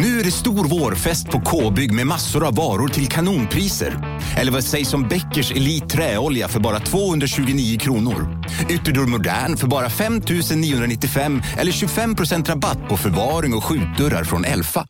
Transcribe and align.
Nu 0.00 0.20
är 0.20 0.24
det 0.24 0.30
stor 0.30 0.68
vårfest 0.68 1.26
på 1.30 1.40
K-bygg 1.40 1.92
med 1.92 2.06
massor 2.06 2.46
av 2.46 2.54
varor 2.54 2.88
till 2.88 3.08
kanonpriser. 3.08 4.20
Eller 4.36 4.52
vad 4.52 4.64
sägs 4.64 4.94
om 4.94 5.08
Bäckers 5.08 5.52
Elite 5.52 5.86
Träolja 5.86 6.48
för 6.48 6.60
bara 6.60 6.80
229 6.80 7.78
kronor? 7.78 8.44
Ytterdörr 8.68 9.06
Modern 9.06 9.56
för 9.56 9.66
bara 9.66 9.90
5 9.90 10.22
995 10.56 11.42
eller 11.58 11.72
25% 11.72 12.46
rabatt 12.46 12.88
på 12.88 12.96
förvaring 12.96 13.54
och 13.54 13.64
skjutdörrar 13.64 14.24
från 14.24 14.44
Elfa. 14.44 14.86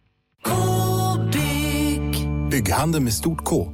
K-bygg. 0.46 2.28
Bygghandeln 2.50 3.04
med 3.04 3.12
stort 3.12 3.44
K. 3.44 3.72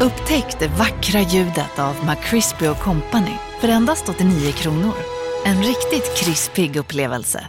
Upptäck 0.00 0.56
det 0.58 0.68
vackra 0.68 1.20
ljudet 1.20 1.78
av 1.78 1.94
McCrispy 2.06 2.66
Company 2.66 3.34
för 3.60 3.68
endast 3.68 4.08
89 4.08 4.52
kronor. 4.52 4.94
En 5.44 5.62
riktigt 5.62 6.16
krispig 6.16 6.76
upplevelse. 6.76 7.48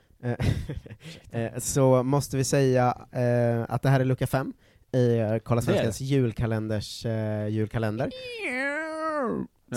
så 1.57 2.03
måste 2.03 2.37
vi 2.37 2.43
säga 2.43 3.07
eh, 3.11 3.65
att 3.69 3.81
det 3.81 3.89
här 3.89 3.99
är 3.99 4.05
lucka 4.05 4.27
5 4.27 4.53
i 4.91 5.17
eh, 5.17 5.37
är 5.37 5.61
Svenskans 5.61 6.01
julkalenders 6.01 7.05
eh, 7.05 7.47
julkalender. 7.47 8.09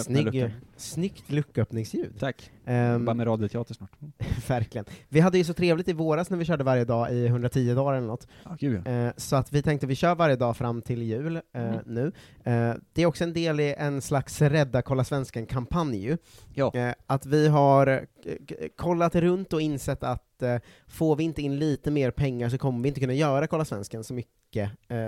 Snygg, 0.02 0.54
snyggt 0.76 1.30
lucköppningsljud. 1.30 2.12
Tack. 2.18 2.50
Ehm, 2.66 3.04
Bara 3.04 3.14
med 3.14 3.26
radioteater 3.26 3.74
snart. 3.74 3.90
verkligen. 4.48 4.84
Vi 5.08 5.20
hade 5.20 5.38
ju 5.38 5.44
så 5.44 5.54
trevligt 5.54 5.88
i 5.88 5.92
våras 5.92 6.30
när 6.30 6.38
vi 6.38 6.44
körde 6.44 6.64
varje 6.64 6.84
dag 6.84 7.12
i 7.12 7.26
110 7.26 7.74
dagar 7.74 7.92
eller 7.96 8.06
något. 8.06 8.26
Ja, 8.44 8.56
gud 8.60 8.82
ja. 8.84 8.90
Eh, 8.92 9.12
så 9.16 9.36
att 9.36 9.52
vi 9.52 9.62
tänkte 9.62 9.86
vi 9.86 9.94
kör 9.94 10.14
varje 10.14 10.36
dag 10.36 10.56
fram 10.56 10.82
till 10.82 11.02
jul 11.02 11.36
eh, 11.36 11.40
Mm. 11.64 11.80
nu. 11.86 12.12
Eh, 12.44 12.74
det 12.92 13.02
är 13.02 13.06
också 13.06 13.24
en 13.24 13.32
del 13.32 13.60
i 13.60 13.74
en 13.78 14.02
slags 14.02 14.42
Rädda 14.42 14.82
Kolla 14.82 15.04
Svensken-kampanj. 15.04 16.16
Ja. 16.54 16.72
Att 17.06 17.26
vi 17.26 17.48
har 17.48 17.86
eh, 17.86 18.36
kollat 18.76 19.14
runt 19.14 19.52
och 19.52 19.60
insett 19.60 20.02
att 20.04 20.42
eh, 20.42 20.56
får 20.86 21.16
vi 21.16 21.24
inte 21.24 21.42
in 21.42 21.58
lite 21.58 21.90
mer 21.90 22.10
pengar 22.10 22.48
så 22.48 22.58
kommer 22.58 22.82
vi 22.82 22.88
inte 22.88 23.00
kunna 23.00 23.14
göra 23.14 23.46
Kolla 23.46 23.64
Svensken 23.64 24.04
så 24.04 24.14
mycket 24.14 24.34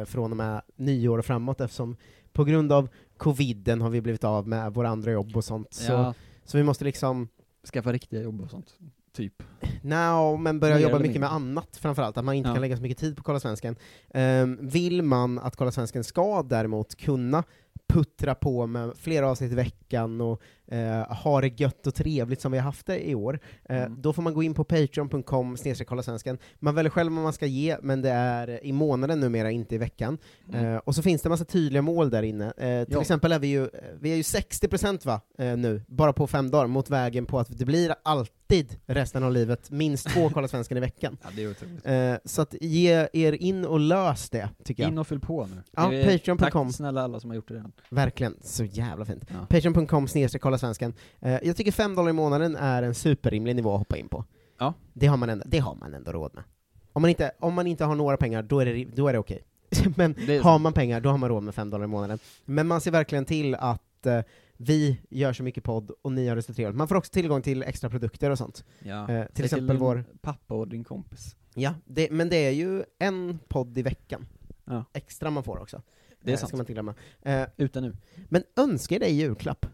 från 0.07 0.31
och 0.31 0.37
med 0.37 0.63
nyår 0.77 1.19
och 1.19 1.25
framåt 1.25 1.61
eftersom 1.61 1.97
på 2.37 2.45
grund 2.45 2.73
av 2.73 2.89
coviden 3.17 3.81
har 3.81 3.91
vi 3.91 4.01
blivit 4.01 4.25
av 4.25 4.49
med 4.49 4.75
våra 4.75 4.89
andra 4.89 5.11
jobb 5.13 5.37
och 5.37 5.45
sånt. 5.45 5.75
Så, 5.75 5.93
ja. 5.93 6.15
så 6.45 6.57
vi 6.59 6.63
måste 6.65 6.85
liksom, 6.85 7.29
Skaffa 7.73 7.93
riktiga 7.93 8.23
jobb 8.23 8.41
och 8.41 8.51
sånt. 8.51 8.75
Typ. 9.13 9.43
no, 9.83 10.37
men 10.37 10.61
börja 10.61 10.75
Mer 10.75 10.83
jobba 10.83 10.99
mycket 10.99 11.21
med 11.21 11.31
mindre. 11.33 11.51
annat 11.59 11.77
framförallt, 11.77 12.17
att 12.17 12.25
man 12.25 12.35
inte 12.35 12.49
Ja. 12.49 12.55
kan 12.55 12.61
lägga 12.61 12.77
så 12.77 12.83
mycket 12.83 12.99
tid 12.99 13.17
på 13.17 13.23
Kolla 13.23 13.41
Svensken. 13.41 13.77
Ehm, 14.15 14.59
vill 14.69 15.03
man 15.03 15.39
att 15.39 15.57
Kolla 15.57 15.71
Svensken 15.73 16.05
ska 16.05 16.43
däremot 16.43 16.95
kunna 16.95 17.45
puttra 17.89 18.35
på 18.35 18.67
med 18.67 18.93
flera 18.97 19.29
avsnitt 19.31 19.53
i 19.53 19.55
veckan 19.55 20.21
och 20.21 20.43
eh, 20.67 21.13
ha 21.13 21.41
det 21.41 21.61
gött 21.61 21.87
och 21.87 21.95
trevligt 21.95 22.41
som 22.41 22.53
vi 22.53 22.59
har 22.59 22.65
haft 22.65 22.87
det 22.87 23.09
i 23.09 23.15
år, 23.15 23.41
eh, 23.69 23.77
Mm. 23.77 24.03
då 24.03 24.13
får 24.13 24.23
man 24.23 24.35
gå 24.35 24.43
in 24.43 24.55
på 24.55 24.65
patreon.com 24.65 25.57
svensken. 25.57 26.39
Man 26.59 26.75
väljer 26.75 26.91
själv 26.91 27.13
vad 27.13 27.23
man 27.23 27.33
ska 27.33 27.47
ge, 27.47 27.77
men 27.83 28.03
det 28.03 28.11
är 28.11 28.65
i 28.67 28.73
månaden 28.73 29.21
numera, 29.21 29.51
inte 29.51 29.75
i 29.75 29.79
veckan. 29.79 30.19
Mm. 30.53 30.65
Eh, 30.65 30.77
och 30.77 30.95
så 30.95 31.03
finns 31.03 31.23
det 31.23 31.27
en 31.27 31.31
massa 31.31 31.45
tydliga 31.45 31.83
mål 31.83 32.11
där 32.11 32.23
inne. 32.23 32.47
Eh, 32.47 32.85
till 32.85 32.95
Ja. 32.95 33.01
exempel 33.01 33.33
är 33.33 33.39
vi 33.39 33.47
ju, 33.47 33.69
vi 34.01 34.13
är 34.13 34.17
ju 34.17 34.23
60% 34.23 35.05
va, 35.07 35.21
eh, 35.39 35.57
nu, 35.57 35.83
bara 35.89 36.13
på 36.13 36.27
fem 36.27 36.51
dagar, 36.51 36.67
mot 36.67 36.91
vägen 36.91 37.27
på 37.27 37.39
att 37.39 37.59
det 37.59 37.65
blir 37.65 37.95
alltid 38.03 38.77
resten 38.87 39.23
av 39.23 39.33
livet 39.33 39.71
minst 39.71 40.09
två 40.09 40.31
Kolla 40.35 40.49
Svensken 40.49 40.77
i 40.77 40.81
veckan. 40.81 41.17
Ja, 41.23 41.29
det 41.37 41.43
är 41.43 41.51
otroligt. 41.51 41.87
Eh, 41.87 42.15
så 42.25 42.43
att 42.43 42.55
ge 42.61 43.09
er 43.13 43.33
in 43.33 43.65
och 43.65 43.81
lös 43.81 44.31
det, 44.31 44.49
tycker 44.65 44.83
jag. 44.83 44.93
In 44.93 44.99
och 44.99 45.07
fyll 45.07 45.21
på 45.21 45.47
nu. 45.47 45.63
Ja, 45.77 45.83
patreon.com. 45.83 46.39
Tack 46.67 46.75
snälla 46.77 47.03
alla 47.03 47.21
som 47.21 47.31
har 47.31 47.35
gjort 47.35 47.49
det 47.49 47.66
redan. 47.67 47.73
Verkligen, 48.05 48.37
så 48.43 48.65
jävla 48.65 49.05
fint. 49.05 49.25
Ja. 49.29 49.47
Patreon.com 49.49 50.09
snedstreck 50.09 50.43
kolla 50.43 50.59
svensken. 50.59 50.95
Eh, 51.21 51.39
jag 51.43 51.57
tycker 51.57 51.73
5 51.73 51.95
dollar 51.95 52.11
i 52.11 52.13
månaden 52.13 52.57
är 52.57 52.83
en 52.83 52.95
superrimlig 52.95 53.57
nivå 53.57 53.73
att 53.73 53.79
hoppa 53.79 53.97
in 53.97 54.09
på. 54.09 54.25
Ja. 54.59 54.75
Det 54.93 55.07
har 55.07 55.17
man 55.17 55.31
ändå, 55.31 55.45
det 55.49 55.59
har 55.59 55.75
man 55.75 55.95
ändå 55.95 56.13
råd 56.13 56.35
med. 56.35 56.45
Om 56.93 57.03
man 57.03 57.09
inte, 57.09 57.33
om 57.39 57.55
man 57.55 57.67
inte 57.67 57.85
har 57.85 57.95
några 57.95 58.17
pengar, 58.17 58.43
då 58.43 58.61
är 58.61 58.67
det, 58.67 58.73
ri- 58.75 58.93
då 58.95 59.09
är 59.09 59.13
det 59.13 59.19
okej. 59.19 59.43
Men 59.97 60.15
Det 60.27 60.39
har 60.39 60.59
man 60.59 60.73
pengar, 60.73 61.01
då 61.01 61.09
har 61.11 61.19
man 61.19 61.29
råd 61.29 61.43
med 61.43 61.55
5 61.55 61.71
dollar 61.71 61.85
i 61.85 61.89
månaden. 61.89 62.19
Men 62.45 62.67
man 62.67 62.81
ser 62.81 62.91
verkligen 62.91 63.25
till 63.25 63.55
att 63.55 64.07
eh, 64.07 64.21
vi 64.57 65.01
gör 65.11 65.33
så 65.33 65.43
mycket 65.43 65.65
podd 65.65 65.91
och 66.03 66.13
ni 66.13 66.29
har 66.29 66.37
det 66.37 66.43
så 66.43 66.55
trevligt. 66.55 66.77
Man 66.79 66.89
får 66.89 66.95
också 66.97 67.13
tillgång 67.13 67.43
till 67.43 67.63
extra 67.63 67.91
produkter 67.91 68.31
och 68.31 68.39
sånt. 68.39 68.65
Ja. 68.79 69.11
Eh, 69.11 69.27
till 69.27 69.35
Säg 69.37 69.45
exempel 69.45 69.77
vår- 69.77 70.05
pappa 70.21 70.55
och 70.55 70.69
din 70.69 70.85
kompis. 70.85 71.37
Ja, 71.55 71.75
det, 71.85 72.11
men 72.11 72.29
det 72.29 72.37
är 72.37 72.51
ju 72.51 72.85
en 72.99 73.39
podd 73.49 73.79
i 73.79 73.83
veckan. 73.83 74.27
Ja. 74.65 74.85
Extra 74.93 75.31
man 75.31 75.43
får 75.43 75.59
också. 75.63 75.83
Det 76.27 76.33
är 76.33 76.35
Eh, 76.35 76.39
sant. 76.39 76.49
Ska 76.49 76.57
man 76.57 76.63
inte 76.63 76.73
glömma. 76.73 76.95
Eh, 77.23 77.43
Ute 77.57 77.81
nu. 77.81 77.97
Men 78.29 78.43
önskar 78.57 78.99
dig 78.99 79.11
i 79.11 79.15
julklapp. 79.15 79.67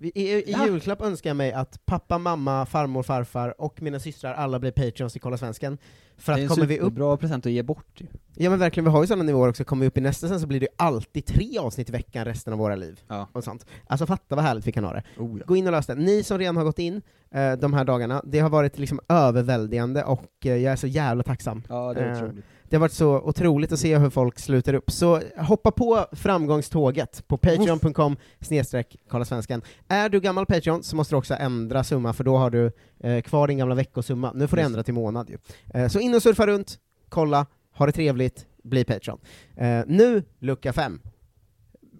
I, 0.00 0.12
i, 0.22 0.32
i 0.32 0.44
Ja. 0.52 0.66
julklapp 0.66 1.00
önskar 1.02 1.30
jag 1.30 1.36
mig 1.36 1.52
att 1.52 1.86
pappa, 1.86 2.18
mamma, 2.18 2.66
farmor, 2.66 3.02
farfar 3.02 3.60
och 3.60 3.82
mina 3.82 4.00
systrar 4.00 4.34
alla 4.34 4.58
blir 4.58 4.70
patreons 4.70 5.16
i 5.16 5.18
Kolla 5.18 5.36
Svensken. 5.36 5.78
För 6.16 6.32
det 6.32 6.38
är 6.40 6.44
att 6.44 6.50
en 6.50 6.54
kommer 6.54 6.66
vi 6.66 6.78
upp, 6.78 6.84
superbra 6.86 7.16
present 7.16 7.46
att 7.46 7.52
ge 7.52 7.62
bort 7.62 8.00
ju. 8.00 8.06
ja 8.34 8.50
men 8.50 8.58
verkligen, 8.58 8.84
vi 8.84 8.90
har 8.90 9.00
ju 9.02 9.06
sådana 9.06 9.22
nivåer 9.24 9.48
också, 9.48 9.64
kommer 9.64 9.80
vi 9.80 9.88
upp 9.88 9.98
i 9.98 10.00
nästa 10.00 10.28
sen 10.28 10.40
så 10.40 10.46
blir 10.46 10.60
det 10.60 10.64
ju 10.66 10.72
alltid 10.76 11.26
tre 11.26 11.58
avsnitt 11.58 11.88
i 11.88 11.92
veckan 11.92 12.24
resten 12.24 12.52
av 12.52 12.58
våra 12.58 12.76
liv. 12.76 13.00
Ja. 13.08 13.28
Och 13.32 13.44
sånt. 13.44 13.66
Alltså 13.86 14.06
fatta 14.06 14.34
vad 14.36 14.44
härligt 14.44 14.66
vi 14.66 14.72
kan 14.72 14.84
ha 14.84 14.92
det. 14.92 15.02
Oh, 15.16 15.38
ja. 15.38 15.44
Gå 15.46 15.56
in 15.56 15.66
och 15.66 15.72
lös 15.72 15.86
det. 15.86 15.94
Ni 15.94 16.22
som 16.22 16.38
redan 16.38 16.56
har 16.56 16.64
gått 16.64 16.78
in 16.78 17.02
eh, 17.30 17.52
de 17.52 17.72
här 17.74 17.84
dagarna, 17.84 18.22
det 18.26 18.38
har 18.38 18.50
varit 18.50 18.78
liksom 18.78 19.00
överväldigande 19.08 20.04
och 20.04 20.26
eh, 20.44 20.56
jag 20.56 20.72
är 20.72 20.76
så 20.76 20.86
jävla 20.86 21.22
tacksam. 21.22 21.62
ja, 21.68 21.94
det 21.94 22.00
är 22.00 22.12
Eh, 22.12 22.16
otroligt. 22.24 22.44
Det 22.68 22.76
har 22.76 22.80
varit 22.80 22.92
så 22.92 23.20
otroligt 23.20 23.72
att 23.72 23.78
se 23.78 23.98
hur 23.98 24.10
folk 24.10 24.38
sluter 24.38 24.74
upp, 24.74 24.90
så 24.90 25.20
hoppa 25.36 25.70
på 25.70 26.06
framgångståget 26.12 27.28
på 27.28 27.36
patreon.com 27.36 28.16
snedstreck 28.40 28.96
svenskan. 29.24 29.62
Är 29.88 30.08
du 30.08 30.20
gammal 30.20 30.46
Patreon 30.46 30.82
så 30.82 30.96
måste 30.96 31.14
du 31.14 31.18
också 31.18 31.34
ändra 31.34 31.84
summa, 31.84 32.12
för 32.12 32.24
då 32.24 32.36
har 32.36 32.50
du 32.50 32.72
eh, 33.00 33.22
kvar 33.22 33.48
din 33.48 33.58
gamla 33.58 33.74
veckosumma. 33.74 34.32
Nu 34.34 34.48
får 34.48 34.56
du 34.56 34.62
ändra 34.62 34.82
till 34.82 34.94
månad 34.94 35.30
ju. 35.30 35.38
Eh, 35.74 35.88
så 35.88 36.00
in 36.00 36.14
och 36.14 36.22
surfa 36.22 36.46
runt, 36.46 36.78
kolla, 37.08 37.46
ha 37.74 37.86
det 37.86 37.92
trevligt, 37.92 38.46
bli 38.62 38.84
Patreon. 38.84 39.18
Eh, 39.56 39.80
nu, 39.86 40.22
lucka 40.38 40.72
fem. 40.72 41.00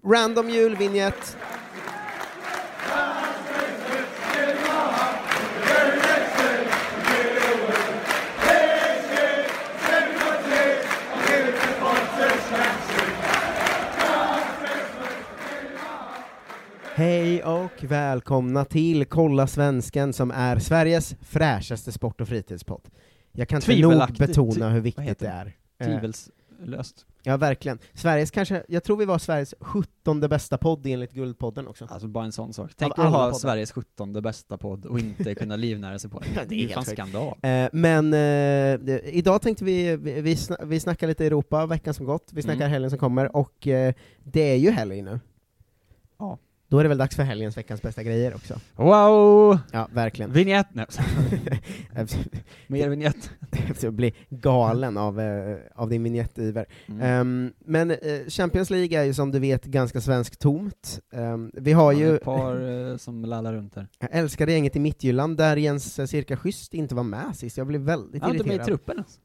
Random 0.05 0.49
julvinjett. 0.49 1.37
Hej 16.99 17.43
och 17.43 17.83
välkomna 17.83 18.65
till 18.65 19.05
Kolla 19.05 19.47
Svensken 19.47 20.13
som 20.13 20.31
är 20.31 20.59
Sveriges 20.59 21.15
fräschaste 21.21 21.91
sport 21.91 22.21
och 22.21 22.27
fritidspodd. 22.27 22.81
Jag 23.31 23.47
kan 23.47 23.61
inte 23.61 23.87
nog 23.87 24.17
betona 24.17 24.69
hur 24.69 24.81
viktigt 24.81 25.19
det 25.19 25.27
är. 25.27 25.55
Eh, 25.79 25.87
Tvivelslöst. 25.87 27.05
Ja, 27.23 27.37
verkligen. 27.37 27.79
Sveriges 27.93 28.31
kanske, 28.31 28.63
jag 28.67 28.83
tror 28.83 28.97
vi 28.97 29.05
var 29.05 29.17
Sveriges 29.17 29.55
sjuttonde 29.59 30.27
bästa 30.27 30.57
podd 30.57 30.85
enligt 30.85 31.13
Guldpodden 31.13 31.67
också. 31.67 31.87
Alltså 31.89 32.07
bara 32.07 32.25
en 32.25 32.31
sån 32.31 32.53
sak. 32.53 32.71
Tänk 32.75 32.91
att 32.91 32.97
ha 32.97 33.11
poddar. 33.11 33.33
Sveriges 33.33 33.71
17 33.71 34.13
bästa 34.13 34.57
podd 34.57 34.85
och 34.85 34.99
inte 34.99 35.35
kunna 35.35 35.55
livnära 35.65 35.99
sig 35.99 36.09
på 36.09 36.21
Ja, 36.35 36.41
det. 36.47 36.55
är 36.55 36.59
ju 36.59 36.69
fan 36.69 36.85
skandal. 36.85 37.35
Eh, 37.41 37.69
men 37.73 38.13
eh, 38.13 38.99
idag 39.15 39.41
tänkte 39.41 39.63
vi, 39.63 39.95
vi, 39.97 40.21
vi, 40.21 40.35
sna, 40.35 40.57
vi 40.65 40.79
snackar 40.79 41.07
lite 41.07 41.25
Europa 41.25 41.65
veckan 41.65 41.93
som 41.93 42.05
gått, 42.05 42.29
vi 42.33 42.41
snackar 42.41 42.59
Mm. 42.61 42.71
helgen 42.71 42.89
som 42.89 42.99
kommer, 42.99 43.35
och 43.35 43.67
eh, 43.67 43.93
det 44.23 44.51
är 44.51 44.55
ju 44.57 44.71
helg 44.71 45.01
nu. 45.01 45.19
Ja. 46.17 46.37
Då 46.69 46.79
är 46.79 46.83
det 46.83 46.89
väl 46.89 46.97
dags 46.97 47.15
för 47.15 47.23
helgens 47.23 47.57
veckans 47.57 47.81
bästa 47.81 48.03
grejer 48.03 48.35
också. 48.35 48.59
Wow! 48.75 49.59
Ja, 49.71 49.87
verkligen. 49.93 50.31
Vignett! 50.33 50.67
Nej, 50.71 50.85
mer 52.67 52.89
vignett. 52.89 53.31
Jag 53.81 53.93
blir 53.93 54.11
galen 54.29 54.97
av, 54.97 55.19
eh, 55.19 55.57
av 55.75 55.89
din 55.89 56.03
vinjettiver. 56.03 56.65
Mm. 56.87 57.01
Ehm, 57.01 57.53
men 57.65 57.91
eh, 57.91 57.97
Champions 58.27 58.69
League 58.69 58.99
är 58.99 59.03
ju 59.03 59.13
som 59.13 59.31
du 59.31 59.39
vet 59.39 59.65
ganska 59.65 60.01
svenskt 60.01 60.39
tomt. 60.39 60.99
Ehm, 61.13 61.51
vi 61.53 61.71
har 61.73 61.93
Ja, 61.93 61.99
ju, 61.99 62.15
Ett 62.15 62.23
par 62.23 62.89
eh, 62.91 62.97
som 62.97 63.25
lallar 63.25 63.53
runt 63.53 63.75
där. 63.75 63.87
jag 63.99 64.09
älskade 64.11 64.51
gänget 64.51 64.75
i 64.75 64.79
Midtjylland, 64.79 65.37
där 65.37 65.57
Jens 65.57 65.99
eh, 65.99 66.05
Cirka 66.05 66.37
Schysst 66.37 66.73
inte 66.73 66.95
var 66.95 67.03
med 67.03 67.35
sist, 67.35 67.57
jag 67.57 67.67
blev 67.67 67.81
väldigt 67.81 68.21
Han 68.21 68.31
är 68.31 68.35
inte 68.35 68.47
med 68.47 68.53
i 68.53 68.55
irriterad. 68.55 68.67
truppen 68.67 68.95
ens. 68.95 69.19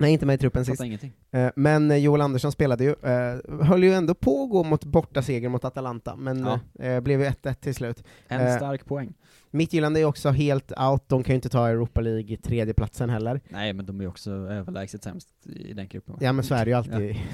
Nej, 0.00 0.12
inte 0.12 0.26
med 0.26 0.34
i 0.34 0.38
truppen 0.38 0.64
sist. 0.64 0.82
Ingenting. 0.82 1.12
Eh, 1.30 1.50
Men 1.56 1.90
eh, 1.90 1.96
Joel 1.96 2.20
Andersson 2.20 2.52
spelade 2.52 2.84
ju, 2.84 2.90
eh, 2.90 3.64
höll 3.66 3.84
ju 3.84 3.92
ändå 3.92 4.14
på 4.14 4.42
att 4.44 4.50
gå 4.50 4.62
mot 4.64 4.84
borta 4.84 5.22
seger 5.22 5.48
mot 5.48 5.64
Atalanta, 5.64 6.16
men 6.16 6.46
Ja. 6.78 7.00
blev 7.00 7.20
ju 7.20 7.26
1-1 7.26 7.54
till 7.60 7.74
slut. 7.74 8.04
En 8.28 8.56
stark 8.56 8.84
poäng. 8.86 9.12
Midtjylland 9.50 9.96
är 9.96 10.00
ju 10.00 10.06
också 10.06 10.30
helt 10.30 10.72
out, 10.78 11.08
de 11.08 11.22
kan 11.22 11.32
ju 11.32 11.34
inte 11.34 11.48
ta 11.48 11.68
Europa 11.68 12.00
League 12.00 12.36
tredjeplatsen 12.36 13.10
heller. 13.10 13.40
Nej, 13.48 13.72
men 13.72 13.86
de 13.86 14.00
är 14.00 14.06
också 14.08 14.30
överlägset 14.30 15.02
sämst 15.02 15.28
i 15.46 15.72
den 15.72 15.88
gruppen. 15.88 16.16
Ja 16.20 16.32
men 16.32 16.44
så 16.44 16.54
är 16.54 16.64
det 16.64 16.70
ju 16.70 16.76
alltid. 16.76 17.16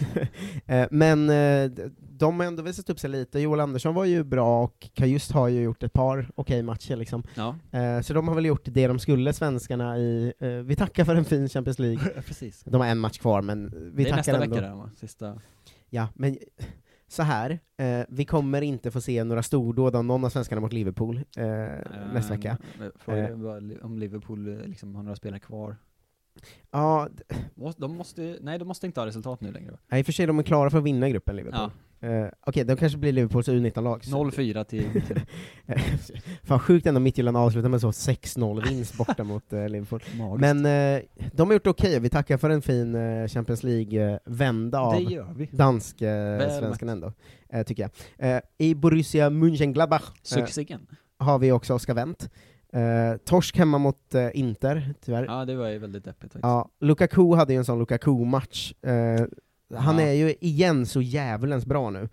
Eh, 0.66 0.86
men 0.90 1.30
eh, 1.30 1.70
de 1.98 2.40
har 2.40 2.46
ändå 2.46 2.62
visat 2.62 2.90
upp 2.90 2.98
sig 3.00 3.10
lite, 3.10 3.40
Joel 3.40 3.60
Andersson 3.60 3.94
var 3.94 4.04
ju 4.04 4.24
bra 4.24 4.64
och 4.64 4.88
Kajust 4.94 5.32
har 5.32 5.48
ju 5.48 5.60
gjort 5.62 5.82
ett 5.82 5.92
par 5.92 6.30
okej 6.34 6.62
matcher 6.62 6.96
liksom. 6.96 7.22
Ja, 7.34 7.56
Eh, 7.78 8.00
Så 8.00 8.14
de 8.14 8.28
har 8.28 8.34
väl 8.34 8.44
gjort 8.44 8.62
det 8.64 8.86
de 8.86 8.98
skulle, 8.98 9.32
svenskarna 9.32 9.98
i, 9.98 10.32
vi 10.64 10.76
tackar 10.76 11.04
för 11.04 11.14
en 11.14 11.24
fin 11.24 11.48
Champions 11.48 11.78
League. 11.78 12.22
precis. 12.26 12.62
De 12.66 12.80
har 12.80 12.88
en 12.88 12.98
match 12.98 13.18
kvar 13.18 13.42
men 13.42 13.70
vi 13.94 14.04
det 14.04 14.10
är 14.10 14.16
tackar 14.16 14.16
nästa 14.16 14.44
ändå. 14.44 14.54
vecka 14.56 14.66
där 14.68 14.74
va? 14.74 14.90
Sista. 14.96 15.40
Ja, 15.90 16.08
men 16.14 16.36
så 17.08 17.22
här, 17.22 17.58
eh, 17.76 18.00
vi 18.08 18.24
kommer 18.24 18.62
inte 18.62 18.90
få 18.90 19.00
se 19.00 19.24
några 19.24 19.42
stordåd 19.42 19.96
av 19.96 20.04
någon 20.04 20.24
av 20.24 20.28
svenskarna 20.28 20.60
mot 20.60 20.72
Liverpool 20.72 21.16
eh, 21.36 21.44
nästa 22.14 22.34
vecka. 22.34 22.58
Eh, 22.80 22.86
Frågan 22.96 23.24
Eh. 23.46 23.52
är 23.56 23.60
li- 23.60 23.78
om 23.82 23.98
Liverpool 23.98 24.48
eh, 24.48 24.66
liksom 24.66 24.94
har 24.94 25.02
några 25.02 25.16
spelare 25.16 25.40
kvar. 25.40 25.76
Ja, 26.70 27.08
De 27.76 27.96
måste, 27.96 28.36
nej 28.40 28.58
de 28.58 28.68
måste 28.68 28.86
inte 28.86 29.00
ha 29.00 29.06
resultat 29.06 29.40
nu 29.40 29.52
längre 29.52 29.76
nej, 29.90 30.00
i 30.00 30.02
och 30.02 30.06
för 30.06 30.12
sig 30.12 30.26
de 30.26 30.38
är 30.38 30.42
klara 30.42 30.70
för 30.70 30.78
att 30.78 30.84
vinna 30.84 31.08
gruppen 31.08 31.36
Liverpool. 31.36 31.70
Eh, 32.00 32.26
Okej, 32.46 32.64
de 32.64 32.76
kanske 32.76 32.98
blir 32.98 33.12
Liverpools 33.12 33.48
U19-lag. 33.48 34.04
så- 34.04 34.10
0-4 34.24 34.64
till, 34.64 35.02
Fan 36.44 36.58
sjukt 36.58 36.86
ändå 36.86 37.00
Midtjylland 37.00 37.36
avslutar 37.36 37.68
med 37.68 37.80
så 37.80 37.90
6-0 37.90 38.68
vinst 38.68 38.94
borta 38.98 39.24
mot 39.24 39.52
eh, 39.52 39.68
Liverpool. 39.68 40.00
Magiskt. 40.18 40.40
Men 40.40 40.66
eh, 40.96 41.02
de 41.32 41.48
har 41.48 41.52
gjort 41.54 41.66
okej, 41.66 42.00
vi 42.00 42.08
tackar 42.08 42.36
för 42.36 42.50
en 42.50 42.62
fin 42.62 42.96
Champions 43.28 43.62
League-vända 43.62 44.80
av 44.80 44.92
det 44.94 45.00
gör 45.02 45.34
vi. 45.36 45.48
dansk 45.52 46.02
Väl 46.02 46.50
svenskan 46.50 46.88
ändå, 46.88 47.12
tycker 47.66 47.90
jag. 48.18 48.42
I 48.58 48.74
Borussia 48.74 49.30
Mönchengladbach 49.30 50.10
Succén. 50.22 50.86
har 51.18 51.38
vi 51.38 51.52
också 51.52 51.74
Oskar 51.74 51.94
Wendt. 51.94 52.30
Eh, 52.76 53.16
torsk 53.24 53.56
hemma 53.58 53.78
mot 53.78 54.14
eh, 54.14 54.28
Inter, 54.34 54.94
tyvärr. 55.04 55.24
Ja, 55.24 55.44
det 55.44 55.56
var 55.56 55.68
ju 55.68 55.78
väldigt 55.78 56.04
deppigt 56.04 56.22
faktiskt. 56.32 56.42
Ja, 56.42 56.68
Lukaku 56.80 57.34
hade 57.34 57.52
ju 57.52 57.58
en 57.58 57.64
sån 57.64 57.78
Lukaku-match. 57.78 58.72
Eh, 58.82 59.26
han 59.78 59.98
Ja. 59.98 60.02
är 60.04 60.12
ju 60.12 60.34
igen 60.40 60.86
så 60.86 61.00
jävlens 61.02 61.66
bra 61.66 61.90
nu. 61.90 62.08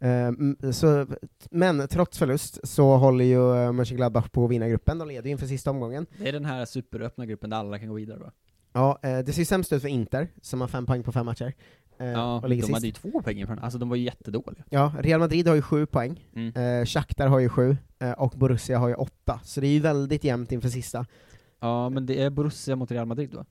Mm. 0.00 0.56
Eh, 0.62 0.70
så, 0.70 1.06
men 1.50 1.88
trots 1.88 2.18
förlust 2.18 2.68
så 2.68 2.96
håller 2.96 3.24
ju 3.24 3.56
eh, 3.64 3.72
Mönchengladbach 3.72 4.28
på 4.30 4.44
att 4.44 4.50
vinna 4.50 4.68
gruppen, 4.68 4.98
de 4.98 5.08
leder 5.08 5.24
ju 5.24 5.30
inför 5.30 5.46
sista 5.46 5.70
omgången. 5.70 6.06
Det 6.18 6.28
är 6.28 6.32
den 6.32 6.44
här 6.44 6.64
superöppna 6.64 7.26
gruppen 7.26 7.50
där 7.50 7.56
alla 7.56 7.78
kan 7.78 7.88
gå 7.88 7.94
vidare 7.94 8.18
va? 8.18 8.32
Ja, 8.72 8.98
eh, 9.02 9.18
det 9.18 9.32
ser 9.32 9.44
sämst 9.44 9.72
ut 9.72 9.82
för 9.82 9.88
Inter, 9.88 10.28
som 10.42 10.60
har 10.60 10.68
fem 10.68 10.86
poäng 10.86 11.02
på 11.02 11.12
fem 11.12 11.26
matcher. 11.26 11.52
Eh, 11.98 12.06
Ja, 12.06 12.34
och 12.36 12.42
de 12.42 12.48
ligger 12.48 12.72
hade 12.74 12.86
ju 12.86 12.92
sist. 12.92 13.02
två 13.12 13.22
poäng 13.22 13.40
ifrån, 13.40 13.58
alltså 13.58 13.78
de 13.78 13.88
var 13.88 13.96
ju 13.96 14.02
jättedåliga. 14.04 14.64
Ja, 14.70 14.92
Real 15.00 15.20
Madrid 15.20 15.48
har 15.48 15.54
ju 15.54 15.62
sju 15.62 15.86
poäng, 15.86 16.24
Mm. 16.34 16.80
eh, 16.80 16.86
Shakhtar 16.86 17.26
har 17.26 17.38
ju 17.38 17.48
sju, 17.48 17.76
eh, 17.98 18.10
och 18.12 18.30
Borussia 18.36 18.78
har 18.78 18.88
ju 18.88 18.94
åtta, 18.94 19.40
så 19.44 19.60
det 19.60 19.66
är 19.66 19.72
ju 19.72 19.80
väldigt 19.80 20.24
jämnt 20.24 20.52
inför 20.52 20.68
sista. 20.68 21.06
Ja, 21.60 21.88
men 21.90 22.06
det 22.06 22.22
är 22.22 22.30
Borussia 22.30 22.76
mot 22.76 22.90
Real 22.90 23.06
Madrid 23.06 23.34
va? 23.34 23.44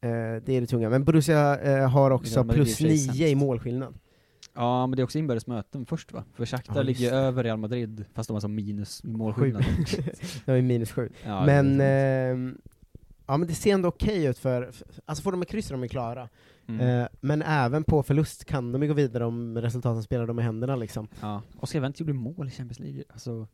Eh, 0.00 0.10
det 0.44 0.52
är 0.56 0.60
det 0.60 0.66
tunga, 0.66 0.90
men 0.90 1.04
Borussia 1.04 1.58
eh, 1.60 1.88
har 1.90 2.10
också 2.10 2.44
plus 2.44 2.80
nio 2.80 3.28
i 3.28 3.34
målskillnad. 3.34 3.94
Ja, 4.54 4.86
men 4.86 4.96
det 4.96 5.02
är 5.02 5.04
också 5.04 5.18
inbördes 5.18 5.46
möten 5.46 5.86
först 5.86 6.12
va? 6.12 6.24
För 6.34 6.46
Shakhtar 6.46 6.76
Ja, 6.76 6.82
ligger 6.82 7.10
det. 7.10 7.16
över 7.16 7.44
Real 7.44 7.58
Madrid, 7.58 8.04
fast 8.14 8.28
de 8.28 8.32
har 8.34 8.40
som 8.40 8.54
minus 8.54 9.04
i 9.04 9.06
målskillnad. 9.08 9.64
De 10.46 10.52
är 10.52 10.62
minus 10.62 10.92
sju. 10.92 11.08
ja, 11.24 11.46
men, 11.46 11.80
ehm, 11.80 12.58
ja 13.26 13.36
men 13.36 13.48
det 13.48 13.54
ser 13.54 13.74
ändå 13.74 13.88
okej 13.88 14.24
ut 14.24 14.38
för, 14.38 14.70
för- 14.72 14.86
alltså 15.06 15.22
får 15.22 15.30
de 15.32 15.38
med 15.38 15.48
kryss 15.48 15.70
är 15.70 15.74
de 15.74 15.82
är 15.82 15.88
klara. 15.88 16.28
Mm. 16.68 16.80
Eh, 17.00 17.08
men 17.20 17.42
även 17.42 17.84
på 17.84 18.02
förlust 18.02 18.44
kan 18.44 18.72
de 18.72 18.82
ju 18.82 18.88
gå 18.88 18.94
vidare 18.94 19.24
om 19.24 19.58
resultaten 19.58 20.02
spelar 20.02 20.26
dem 20.26 20.38
i 20.38 20.42
händerna 20.42 20.76
liksom. 20.76 21.08
ja. 21.20 21.42
Oskar 21.60 21.80
Wendt 21.80 22.00
gjorde 22.00 22.12
mål 22.12 22.48
i 22.48 22.50
Champions 22.50 22.78
League, 22.78 23.04
alltså. 23.12 23.48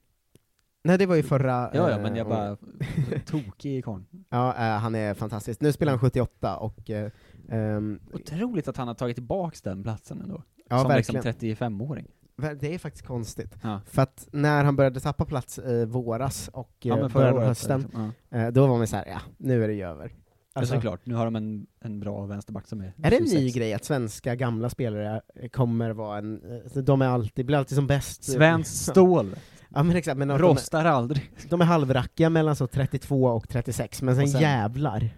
Nej 0.85 0.99
det 0.99 1.07
var 1.07 1.15
ju 1.17 1.23
förra... 1.23 1.71
Ja, 1.75 1.91
ja, 1.91 1.91
eh, 1.91 2.03
men 2.03 2.17
jag 2.17 2.27
året. 2.27 2.61
bara, 2.61 3.19
tokig 3.27 3.77
i 3.79 3.83
karln. 3.83 4.07
Ja, 4.29 4.49
eh, 4.57 4.79
han 4.79 4.95
är 4.95 5.15
fantastisk. 5.15 5.61
Nu 5.61 5.73
spelar 5.73 5.93
han 5.93 6.01
78 6.01 6.57
och... 6.57 6.91
eh, 6.91 7.11
ehm, 7.49 8.01
Otroligt 8.13 8.69
att 8.69 8.77
han 8.77 8.89
har 8.89 8.95
tagit 8.95 9.17
tillbaks 9.17 9.63
den 9.63 9.83
platsen 9.83 10.21
ändå. 10.21 10.43
ja, 10.69 10.79
som 10.79 10.89
verkligen. 10.89 11.25
liksom 11.25 11.49
35-åring. 11.49 12.07
Ver- 12.37 12.55
Det 12.61 12.75
är 12.75 12.79
faktiskt 12.79 13.07
konstigt. 13.07 13.57
Ja. 13.63 13.81
För 13.87 14.03
att 14.03 14.29
när 14.33 14.65
han 14.65 14.77
började 14.77 15.01
tappa 15.01 15.25
plats 15.25 15.59
i 15.59 15.85
våras 15.85 16.49
och 16.53 16.77
Ja, 16.81 16.99
eh, 16.99 17.09
början 17.09 17.37
av 17.37 17.43
hösten, 17.43 17.81
liksom. 17.81 18.13
Ja. 18.29 18.39
eh, 18.39 18.49
då 18.53 18.67
var 18.67 18.79
man 18.79 18.87
så 18.87 18.97
här, 18.97 19.07
ja, 19.07 19.21
nu 19.37 19.65
är 19.65 19.69
det 19.69 19.75
ju 19.75 19.83
över. 19.85 20.13
Ja, 20.55 20.61
Alltså, 20.61 20.75
såklart, 20.75 21.07
nu 21.07 21.15
har 21.15 21.25
de 21.25 21.37
en, 21.37 21.67
en 21.81 22.01
bra 22.01 22.27
vänsterback 22.27 22.67
som 22.67 22.81
är 22.81 22.93
är 23.03 23.11
det 23.11 23.17
en 23.17 23.23
ny 23.23 23.31
26. 23.31 23.55
grej 23.57 23.75
att 23.75 23.85
svenska 23.85 24.35
gamla 24.35 24.71
spelare 24.71 25.21
kommer 25.53 25.91
vara 25.91 26.19
en, 26.19 26.43
eh, 26.77 26.83
de 26.83 27.03
är 27.03 27.07
alltid, 27.07 27.47
blir 27.47 27.57
alltid 27.59 27.77
som 27.77 27.87
bäst? 27.87 28.25
Svenskt 28.25 28.77
stål, 28.91 29.37
Ja 29.69 29.83
men 29.83 29.97
exakt, 29.97 30.19
men 30.19 30.31
att 30.31 30.39
de, 30.39 30.49
rostar 30.49 30.85
aldrig. 30.85 31.31
de 31.51 31.61
är 31.61 31.65
halvrackiga 31.65 32.31
mellan 32.31 32.57
så 32.57 32.67
32 32.67 33.25
och 33.25 33.49
36, 33.49 34.03
men 34.03 34.15
sen, 34.15 34.25
Och 34.25 34.31
sen- 34.31 34.41
jävlar. 34.41 35.11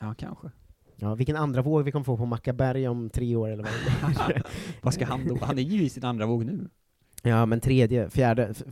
Ja, 0.00 0.14
kanske. 0.18 0.48
Ja, 0.96 1.14
vilken 1.14 1.36
andra 1.36 1.62
våg 1.62 1.82
vi 1.84 1.92
kommer 1.92 2.04
få 2.04 2.16
på 2.16 2.26
Mackaberg 2.26 2.88
om 2.88 3.10
tre 3.10 3.36
år 3.36 3.48
eller 3.48 3.62
vad 3.62 3.72
är. 4.30 4.42
Vad 4.82 4.94
ska 4.94 5.04
han 5.06 5.28
då? 5.28 5.38
Han 5.42 5.58
är 5.58 5.62
ju 5.62 5.82
i 5.82 5.88
sin 5.88 6.04
andra 6.04 6.26
våg 6.26 6.44
nu. 6.44 6.68
Ja, 7.22 7.46
men 7.46 7.60
tredje, 7.60 8.10
fjärde, 8.10 8.48
f- 8.50 8.62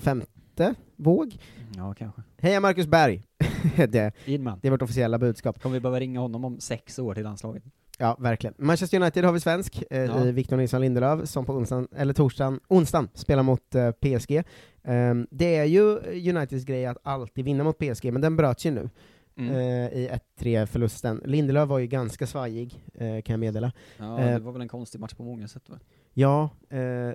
femte 0.57 0.75
våg? 0.97 1.37
Ja, 1.77 1.95
kanske. 1.95 2.23
Heja 2.39 2.61
Marcus 2.61 2.87
Berg! 2.87 3.23
det, 3.77 3.87
det 3.91 4.15
är 4.63 4.71
vårt 4.71 4.83
officiella 4.83 5.19
budskap. 5.19 5.63
Kommer 5.63 5.75
vi 5.75 5.81
behöva 5.81 6.01
ringa 6.01 6.21
honom 6.21 6.45
om 6.45 6.61
sex 6.61 6.99
år 6.99 7.15
till 7.15 7.25
landslaget? 7.25 7.63
Ja, 7.99 8.17
verkligen. 8.21 8.55
Manchester 8.59 9.01
United 9.01 9.25
har 9.25 9.33
vi 9.33 9.41
svensk, 9.41 9.83
eh, 9.91 10.01
Ja. 10.01 10.25
i 10.25 10.33
Victor 10.33 10.57
Nilsson 10.57 10.81
Lindelöf, 10.81 11.29
som 11.29 11.45
på 11.45 11.53
onsdagen, 11.53 11.89
eller 11.97 12.15
torsdagen, 12.15 12.61
onsdagen 12.69 13.09
spelar 13.15 13.43
mot 13.43 13.75
eh, 13.75 13.91
PSG. 13.91 14.43
Ehm, 14.85 15.27
det 15.31 15.57
är 15.57 15.65
ju 15.65 15.99
Uniteds 16.31 16.65
grej 16.65 16.87
att 16.87 16.99
alltid 17.03 17.45
vinna 17.45 17.65
mot 17.65 17.79
PSG, 17.79 18.13
men 18.13 18.23
den 18.23 18.37
bröts 18.37 18.67
ju 18.67 18.71
nu 18.71 18.91
Mm. 19.37 19.51
eh, 19.55 19.89
i 19.93 20.09
1-3 20.39 20.67
förlusten. 20.67 21.23
Lindelöf 21.25 21.69
var 21.69 21.79
ju 21.79 21.87
ganska 21.87 22.27
svajig, 22.27 22.85
eh, 22.95 23.23
kan 23.23 23.33
jag 23.33 23.41
meddela. 23.41 23.73
Ja, 23.99 24.19
eh, 24.21 24.35
det 24.35 24.39
var 24.41 24.53
väl 24.53 24.63
en 24.63 24.69
konstig 24.69 25.01
match 25.01 25.15
på 25.15 25.23
många 25.23 25.49
sätt 25.49 25.69
va? 25.71 25.79
Ja, 26.15 26.51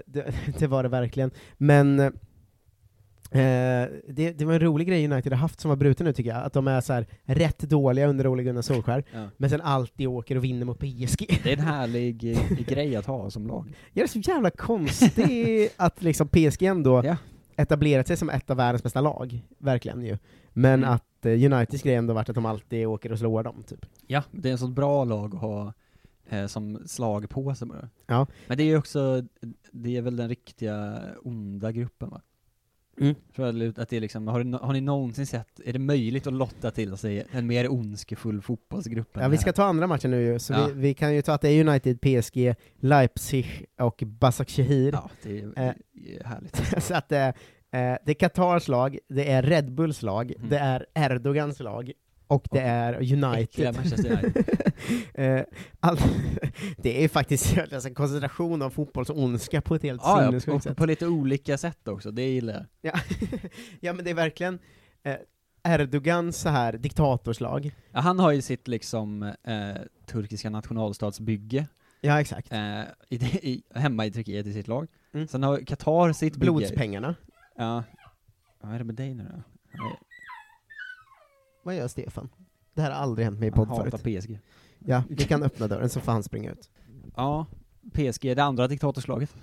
det, 0.06 0.34
det 0.60 0.68
var 0.68 0.84
det 0.84 0.90
verkligen. 0.90 1.32
Men 1.58 2.18
eh, 3.32 3.90
det, 4.08 4.32
det 4.38 4.46
var 4.46 4.54
en 4.54 4.60
rolig 4.60 4.88
grej 4.88 5.06
United 5.12 5.32
har 5.34 5.40
haft 5.40 5.60
som 5.60 5.70
var 5.70 5.76
bruten 5.76 6.06
nu 6.06 6.14
tycker 6.14 6.30
jag, 6.30 6.44
att 6.44 6.54
de 6.54 6.68
är 6.68 6.82
så 6.82 6.94
här 6.94 7.06
rätt 7.24 7.60
dåliga 7.60 8.08
under 8.08 8.28
Ole 8.28 8.44
Gunnar 8.44 8.62
Solskär, 8.62 9.04
Ja. 9.14 9.28
men 9.38 9.50
sen 9.50 9.62
alltid 9.62 10.08
åker 10.08 10.36
och 10.38 10.44
vinner 10.44 10.66
mot 10.66 10.80
PSG. 10.80 11.40
Det 11.44 11.54
är 11.54 11.58
en 11.58 11.64
härlig 11.64 12.32
eh, 12.32 12.60
grej 12.68 12.96
att 12.96 13.06
ha 13.06 13.30
som 13.30 13.48
lag. 13.48 13.66
Ja, 13.70 13.74
det 13.94 14.02
är 14.02 14.08
så 14.08 14.20
jävla 14.20 14.50
konstigt 14.50 15.72
att 15.78 16.02
liksom 16.04 16.28
PSG 16.28 16.64
ändå 16.64 17.02
Ja. 17.06 17.18
etablerat 17.56 18.08
sig 18.08 18.18
som 18.18 18.30
ett 18.30 18.50
av 18.50 18.58
världens 18.58 18.84
bästa 18.84 19.02
lag, 19.02 19.42
verkligen 19.58 20.02
ju. 20.06 20.18
Men 20.54 20.80
Mm. 20.80 20.90
att 20.94 21.26
eh, 21.26 21.32
Uniteds 21.32 21.84
grej 21.84 21.96
ändå 21.96 22.14
varit 22.14 22.30
att 22.30 22.36
de 22.36 22.46
alltid 22.46 22.88
åker 22.88 23.12
och 23.12 23.20
slår 23.20 23.44
dem, 23.44 23.64
typ. 23.68 23.86
Ja, 24.08 24.24
det 24.32 24.48
är 24.50 24.52
en 24.52 24.58
sån 24.58 24.74
bra 24.74 25.04
lag 25.04 25.36
att 25.36 25.42
ha 25.42 25.74
eh, 26.30 26.48
som 26.48 26.80
slag 26.86 27.30
på 27.30 27.56
sig 27.56 27.68
bara. 27.68 27.90
Ja. 28.08 28.28
Men 28.48 28.58
det 28.58 28.64
är 28.64 28.66
ju 28.66 28.78
också, 28.78 29.24
det 29.72 29.98
är 29.98 30.02
väl 30.02 30.16
den 30.16 30.30
riktiga 30.30 31.00
onda 31.24 31.72
gruppen 31.72 32.10
va? 32.10 32.22
Mm. 33.02 33.16
Tror 33.36 33.80
att 33.80 33.90
det 33.90 33.98
är 33.98 34.02
liksom, 34.02 34.28
har, 34.28 34.44
ni, 34.44 34.58
har 34.62 34.74
ni 34.74 34.82
någonsin 34.82 35.26
sett, 35.28 35.60
är 35.66 35.74
det 35.74 35.80
möjligt 35.80 36.28
att 36.28 36.34
lotta 36.34 36.72
till 36.72 36.98
sig 36.98 37.24
en 37.32 37.48
mer 37.48 37.72
ondskefull 37.72 38.42
fotbollsgrupp 38.42 39.10
Ja, 39.14 39.28
vi 39.28 39.38
ska 39.38 39.54
ta 39.54 39.64
andra 39.64 39.88
matchen 39.88 40.12
nu 40.12 40.22
ju, 40.22 40.40
så 40.40 40.54
Ja. 40.54 40.68
vi, 40.68 40.82
vi 40.82 40.94
kan 40.94 41.16
ju 41.16 41.22
ta 41.22 41.34
att 41.34 41.42
det 41.42 41.50
är 41.50 41.68
United, 41.68 42.02
PSG, 42.02 42.56
Leipzig 42.80 43.66
och 43.80 44.04
Basaksehir. 44.06 44.92
Ja, 44.94 45.10
det 45.24 45.40
är, 45.40 45.44
Eh. 45.46 45.74
det 45.94 46.16
är 46.18 46.24
härligt. 46.24 46.84
så 46.84 46.96
att 46.96 47.12
eh, 47.12 47.28
eh, 47.28 47.34
det 47.72 48.08
är 48.08 48.14
Qatars 48.14 48.68
lag, 48.68 48.98
det 49.10 49.32
är 49.32 49.42
Red 49.44 49.72
Bulls 49.74 50.02
lag, 50.02 50.32
Mm. 50.38 50.50
det 50.50 50.58
är 50.58 50.86
Erdogans 50.96 51.60
lag, 51.60 51.92
och 52.28 52.48
det 52.52 52.60
är 52.60 52.94
United. 52.94 53.76
Manchester 53.76 54.12
United. 54.24 54.46
eh, 55.14 55.44
all, 55.80 55.98
det 56.78 57.04
är 57.04 57.08
faktiskt 57.08 57.58
alltså, 57.58 57.90
en 57.90 57.96
koncentration 57.96 58.62
av 58.62 58.70
fotbollsondska 58.70 59.62
på 59.62 59.76
ett 59.76 59.84
helt 59.84 60.02
Ja, 60.04 60.22
ja, 60.22 60.28
sinnessjukt 60.28 60.56
och 60.56 60.64
sätt. 60.64 60.78
på 60.78 60.86
lite 60.86 61.08
olika 61.08 61.58
sätt 61.58 61.88
också, 61.88 62.12
det 62.12 62.30
gillar 62.30 62.54
jag. 62.54 62.66
Ja. 62.94 63.00
ja 63.80 63.94
men 63.94 64.06
det 64.06 64.12
är 64.12 64.16
verkligen 64.16 64.60
eh, 65.04 65.16
Erdogans 65.64 66.38
så 66.38 66.50
här 66.50 66.74
diktatorslag. 66.74 67.72
Ja, 67.92 68.00
han 68.00 68.20
har 68.20 68.32
ju 68.32 68.42
sitt 68.42 68.68
liksom 68.68 69.24
eh, 69.24 69.76
turkiska 70.06 70.50
nationalstatsbygge 70.50 71.68
Ja 72.02 72.22
exakt. 72.22 72.52
eh, 72.52 72.82
i, 73.10 73.16
i, 73.42 73.64
hemma 73.76 74.06
i 74.06 74.12
Turkiet 74.12 74.46
i 74.48 74.54
sitt 74.54 74.68
lag. 74.68 74.88
Mm. 75.14 75.28
Sen 75.28 75.44
har 75.44 75.60
Qatar 75.60 76.14
sitt 76.14 76.36
bygge. 76.36 76.52
Blodspengarna. 76.52 77.16
Ja. 77.56 77.84
Vad 78.62 78.74
är 78.74 78.78
det 78.78 78.84
med 78.86 78.96
dig 78.96 79.14
nu 79.14 79.24
då? 79.24 79.44
Han 81.68 81.74
är- 81.74 81.80
Vad 81.80 81.82
gör 81.82 81.88
Stefan? 81.88 82.30
Det 82.74 82.82
här 82.82 82.92
har 82.92 82.98
aldrig 82.98 83.26
hänt 83.26 83.40
mig 83.40 83.48
i 83.48 83.52
Han 83.56 83.68
podd 83.68 83.78
hatar 83.78 83.98
förut. 83.98 84.24
PSG. 84.24 84.40
Ja, 84.86 85.04
vi 85.10 85.16
kan 85.16 85.44
öppna 85.44 85.68
dörren 85.68 85.90
så 85.90 86.00
får 86.00 86.12
han 86.12 86.24
springa 86.24 86.52
ut. 86.52 86.70
Ja, 87.16 87.46
PSG, 87.94 88.36
det 88.36 88.44
andra 88.44 88.68
diktatorslaget. 88.68 89.36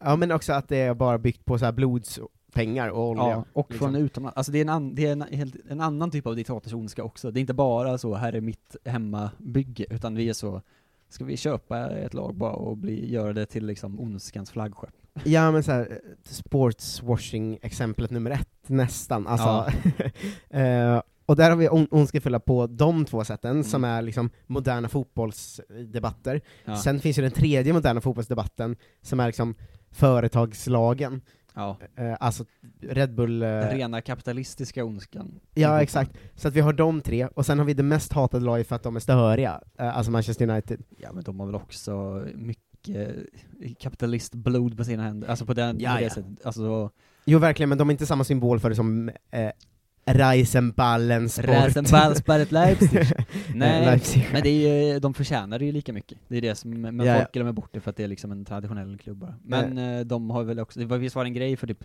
Ja 0.00 0.16
men 0.16 0.32
också 0.32 0.52
att 0.52 0.68
det 0.68 0.76
är 0.76 0.94
bara 0.94 1.18
byggt 1.18 1.44
på 1.44 1.58
så 1.58 1.64
här 1.64 1.72
blods 1.72 2.20
pengar 2.52 2.88
och 2.88 3.08
olja. 3.08 3.22
Ja, 3.22 3.44
och 3.52 3.70
liksom. 3.70 3.92
från 3.92 4.02
utomlands. 4.02 4.36
Alltså 4.36 4.52
det 4.52 4.58
är, 4.58 4.62
en, 4.62 4.68
an, 4.68 4.94
det 4.94 5.06
är 5.06 5.12
en, 5.12 5.22
helt, 5.22 5.56
en 5.68 5.80
annan 5.80 6.10
typ 6.10 6.26
av 6.26 6.36
diktatorondska 6.36 7.04
också. 7.04 7.30
Det 7.30 7.38
är 7.38 7.40
inte 7.40 7.54
bara 7.54 7.98
så, 7.98 8.14
här 8.14 8.32
är 8.32 8.40
mitt 8.40 8.76
hemmabygge, 8.84 9.86
utan 9.90 10.14
vi 10.14 10.28
är 10.28 10.32
så, 10.32 10.62
ska 11.08 11.24
vi 11.24 11.36
köpa 11.36 11.90
ett 11.90 12.14
lag 12.14 12.34
bara 12.34 12.52
och 12.52 12.76
bli, 12.76 13.12
göra 13.12 13.32
det 13.32 13.46
till 13.46 13.66
liksom 13.66 14.00
ondskans 14.00 14.50
flaggskepp? 14.50 14.90
Ja 15.24 15.50
men 15.50 15.62
såhär, 15.62 16.00
sportswashing-exemplet 16.24 18.10
nummer 18.10 18.30
ett, 18.30 18.68
nästan. 18.68 19.26
Alltså, 19.26 19.72
eh, 20.50 21.02
och 21.26 21.36
där 21.36 21.50
har 21.50 21.56
vi 21.56 21.68
on- 21.68 21.88
ondskefulla 21.90 22.40
på 22.40 22.66
de 22.66 23.04
två 23.04 23.24
sätten, 23.24 23.64
som 23.64 23.84
är 23.84 24.02
liksom 24.02 24.30
moderna 24.46 24.88
fotbollsdebatter. 24.88 26.40
Ja. 26.64 26.76
Sen 26.76 27.00
finns 27.00 27.18
ju 27.18 27.22
den 27.22 27.30
tredje 27.30 27.72
moderna 27.72 28.00
fotbollsdebatten, 28.00 28.76
som 29.02 29.20
är 29.20 29.26
liksom 29.26 29.54
företagslagen. 29.90 31.20
ja. 31.54 31.78
Eh, 31.96 32.14
alltså 32.20 32.44
Red 32.80 33.14
Bull... 33.14 33.42
eh, 33.42 33.48
Den 33.48 33.70
rena 33.70 34.00
kapitalistiska 34.00 34.84
ondskan. 34.84 35.40
Ja, 35.54 35.82
exakt. 35.82 36.10
Så 36.34 36.48
att 36.48 36.54
vi 36.54 36.60
har 36.60 36.72
de 36.72 37.00
tre, 37.00 37.26
och 37.26 37.46
sen 37.46 37.58
har 37.58 37.66
vi 37.66 37.74
det 37.74 37.82
mest 37.82 38.12
hatade 38.12 38.44
laget 38.44 38.68
för 38.68 38.76
att 38.76 38.82
de 38.82 38.96
är 38.96 39.00
störiga, 39.00 39.60
eh, 39.78 39.96
alltså 39.96 40.10
Manchester 40.12 40.48
United. 40.50 40.82
Ja 40.98 41.12
men 41.12 41.24
de 41.24 41.40
har 41.40 41.46
väl 41.46 41.54
också 41.54 42.24
mycket 42.34 43.16
kapitalistblod 43.78 44.76
på 44.76 44.84
sina 44.84 45.02
händer, 45.02 45.28
alltså 45.28 45.46
på, 45.46 45.54
den, 45.54 45.80
Ja, 45.80 45.90
på 45.92 45.96
det 45.98 46.02
ja. 46.04 46.10
sättet. 46.10 46.46
Alltså, 46.46 46.90
Jo 47.24 47.38
verkligen, 47.38 47.68
men 47.68 47.78
de 47.78 47.88
är 47.88 47.92
inte 47.92 48.06
samma 48.06 48.24
symbol 48.24 48.60
för 48.60 48.68
det 48.70 48.74
som 48.76 49.08
eh, 49.30 49.50
Reisenballen 50.04 51.28
Sport. 51.28 51.44
Rasenballsperret 51.46 52.52
Leipzig. 52.52 53.06
Nej, 53.54 53.84
Leipzig. 53.86 54.28
men 54.32 54.42
det 54.42 54.48
är 54.48 54.92
ju, 54.92 54.98
de 54.98 55.14
förtjänar 55.14 55.58
det 55.58 55.64
ju 55.64 55.72
lika 55.72 55.92
mycket. 55.92 56.18
Det 56.28 56.36
är 56.36 56.40
det 56.40 56.54
som, 56.54 56.70
men 56.80 56.98
Ja, 56.98 57.04
ja. 57.04 57.18
folk 57.18 57.32
glömmer 57.32 57.52
bort 57.52 57.70
det 57.72 57.80
för 57.80 57.90
att 57.90 57.96
det 57.96 58.04
är 58.04 58.08
liksom 58.08 58.32
en 58.32 58.44
traditionell 58.44 58.98
klubb 58.98 59.16
bara. 59.16 59.34
Men 59.44 59.78
eh, 59.78 60.00
de 60.00 60.30
har 60.30 60.42
väl 60.42 60.60
också, 60.60 60.80
det 60.80 60.86
var, 60.86 60.98
visst 60.98 61.16
var 61.16 61.24
det 61.24 61.28
en 61.28 61.34
grej 61.34 61.56
för 61.56 61.66
typ 61.66 61.84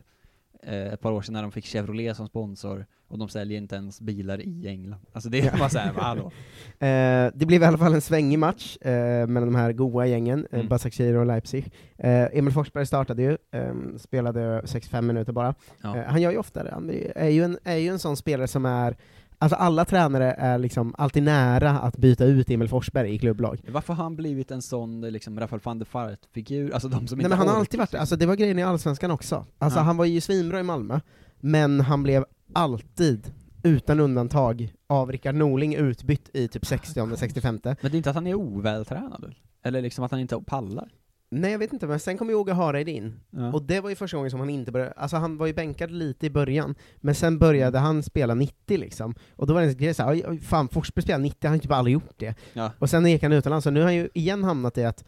eh, 0.63 0.93
ett 0.93 1.01
par 1.01 1.11
år 1.11 1.21
sedan 1.21 1.33
när 1.33 1.41
de 1.41 1.51
fick 1.51 1.65
Chevrolet 1.65 2.17
som 2.17 2.27
sponsor, 2.27 2.85
och 3.07 3.17
de 3.17 3.29
säljer 3.29 3.57
inte 3.57 3.75
ens 3.75 4.01
bilar 4.01 4.41
i 4.41 4.67
England. 4.67 4.99
Alltså 5.13 5.29
det 5.29 5.39
är 5.39 5.57
bara 5.57 5.69
såhär, 5.69 5.93
hallå. 5.97 6.31
Eh, 6.79 7.31
det 7.35 7.45
blev 7.45 7.61
i 7.61 7.65
alla 7.65 7.77
fall 7.77 7.93
en 7.93 8.01
svängig 8.01 8.39
match 8.39 8.77
eh, 8.77 9.27
mellan 9.27 9.45
de 9.53 9.55
här 9.55 9.71
goa 9.71 10.05
gängen, 10.07 10.47
eh, 10.51 10.57
Mm. 10.57 10.67
Başakşehir 10.69 11.15
och 11.15 11.25
Leipzig. 11.25 11.71
Eh, 11.97 12.37
Emil 12.37 12.53
Forsberg 12.53 12.85
startade 12.85 13.21
ju, 13.21 13.37
eh, 13.51 13.73
spelade 13.97 14.61
65 14.65 15.07
minuter 15.07 15.33
bara. 15.33 15.55
Ja. 15.81 15.97
Eh, 15.97 16.03
han 16.03 16.21
gör 16.21 16.31
ju 16.31 16.37
ofta 16.37 16.63
det, 16.63 16.71
han 16.71 16.89
är 17.15 17.29
ju, 17.29 17.43
en, 17.43 17.57
är 17.63 17.75
ju 17.77 17.87
en 17.89 17.99
sån 17.99 18.17
spelare 18.17 18.47
som 18.47 18.65
är 18.65 18.95
Alltså 19.39 19.55
alla 19.55 19.85
tränare 19.85 20.31
är 20.31 20.57
liksom 20.57 20.95
alltid 20.97 21.23
nära 21.23 21.71
att 21.79 21.97
byta 21.97 22.25
ut 22.25 22.49
Emil 22.49 22.69
Forsberg 22.69 23.13
i 23.15 23.19
klubblag. 23.19 23.61
Varför 23.67 23.93
har 23.93 24.03
han 24.03 24.15
blivit 24.15 24.51
en 24.51 24.61
sån 24.61 25.01
liksom 25.01 25.39
Rafael 25.39 25.61
van 25.63 25.79
der 25.79 25.85
Fart-figur? 25.85 26.73
Alltså 26.73 26.87
de 26.87 27.07
som 27.07 27.17
Nej 27.17 27.25
inte 27.25 27.29
men 27.29 27.37
han 27.37 27.47
har 27.47 27.55
alltid 27.55 27.79
varit 27.79 27.93
alltså 27.95 28.15
det 28.15 28.25
var 28.25 28.35
grejen 28.35 28.59
i 28.59 28.63
Allsvenskan 28.63 29.11
också. 29.11 29.45
Alltså 29.59 29.79
Ja. 29.79 29.83
han 29.83 29.97
var 29.97 30.05
ju 30.05 30.21
svinbra 30.21 30.59
i 30.59 30.63
Malmö, 30.63 30.99
men 31.39 31.79
han 31.79 32.03
blev 32.03 32.25
alltid, 32.53 33.31
utan 33.63 33.99
undantag, 33.99 34.73
av 34.87 35.11
Rickard 35.11 35.35
Norling 35.35 35.75
utbytt 35.75 36.29
i 36.33 36.47
typ 36.47 36.63
60-65. 36.63 37.59
Men 37.63 37.75
det 37.81 37.87
är 37.87 37.95
inte 37.95 38.09
att 38.09 38.15
han 38.15 38.27
är 38.27 38.33
ovältränad? 38.35 39.23
eller? 39.23 39.37
Eller 39.63 39.81
liksom 39.81 40.03
att 40.03 40.11
han 40.11 40.19
inte 40.19 40.41
pallar? 40.47 40.89
Nej 41.29 41.51
jag 41.51 41.59
vet 41.59 41.73
inte, 41.73 41.87
men 41.87 41.99
sen 41.99 42.17
kom 42.17 42.29
ju 42.29 42.35
Åge 42.35 42.53
Hareide 42.53 42.91
in, 42.91 43.19
Ja. 43.29 43.53
och 43.53 43.61
det 43.63 43.79
var 43.79 43.89
ju 43.89 43.95
första 43.95 44.17
gången 44.17 44.31
som 44.31 44.39
han 44.39 44.49
inte 44.49 44.71
började, 44.71 44.91
alltså 44.91 45.17
han 45.17 45.37
var 45.37 45.47
ju 45.47 45.53
bänkad 45.53 45.91
lite 45.91 46.25
i 46.25 46.29
början, 46.29 46.75
men 46.97 47.15
sen 47.15 47.39
började 47.39 47.79
han 47.79 48.03
spela 48.03 48.33
90 48.33 48.77
liksom, 48.77 49.15
och 49.35 49.47
då 49.47 49.53
var 49.53 49.61
det 49.61 49.67
en 49.67 49.77
grej 49.77 49.93
såhär, 49.93 50.39
fan 50.41 50.67
Forsberg 50.69 51.03
spelar 51.03 51.19
90, 51.19 51.37
han 51.41 51.49
har 51.51 51.55
ju 51.55 51.61
typ 51.61 51.71
aldrig 51.71 51.93
gjort 51.93 52.13
det. 52.17 52.35
ja. 52.53 52.71
Och 52.79 52.89
sen 52.89 53.05
gick 53.05 53.23
han 53.23 53.31
utomlands, 53.33 53.63
så 53.63 53.69
nu 53.69 53.79
har 53.79 53.85
han 53.87 53.95
ju 53.95 54.09
igen 54.13 54.43
hamnat 54.43 54.77
i 54.77 54.83
att 54.85 55.03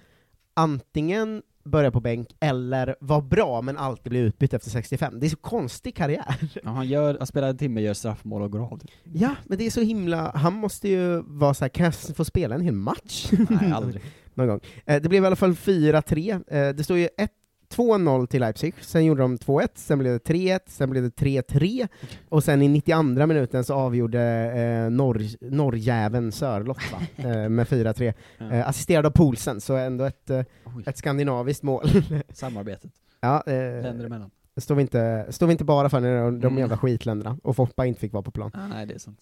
antingen 0.53 1.41
börja 1.63 1.91
på 1.91 1.99
bänk, 1.99 2.35
eller 2.39 2.95
vara 2.99 3.21
bra 3.21 3.61
men 3.61 3.77
alltid 3.77 4.09
bli 4.09 4.19
utbytt 4.19 4.53
efter 4.53 4.69
65. 4.69 5.19
Det 5.19 5.27
är 5.27 5.29
så 5.29 5.37
konstig 5.37 5.95
karriär. 5.95 6.35
Ja, 6.63 6.69
han, 6.69 6.87
gör, 6.87 7.17
han 7.17 7.27
spelar 7.27 7.49
en 7.49 7.57
timme, 7.57 7.81
gör 7.81 7.93
straffmål 7.93 8.41
och 8.41 8.51
går 8.51 8.59
av. 8.59 8.81
Ja, 9.03 9.35
men 9.45 9.57
det 9.57 9.65
är 9.65 9.69
så 9.71 9.81
himla, 9.81 10.31
han 10.35 10.53
måste 10.53 10.89
ju 10.89 11.21
vara 11.25 11.53
såhär, 11.53 11.69
kan 11.69 11.85
jag 11.85 11.93
få 12.15 12.25
spela 12.25 12.55
en 12.55 12.61
hel 12.61 12.73
match? 12.73 13.31
Nej, 13.49 13.71
aldrig. 13.71 14.01
Någon 14.39 14.47
gång. 14.47 14.59
Eh, 14.85 15.01
det 15.01 15.09
blev 15.09 15.23
i 15.23 15.27
alla 15.27 15.35
fall 15.35 15.55
4-3, 15.55 16.31
eh, 16.47 16.69
det 16.75 16.83
står 16.83 16.97
ju 16.97 17.09
1 17.17 17.31
2-0 17.75 18.27
till 18.27 18.39
Leipzig, 18.41 18.73
sen 18.81 19.05
gjorde 19.05 19.21
de 19.21 19.37
2-1, 19.37 19.67
sen 19.75 19.99
blev 19.99 20.13
det 20.13 20.19
3-1, 20.33 20.59
sen 20.67 20.89
blev 20.89 21.03
det 21.03 21.09
3-3, 21.15 21.87
och 22.29 22.43
sen 22.43 22.61
i 22.61 22.67
92 22.67 23.25
minuten 23.27 23.63
så 23.63 23.73
avgjorde 23.73 24.21
eh, 24.55 24.89
norr, 24.91 25.21
norrjäveln 25.51 26.31
Sörlott 26.31 26.77
va? 26.91 26.99
eh, 27.29 27.49
med 27.49 27.67
4-3, 27.67 28.13
Ja. 28.37 28.51
eh, 28.51 28.67
assisterad 28.69 29.05
av 29.05 29.09
Poulsen, 29.11 29.61
så 29.61 29.75
ändå 29.75 30.03
ett, 30.05 30.29
eh, 30.29 30.43
ett 30.85 30.97
skandinaviskt 30.97 31.63
mål. 31.63 31.89
samarbetet. 32.33 32.91
ja, 33.21 33.43
Länder 33.45 33.99
eh, 33.99 34.05
emellan. 34.05 34.31
står, 34.57 34.75
vi 34.75 34.81
inte, 34.81 35.25
står 35.29 35.47
vi 35.47 35.51
inte 35.51 35.63
bara 35.65 35.89
för 35.89 35.99
när 35.99 36.21
de, 36.23 36.39
de 36.39 36.47
Mm. 36.47 36.59
jävla 36.59 36.77
skitländerna, 36.77 37.37
och 37.43 37.55
Foppa 37.55 37.85
inte 37.85 37.99
fick 37.99 38.13
vara 38.13 38.23
på 38.23 38.31
plan. 38.31 38.51
Ah, 38.53 38.67
nej, 38.67 38.85
det 38.85 38.93
är 38.93 38.99
sant. 38.99 39.19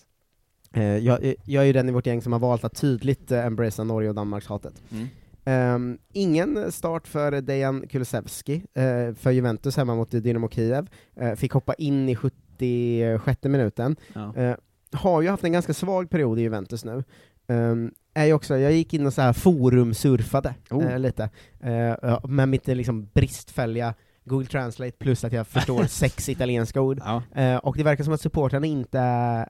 Eh, 0.74 0.97
jag, 0.97 1.33
jag 1.43 1.63
är 1.63 1.67
ju 1.67 1.74
den 1.74 1.89
i 1.89 1.91
vårt 1.91 2.05
gäng 2.05 2.21
som 2.21 2.31
har 2.33 2.39
valt 2.39 2.63
att 2.63 2.75
tydligt 2.75 3.31
eh, 3.31 3.45
embracea 3.45 3.86
Norge 3.86 4.09
och 4.09 4.15
Danmarks 4.15 4.47
hatet. 4.47 4.81
Mm. 4.91 5.07
Ehm, 5.45 5.97
ingen 6.13 6.71
start 6.71 7.07
för 7.07 7.41
Dejan 7.41 7.88
Kulusevski 7.88 8.63
eh, 8.74 9.13
för 9.13 9.31
Juventus 9.31 9.77
hemma 9.77 9.95
mot 9.95 10.12
Dynamo 10.12 10.50
Kiev, 10.50 10.89
eh, 11.15 11.33
fick 11.33 11.51
hoppa 11.51 11.74
in 11.74 12.09
i 12.09 12.15
76 12.15 13.43
minuten. 13.43 13.95
Ja. 14.13 14.36
Eh, 14.36 14.55
har 14.91 15.21
ju 15.21 15.29
haft 15.29 15.43
en 15.43 15.51
ganska 15.51 15.74
svag 15.74 16.09
period 16.09 16.39
i 16.39 16.41
Juventus 16.41 16.86
nu. 16.86 17.03
Ehm, 17.47 17.91
är 18.13 18.25
ju 18.25 18.33
också, 18.33 18.57
jag 18.57 18.71
gick 18.71 18.93
in 18.93 19.05
och 19.05 19.13
så 19.13 19.21
här 19.21 19.33
forumsurfade 19.33 20.55
Oh. 20.69 20.86
eh, 20.86 21.00
lite, 21.00 21.29
eh, 21.59 21.95
ja, 22.01 22.21
med 22.27 22.50
mitt 22.50 22.69
eh, 22.69 22.75
liksom 22.75 23.09
bristfälliga 23.13 23.93
Google 24.24 24.47
Translate 24.47 24.91
plus 24.91 25.24
att 25.24 25.33
jag 25.33 25.47
förstår 25.47 25.83
sex 25.88 26.29
italienska 26.29 26.81
ord. 26.81 27.01
Ja. 27.05 27.41
Eh, 27.41 27.57
och 27.57 27.77
det 27.77 27.83
verkar 27.83 28.03
som 28.03 28.13
att 28.13 28.21
supportrarna 28.21 28.65
inte 28.65 29.00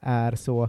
är, 0.02 0.34
så 0.34 0.62
eh, 0.62 0.68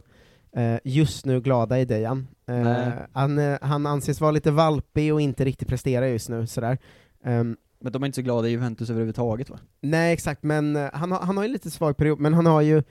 just 0.84 1.26
nu 1.26 1.42
glada 1.42 1.80
i 1.80 1.86
Dejan. 1.86 2.28
Eh, 2.50 2.88
han, 3.14 3.40
eh, 3.40 3.58
han 3.62 3.86
anses 3.86 4.22
vara 4.22 4.32
lite 4.32 4.52
valpig 4.52 5.14
och 5.14 5.22
inte 5.22 5.46
riktigt 5.46 5.68
prestera 5.68 6.10
just 6.10 6.30
nu, 6.30 6.48
sådär. 6.48 6.78
Ehm, 7.24 7.58
Men 7.80 7.92
de 7.92 8.04
är 8.04 8.06
inte 8.06 8.16
så 8.16 8.22
glada 8.22 8.48
i 8.48 8.52
Juventus 8.52 8.90
överhuvudtaget 8.90 9.50
va? 9.50 9.60
nej 9.82 10.14
exakt, 10.14 10.44
men 10.44 10.76
eh, 10.76 10.90
han, 10.94 11.12
har, 11.12 11.20
han 11.20 11.38
har 11.38 11.44
ju 11.44 11.50
lite 11.50 11.72
svag 11.72 11.98
period, 11.98 12.20
men 12.20 12.34
han 12.34 12.46
har 12.46 12.62
ju 12.62 12.84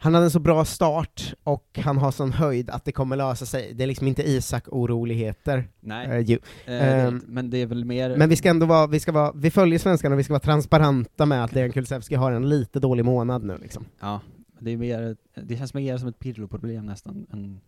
han 0.00 0.14
hade 0.14 0.26
en 0.26 0.30
så 0.30 0.40
bra 0.40 0.64
start, 0.64 1.34
och 1.44 1.78
han 1.84 1.98
har 1.98 2.10
sån 2.10 2.32
höjd 2.32 2.70
att 2.70 2.84
det 2.84 2.92
kommer 2.92 3.16
lösa 3.16 3.46
sig. 3.46 3.74
Det 3.74 3.82
är 3.82 3.86
liksom 3.86 4.06
inte 4.06 4.22
Isak-oroligheter. 4.28 5.68
Nej. 5.80 6.06
Eh, 6.06 6.18
ju. 6.18 6.38
Eh, 6.66 7.04
ehm, 7.04 7.22
men 7.26 7.50
det 7.50 7.58
är 7.58 7.66
väl 7.66 7.84
mer... 7.84 8.16
Men 8.16 8.28
vi 8.28 8.36
ska 8.36 8.48
ändå 8.48 8.66
vara, 8.66 8.86
vi 8.86 9.00
ska 9.00 9.12
vara, 9.12 9.32
vi 9.34 9.50
följer 9.50 9.78
svenskarna 9.78 10.14
och 10.14 10.18
vi 10.18 10.24
ska 10.24 10.32
vara 10.32 10.40
transparenta 10.40 11.26
med 11.26 11.44
att 11.44 11.54
Dejan 11.54 11.72
Kulusevski 11.72 12.14
har 12.14 12.32
en 12.32 12.48
lite 12.48 12.80
dålig 12.80 13.04
månad 13.04 13.44
nu 13.44 13.58
liksom. 13.62 13.84
Ja, 14.00 14.20
det 14.60 14.70
är 14.70 14.76
mer, 14.76 15.16
det 15.34 15.56
känns 15.56 15.74
mer 15.74 15.96
som 15.98 16.08
ett 16.08 16.18
Pirlo-problem 16.18 16.86
nästan, 16.86 17.26
än 17.32 17.60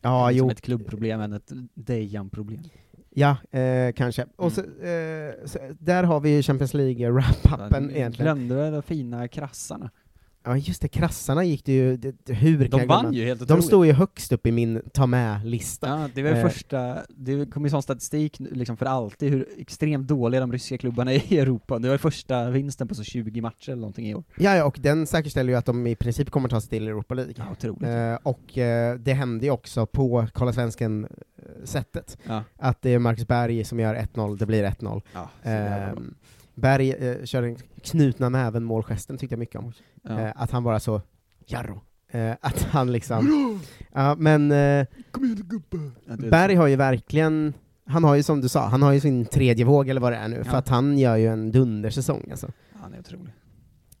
Ja, 0.00 0.28
som 0.28 0.36
jo. 0.36 0.50
ett 0.50 0.60
klubbproblem 0.60 1.20
än 1.20 1.32
ett 1.32 1.52
Dejan-problem. 1.74 2.60
Ja, 3.10 3.36
eh, 3.58 3.92
kanske. 3.92 4.26
Och 4.36 4.52
så, 4.52 4.60
Mm. 4.60 4.72
eh, 4.80 5.34
så, 5.46 5.58
där 5.78 6.04
har 6.04 6.20
vi 6.20 6.42
Champions 6.42 6.74
League-wrap-upen 6.74 7.90
egentligen. 7.90 8.34
Glömde 8.48 8.70
de 8.70 8.82
fina 8.82 9.28
krassarna? 9.28 9.90
Ja 10.48 10.56
just 10.56 10.82
det, 10.82 10.88
krassarna 10.88 11.44
gick 11.44 11.64
det 11.64 11.72
ju, 11.72 11.96
det, 11.96 12.32
hur 12.34 12.58
kan 12.58 12.70
De 12.70 12.78
jag 12.80 12.86
vann 12.86 13.00
glömma? 13.00 13.16
ju 13.16 13.24
helt 13.24 13.40
De 13.40 13.44
otroligt. 13.44 13.64
stod 13.64 13.86
ju 13.86 13.92
högst 13.92 14.32
upp 14.32 14.46
i 14.46 14.52
min 14.52 14.82
ta 14.92 15.06
med-lista. 15.06 15.88
Ja, 15.88 16.08
det 16.14 16.22
var 16.22 16.30
Eh. 16.30 16.42
första, 16.48 16.98
det 17.08 17.46
kom 17.50 17.64
ju 17.64 17.70
sån 17.70 17.82
statistik 17.82 18.36
liksom 18.38 18.76
för 18.76 18.86
alltid 18.86 19.30
hur 19.30 19.48
extremt 19.58 20.08
dåliga 20.08 20.40
de 20.40 20.52
ryska 20.52 20.78
klubbarna 20.78 21.12
är 21.14 21.32
i 21.32 21.38
Europa. 21.38 21.78
Det 21.78 21.88
var 21.88 21.94
ju 21.94 21.98
första 21.98 22.50
vinsten 22.50 22.88
på 22.88 22.94
så 22.94 23.02
20 23.02 23.40
matcher 23.40 23.68
eller 23.70 23.80
någonting 23.80 24.06
i 24.08 24.14
år. 24.14 24.24
Ja, 24.38 24.56
ja, 24.56 24.64
och 24.64 24.78
den 24.80 25.06
säkerställer 25.06 25.52
ju 25.52 25.58
att 25.58 25.66
de 25.66 25.86
i 25.86 25.94
princip 25.94 26.30
kommer 26.30 26.48
ta 26.48 26.60
sig 26.60 26.70
till 26.70 26.88
Europa 26.88 27.14
League. 27.14 27.34
Ja, 27.36 27.44
otroligt. 27.52 27.82
Eh, 27.82 28.14
och 28.22 28.58
eh, 28.58 28.94
det 28.98 29.12
hände 29.12 29.44
ju 29.46 29.50
också 29.52 29.86
på 29.86 30.26
Kolla 30.32 30.52
Svensken-sättet, 30.52 32.18
Ja. 32.26 32.42
att 32.56 32.82
det 32.82 32.90
är 32.94 32.98
Marcus 32.98 33.26
Berg 33.26 33.64
som 33.64 33.80
gör 33.80 33.94
1-0, 33.94 34.38
det 34.38 34.46
blir 34.46 34.64
1-0. 34.64 35.02
Ja, 35.14 35.30
så 35.42 35.48
jävla 35.48 35.76
bra. 35.94 36.02
Eh, 36.02 36.08
Berg 36.54 36.90
eh, 36.90 37.24
kör 37.24 37.42
den 37.42 37.56
knutna 37.82 38.28
näven 38.28 38.64
målgesten 38.64 39.18
tyckte 39.18 39.32
jag 39.32 39.38
mycket 39.38 39.56
om. 39.56 39.72
Ja. 40.08 40.20
Eh, 40.20 40.32
att 40.36 40.50
han 40.50 40.64
bara 40.64 40.80
så, 40.80 41.00
Jarro. 41.46 41.80
Eh, 42.10 42.30
att 42.40 42.62
han 42.62 42.92
liksom, 42.92 43.60
ja 43.92 44.14
men 44.18 44.50
eh, 44.52 44.56
Ja, 44.56 44.86
det 46.16 46.26
är 46.26 46.30
Berg 46.30 46.54
har 46.54 46.66
ju 46.66 46.76
verkligen, 46.76 47.54
han 47.86 48.04
har 48.04 48.14
ju 48.14 48.22
som 48.22 48.40
du 48.40 48.48
sa, 48.48 48.66
han 48.66 48.82
har 48.82 48.92
ju 48.92 49.00
sin 49.00 49.26
tredje 49.26 49.64
våg 49.64 49.88
eller 49.88 50.00
vad 50.00 50.12
det 50.12 50.16
är 50.16 50.28
nu, 50.28 50.44
för 50.44 50.52
Ja. 50.52 50.58
att 50.58 50.68
han 50.68 50.98
gör 50.98 51.16
ju 51.16 51.26
en 51.26 51.52
dundersäsong 51.52 52.28
alltså. 52.30 52.46
Ja, 52.72 52.78
han 52.82 52.94
är 52.94 52.98
otrolig. 53.00 53.32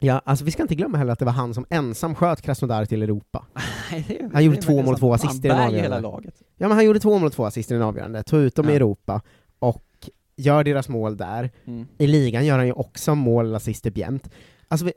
Ja, 0.00 0.22
alltså 0.24 0.44
vi 0.44 0.50
ska 0.50 0.62
inte 0.62 0.74
glömma 0.74 0.98
heller 0.98 1.12
att 1.12 1.18
det 1.18 1.24
var 1.24 1.32
han 1.32 1.54
som 1.54 1.66
ensam 1.70 2.14
sköt 2.14 2.42
Krasnodar 2.42 2.84
till 2.84 3.02
Europa. 3.02 3.46
Nej, 3.92 4.04
det 4.08 4.20
är- 4.20 4.30
Han 4.32 4.44
gjorde 4.44 4.56
det 4.56 4.60
är 4.60 4.62
två 4.62 4.72
verkligen 4.76 4.84
mål 4.84 4.94
och 4.94 4.98
sant. 4.98 5.00
två 5.00 5.14
assist 5.28 5.44
i 5.44 5.48
den 5.48 5.56
Berg 5.56 5.66
avgörande. 5.66 5.82
hela 5.96 6.00
laget. 6.00 6.34
Ja 6.56 6.68
men 6.68 6.76
han 6.76 6.84
gjorde 6.86 7.00
två 7.00 7.18
mål 7.18 7.26
och 7.26 7.32
två 7.32 7.44
assist 7.46 7.70
i 7.70 7.74
den 7.74 7.82
avgörande, 7.82 8.22
tog 8.22 8.40
ut 8.40 8.54
dem 8.54 8.66
i 8.66 8.68
Ja. 8.68 8.76
Europa, 8.76 9.20
och 9.58 9.84
gör 10.36 10.64
deras 10.64 10.88
mål 10.88 11.16
där. 11.16 11.50
Mm. 11.64 11.86
I 11.98 12.06
ligan 12.06 12.46
gör 12.46 12.56
han 12.56 12.66
ju 12.66 12.72
också 12.72 13.14
mål 13.14 13.50
och 13.50 13.56
assister 13.56 13.92
jämt. 13.98 14.30
Alltså, 14.68 14.86
vi, 14.86 14.92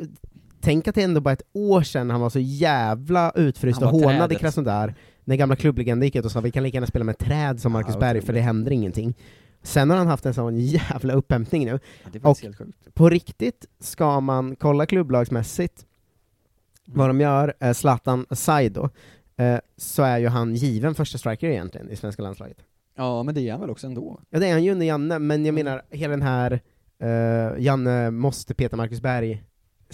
tänk 0.61 0.87
att 0.87 0.95
det 0.95 1.03
ändå 1.03 1.21
bara 1.21 1.33
ett 1.33 1.45
år 1.53 1.81
sedan 1.81 2.09
han 2.09 2.21
var 2.21 2.29
så 2.29 2.39
jävla 2.39 3.31
utfryst 3.35 3.81
och 3.81 3.89
hånade 3.89 4.17
trädet. 4.17 4.39
Krasnodar, 4.39 4.95
när 5.23 5.35
gamla 5.35 5.55
klubblegenden 5.55 6.07
gick 6.07 6.15
ut 6.15 6.25
och 6.25 6.31
sa 6.31 6.41
vi 6.41 6.51
kan 6.51 6.63
lika 6.63 6.75
gärna 6.75 6.87
spela 6.87 7.05
med 7.05 7.17
träd 7.17 7.59
som 7.59 7.71
Ja, 7.71 7.79
Marcus 7.79 7.99
Berg, 7.99 8.21
för 8.21 8.33
det 8.33 8.41
händer 8.41 8.71
ingenting. 8.71 9.17
Sen 9.63 9.89
har 9.89 9.97
han 9.97 10.07
haft 10.07 10.25
en 10.25 10.33
sån 10.33 10.59
jävla 10.59 11.13
upphämtning 11.13 11.65
nu. 11.65 11.79
Ja, 12.11 12.29
Och-. 12.29 12.41
På 12.93 13.09
riktigt 13.09 13.65
ska 13.79 14.19
man 14.19 14.55
kolla 14.55 14.85
klubblagsmässigt 14.85 15.85
vad 16.85 17.09
de 17.09 17.21
gör, 17.21 17.53
eh, 17.59 17.73
Zlatan 17.73 18.25
Saido, 18.31 18.89
eh, 19.37 19.57
så 19.77 20.03
är 20.03 20.17
ju 20.17 20.27
han 20.27 20.55
given 20.55 20.95
första 20.95 21.17
striker 21.17 21.47
egentligen 21.47 21.89
i 21.89 21.95
svenska 21.95 22.21
landslaget. 22.23 22.57
Ja, 22.97 23.23
men 23.23 23.35
det 23.35 23.41
är 23.47 23.51
han 23.51 23.61
väl 23.61 23.69
också 23.69 23.87
ändå? 23.87 24.19
Ja 24.29 24.39
det 24.39 24.47
är 24.47 24.51
han 24.51 24.63
ju 24.63 24.71
under 24.71 24.85
Janne, 24.85 25.19
men 25.19 25.45
jag 25.45 25.55
menar 25.55 25.81
hela 25.89 26.11
den 26.11 26.21
här 26.21 26.59
eh, 26.99 27.63
Janne 27.63 28.11
måste 28.11 28.53
peta 28.53 28.75
Marcus 28.75 29.01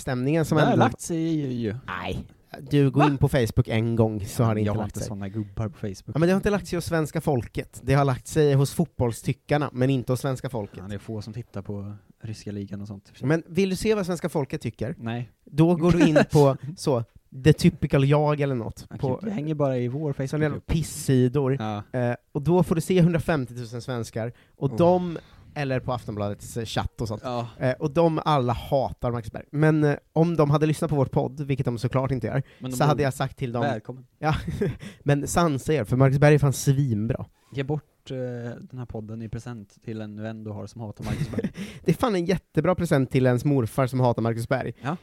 Berg-stämningen 0.02 0.46
som 0.46 0.58
det 0.58 0.64
har 0.64 0.72
ändå... 0.72 0.86
lagt 0.86 1.02
sig 1.02 1.54
ju. 1.62 1.76
Nej, 1.88 2.26
du 2.72 2.92
går 2.92 3.06
in 3.06 3.18
på 3.18 3.28
Facebook 3.28 3.68
en 3.68 3.96
gång 3.96 4.26
så 4.26 4.44
har 4.44 4.56
det 4.56 4.62
inte 4.62 4.66
jag 4.68 4.74
har 4.74 4.78
lagt 4.82 4.88
inte 4.90 5.00
sig. 5.00 5.08
sådana 5.08 5.30
gubbar 5.30 5.68
på 5.70 5.78
Facebook. 5.78 6.04
Ja, 6.06 6.20
men 6.20 6.22
det 6.22 6.28
har 6.34 6.38
inte 6.38 6.50
lagt 6.50 6.68
sig 6.68 6.78
hos 6.78 6.86
svenska 6.86 7.22
folket, 7.22 7.82
det 7.84 7.94
har 7.94 8.06
lagt 8.06 8.28
sig 8.28 8.54
hos 8.54 8.74
fotbollstyckarna, 8.74 9.70
men 9.74 9.90
inte 9.90 10.14
hos 10.14 10.22
svenska 10.22 10.50
folket. 10.50 10.78
Ja, 10.82 10.88
det 10.88 10.96
är 10.96 11.00
få 11.00 11.22
som 11.22 11.34
tittar 11.34 11.62
på 11.62 11.94
ryska 12.24 12.52
ligan 12.52 12.82
och 12.82 12.88
sånt. 12.88 13.12
Men 13.22 13.44
vill 13.48 13.70
du 13.70 13.76
se 13.76 13.96
vad 13.96 14.06
svenska 14.06 14.30
folket 14.30 14.62
tycker, 14.62 14.96
Nej, 14.98 15.32
då 15.46 15.76
går 15.76 15.92
du 15.92 16.08
in 16.08 16.18
på 16.32 16.58
så, 16.78 17.04
the 17.44 17.54
typical 17.54 18.06
jag 18.06 18.42
eller 18.42 18.56
något, 18.56 18.90
på 19.00 19.20
det 19.24 19.32
hänger 19.32 19.56
bara 19.56 19.78
i 19.78 19.88
vår 19.88 20.14
sådana 20.14 20.26
jävla 20.28 20.48
Facebookgrupp. 20.48 20.66
pissidor, 20.68 21.58
Ja. 21.60 22.00
eh, 22.00 22.16
och 22.32 22.42
då 22.42 22.64
får 22.64 22.76
du 22.76 22.82
se 22.82 22.98
150 23.00 23.54
000 23.74 23.82
svenskar, 23.82 24.32
och 24.58 24.72
Oh. 24.72 24.78
de, 24.78 25.18
eller 25.58 25.80
på 25.80 25.94
Aftonbladets 25.94 26.58
eh, 26.58 26.66
chatt 26.66 27.02
och 27.02 27.08
sånt, 27.08 27.22
ja. 27.26 27.48
eh, 27.60 27.72
och 27.72 27.92
de 27.92 28.22
alla 28.26 28.54
hatar 28.54 29.12
Marcus 29.12 29.32
Berg. 29.32 29.46
Men 29.52 29.84
eh, 29.84 29.96
om 30.14 30.38
de 30.38 30.50
hade 30.50 30.66
lyssnat 30.66 30.90
på 30.90 30.96
vår 30.96 31.06
podd, 31.06 31.42
vilket 31.42 31.66
de 31.66 31.78
såklart 31.78 32.12
inte 32.12 32.28
gör, 32.28 32.44
så 32.72 32.84
hade 32.84 33.04
jag 33.04 33.14
sagt 33.14 33.38
till 33.38 33.52
dem, 33.52 33.62
Välkommen. 33.62 34.06
ja, 34.20 34.36
men 35.04 35.28
sansa 35.28 35.74
er, 35.74 35.84
för 35.84 35.96
Marcus 35.98 36.20
Berg 36.20 36.36
är 36.36 36.40
fan 36.40 36.54
svinbra. 36.54 37.26
Ge 37.52 37.64
bort 37.64 38.12
eh, 38.12 38.16
den 38.60 38.80
här 38.80 38.86
podden 38.86 39.22
i 39.22 39.30
present 39.30 39.84
till 39.84 40.02
en 40.02 40.22
vän 40.22 40.44
du 40.44 40.52
har 40.52 40.68
som 40.68 40.82
hatar 40.82 41.04
Marcus 41.04 41.30
Berg. 41.32 41.52
Det 41.86 41.92
är 41.92 41.96
fan 41.96 42.16
en 42.16 42.26
jättebra 42.26 42.76
present 42.76 43.12
till 43.12 43.26
ens 43.26 43.46
morfar 43.46 43.88
som 43.88 44.00
hatar 44.00 44.22
Marcus 44.22 44.48
Berg. 44.50 44.74
Ja. 44.82 44.98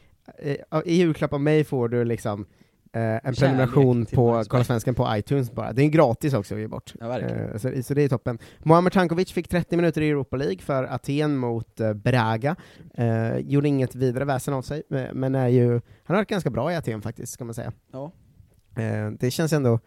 I 0.85 0.95
julklapp 0.95 1.33
av 1.33 1.41
mig 1.41 1.65
får 1.65 1.89
du 1.89 2.05
liksom 2.05 2.47
en 2.95 3.35
Kärlek 3.35 3.39
prenumeration 3.39 4.07
på 4.07 4.45
Kolla. 4.49 4.65
Svensken 4.65 4.95
på 4.95 5.17
iTunes 5.17 5.53
bara. 5.53 5.73
Det 5.73 5.83
är 5.83 5.89
gratis 5.89 6.35
också 6.35 6.55
att 6.55 6.61
ge 6.61 6.69
bort. 6.69 6.95
Ja. 7.01 7.19
Eh, 7.19 7.57
så, 7.57 7.83
så 7.83 7.95
det 7.95 8.03
är 8.03 8.09
toppen. 8.09 8.39
Mohamed 8.59 8.93
Tankovic 8.93 9.33
fick 9.33 9.49
30 9.49 9.77
minuter 9.77 10.01
i 10.01 10.11
Europa 10.11 10.37
League 10.37 10.59
för 10.59 10.85
Aten 10.85 11.37
mot 11.37 11.81
eh, 11.81 11.93
Braga. 11.93 12.57
Eh, 12.95 13.39
gjorde 13.39 13.69
inget 13.69 13.95
vidare 13.95 14.25
väsen 14.25 14.55
av 14.55 14.63
sig, 14.63 14.83
eh, 14.91 15.05
men 15.13 15.35
är 15.35 15.49
ju, 15.49 15.71
han 15.71 15.81
har 16.07 16.17
varit 16.17 16.29
ganska 16.29 16.51
bra 16.51 16.73
i 16.73 16.77
Aten 16.77 17.03
faktiskt, 17.03 17.33
ska 17.33 17.45
man 17.45 17.55
säga. 17.55 17.73
Ja. 17.93 18.13
Eh, 18.77 19.11
det 19.11 19.31
känns 19.31 19.53
ändå, 19.53 19.79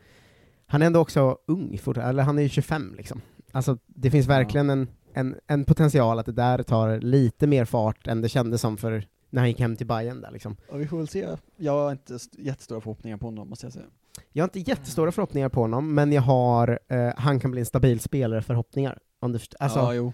han 0.65 0.81
är 0.81 0.85
ändå 0.85 0.99
också 0.99 1.37
ung 1.47 1.77
fortfarande, 1.77 2.09
eller 2.09 2.23
han 2.23 2.37
är 2.37 2.43
ju 2.43 2.49
25 2.49 2.93
liksom. 2.97 3.21
Alltså 3.51 3.77
det 3.85 4.11
finns 4.11 4.27
verkligen 4.27 4.69
en, 4.69 4.87
en, 5.13 5.35
en 5.47 5.65
potential 5.65 6.19
att 6.19 6.25
det 6.25 6.31
där 6.31 6.63
tar 6.63 6.99
lite 6.99 7.47
mer 7.47 7.65
fart 7.65 8.07
än 8.07 8.21
det 8.21 8.29
kändes 8.29 8.61
som 8.61 8.77
för 8.77 9.07
när 9.29 9.41
han 9.41 9.49
gick 9.49 9.59
hem 9.59 9.75
till 9.75 9.87
Bayern 9.87 10.21
där 10.21 10.31
liksom. 10.31 10.55
ja, 10.71 10.75
vi 10.77 10.87
får 10.87 10.97
väl 10.97 11.07
se. 11.07 11.27
Jag 11.57 11.71
har 11.71 11.91
inte 11.91 12.15
st- 12.15 12.41
jättestora 12.41 12.81
förhoppningar 12.81 13.17
på 13.17 13.25
honom, 13.27 13.49
måste 13.49 13.65
jag 13.65 13.73
säga. 13.73 13.85
Jag 14.33 14.43
har 14.43 14.47
inte 14.47 14.59
jättestora 14.71 15.11
förhoppningar 15.11 15.49
på 15.49 15.61
honom, 15.61 15.93
men 15.95 16.11
jag 16.11 16.21
har, 16.21 16.79
eh, 16.87 17.09
han 17.17 17.39
kan 17.39 17.51
bli 17.51 17.59
en 17.59 17.65
stabil 17.65 17.99
spelare 17.99 18.41
förhoppningar. 18.41 18.97
Om 19.19 19.31
du 19.31 19.39
alltså, 19.59 19.79
ja, 19.79 19.93
jo. 19.93 20.13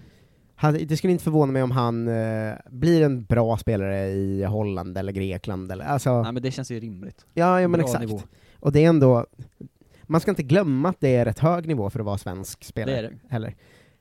det 0.87 0.97
skulle 0.97 1.11
inte 1.13 1.23
förvåna 1.23 1.51
mig 1.51 1.63
om 1.63 1.71
han 1.71 2.07
eh, 2.07 2.53
blir 2.69 3.01
en 3.01 3.23
bra 3.25 3.57
spelare 3.57 4.07
i 4.09 4.43
Holland 4.43 4.97
eller 4.97 5.11
Grekland 5.11 5.71
eller, 5.71 5.85
alltså, 5.85 6.21
Nej, 6.21 6.31
men 6.31 6.43
det 6.43 6.51
känns 6.51 6.71
ju 6.71 6.79
rimligt. 6.79 7.25
ja, 7.33 7.61
ja 7.61 7.67
men 7.67 7.77
Bra 7.79 7.87
exakt. 7.87 8.05
nivå. 8.05 8.21
Och 8.59 8.71
det 8.71 8.85
är 8.85 8.89
ändå, 8.89 9.25
man 10.03 10.21
ska 10.21 10.31
inte 10.31 10.43
glömma 10.43 10.89
att 10.89 10.99
det 10.99 11.15
är 11.15 11.25
rätt 11.25 11.39
hög 11.39 11.67
nivå 11.67 11.89
för 11.89 11.99
att 11.99 12.05
vara 12.05 12.17
svensk 12.17 12.63
spelare. 12.63 12.95
Det 13.01 13.07
är 13.07 13.09
det. 13.11 13.17
heller. 13.29 13.55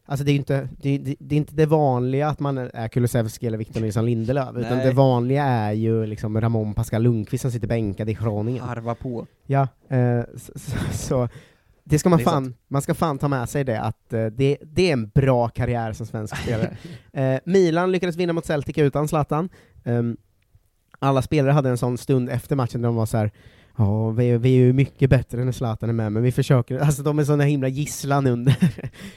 Alltså 0.06 0.25
det 0.25 0.30
är 0.30 0.32
ju 0.32 0.38
inte 0.38 0.68
det, 0.78 0.99
det, 0.99 1.16
det 1.18 1.35
är 1.35 1.37
inte 1.37 1.54
det 1.54 1.66
vanliga 1.66 2.28
att 2.28 2.40
man 2.40 2.59
är 2.59 2.88
Kulusevski 2.88 3.47
eller 3.47 3.59
Victor 3.59 3.80
Nilsson 3.80 4.06
Lindelöf, 4.06 4.56
utan 4.56 4.78
det 4.78 4.92
vanliga 4.92 5.44
är 5.44 5.73
ju 5.73 6.06
liksom 6.06 6.40
Ramon 6.40 6.75
Pascal 6.75 7.02
Lundqvist 7.02 7.42
som 7.42 7.50
sitter 7.50 7.68
bänkad 7.68 8.11
i 8.11 8.14
Groningen. 8.14 8.64
Harva 8.64 8.94
på. 8.94 9.26
Ja, 9.47 9.68
eh, 9.88 10.21
så, 10.37 10.52
så, 10.59 10.76
så 10.92 11.28
det 11.85 11.99
ska 11.99 12.09
man 12.09 12.18
Det 12.18 12.25
fan, 12.25 12.54
man 12.68 12.82
ska 12.82 12.94
fan 12.94 13.18
ta 13.18 13.28
med 13.28 13.49
sig 13.49 13.64
det, 13.64 13.80
att 13.80 14.12
eh, 14.12 14.26
det, 14.26 14.59
det 14.62 14.88
är 14.88 14.92
en 14.92 15.09
bra 15.09 15.49
karriär 15.49 15.92
som 15.92 16.06
svensk 16.06 16.37
spelare. 16.37 16.76
eh, 17.12 17.40
Milan 17.44 17.92
lyckades 17.92 18.16
vinna 18.16 18.32
mot 18.32 18.47
Celtic 18.47 18.78
utan 18.78 19.09
Zlatan. 19.09 19.49
Ehm, 19.85 20.16
alla 20.99 21.23
spelare 21.23 21.52
hade 21.52 21.71
en 21.71 21.78
sån 21.78 21.99
stund 21.99 22.30
efter 22.30 22.56
matchen 22.56 22.82
där 22.82 22.88
de 22.88 22.97
var 22.97 23.06
så 23.06 23.16
här. 23.16 23.30
Ja, 23.76 24.11
vi, 24.11 24.38
vi 24.38 24.49
är 24.55 24.59
ju 24.59 24.73
mycket 24.73 25.11
bättre 25.11 25.45
när 25.45 25.52
Zlatan 25.52 25.88
är 25.88 25.93
med, 25.93 26.12
men 26.12 26.23
vi 26.23 26.33
försöker, 26.33 26.79
alltså 26.79 27.02
de 27.02 27.19
är 27.19 27.25
såna 27.25 27.45
himla 27.45 27.69
gisslan 27.69 28.26
under, 28.26 28.57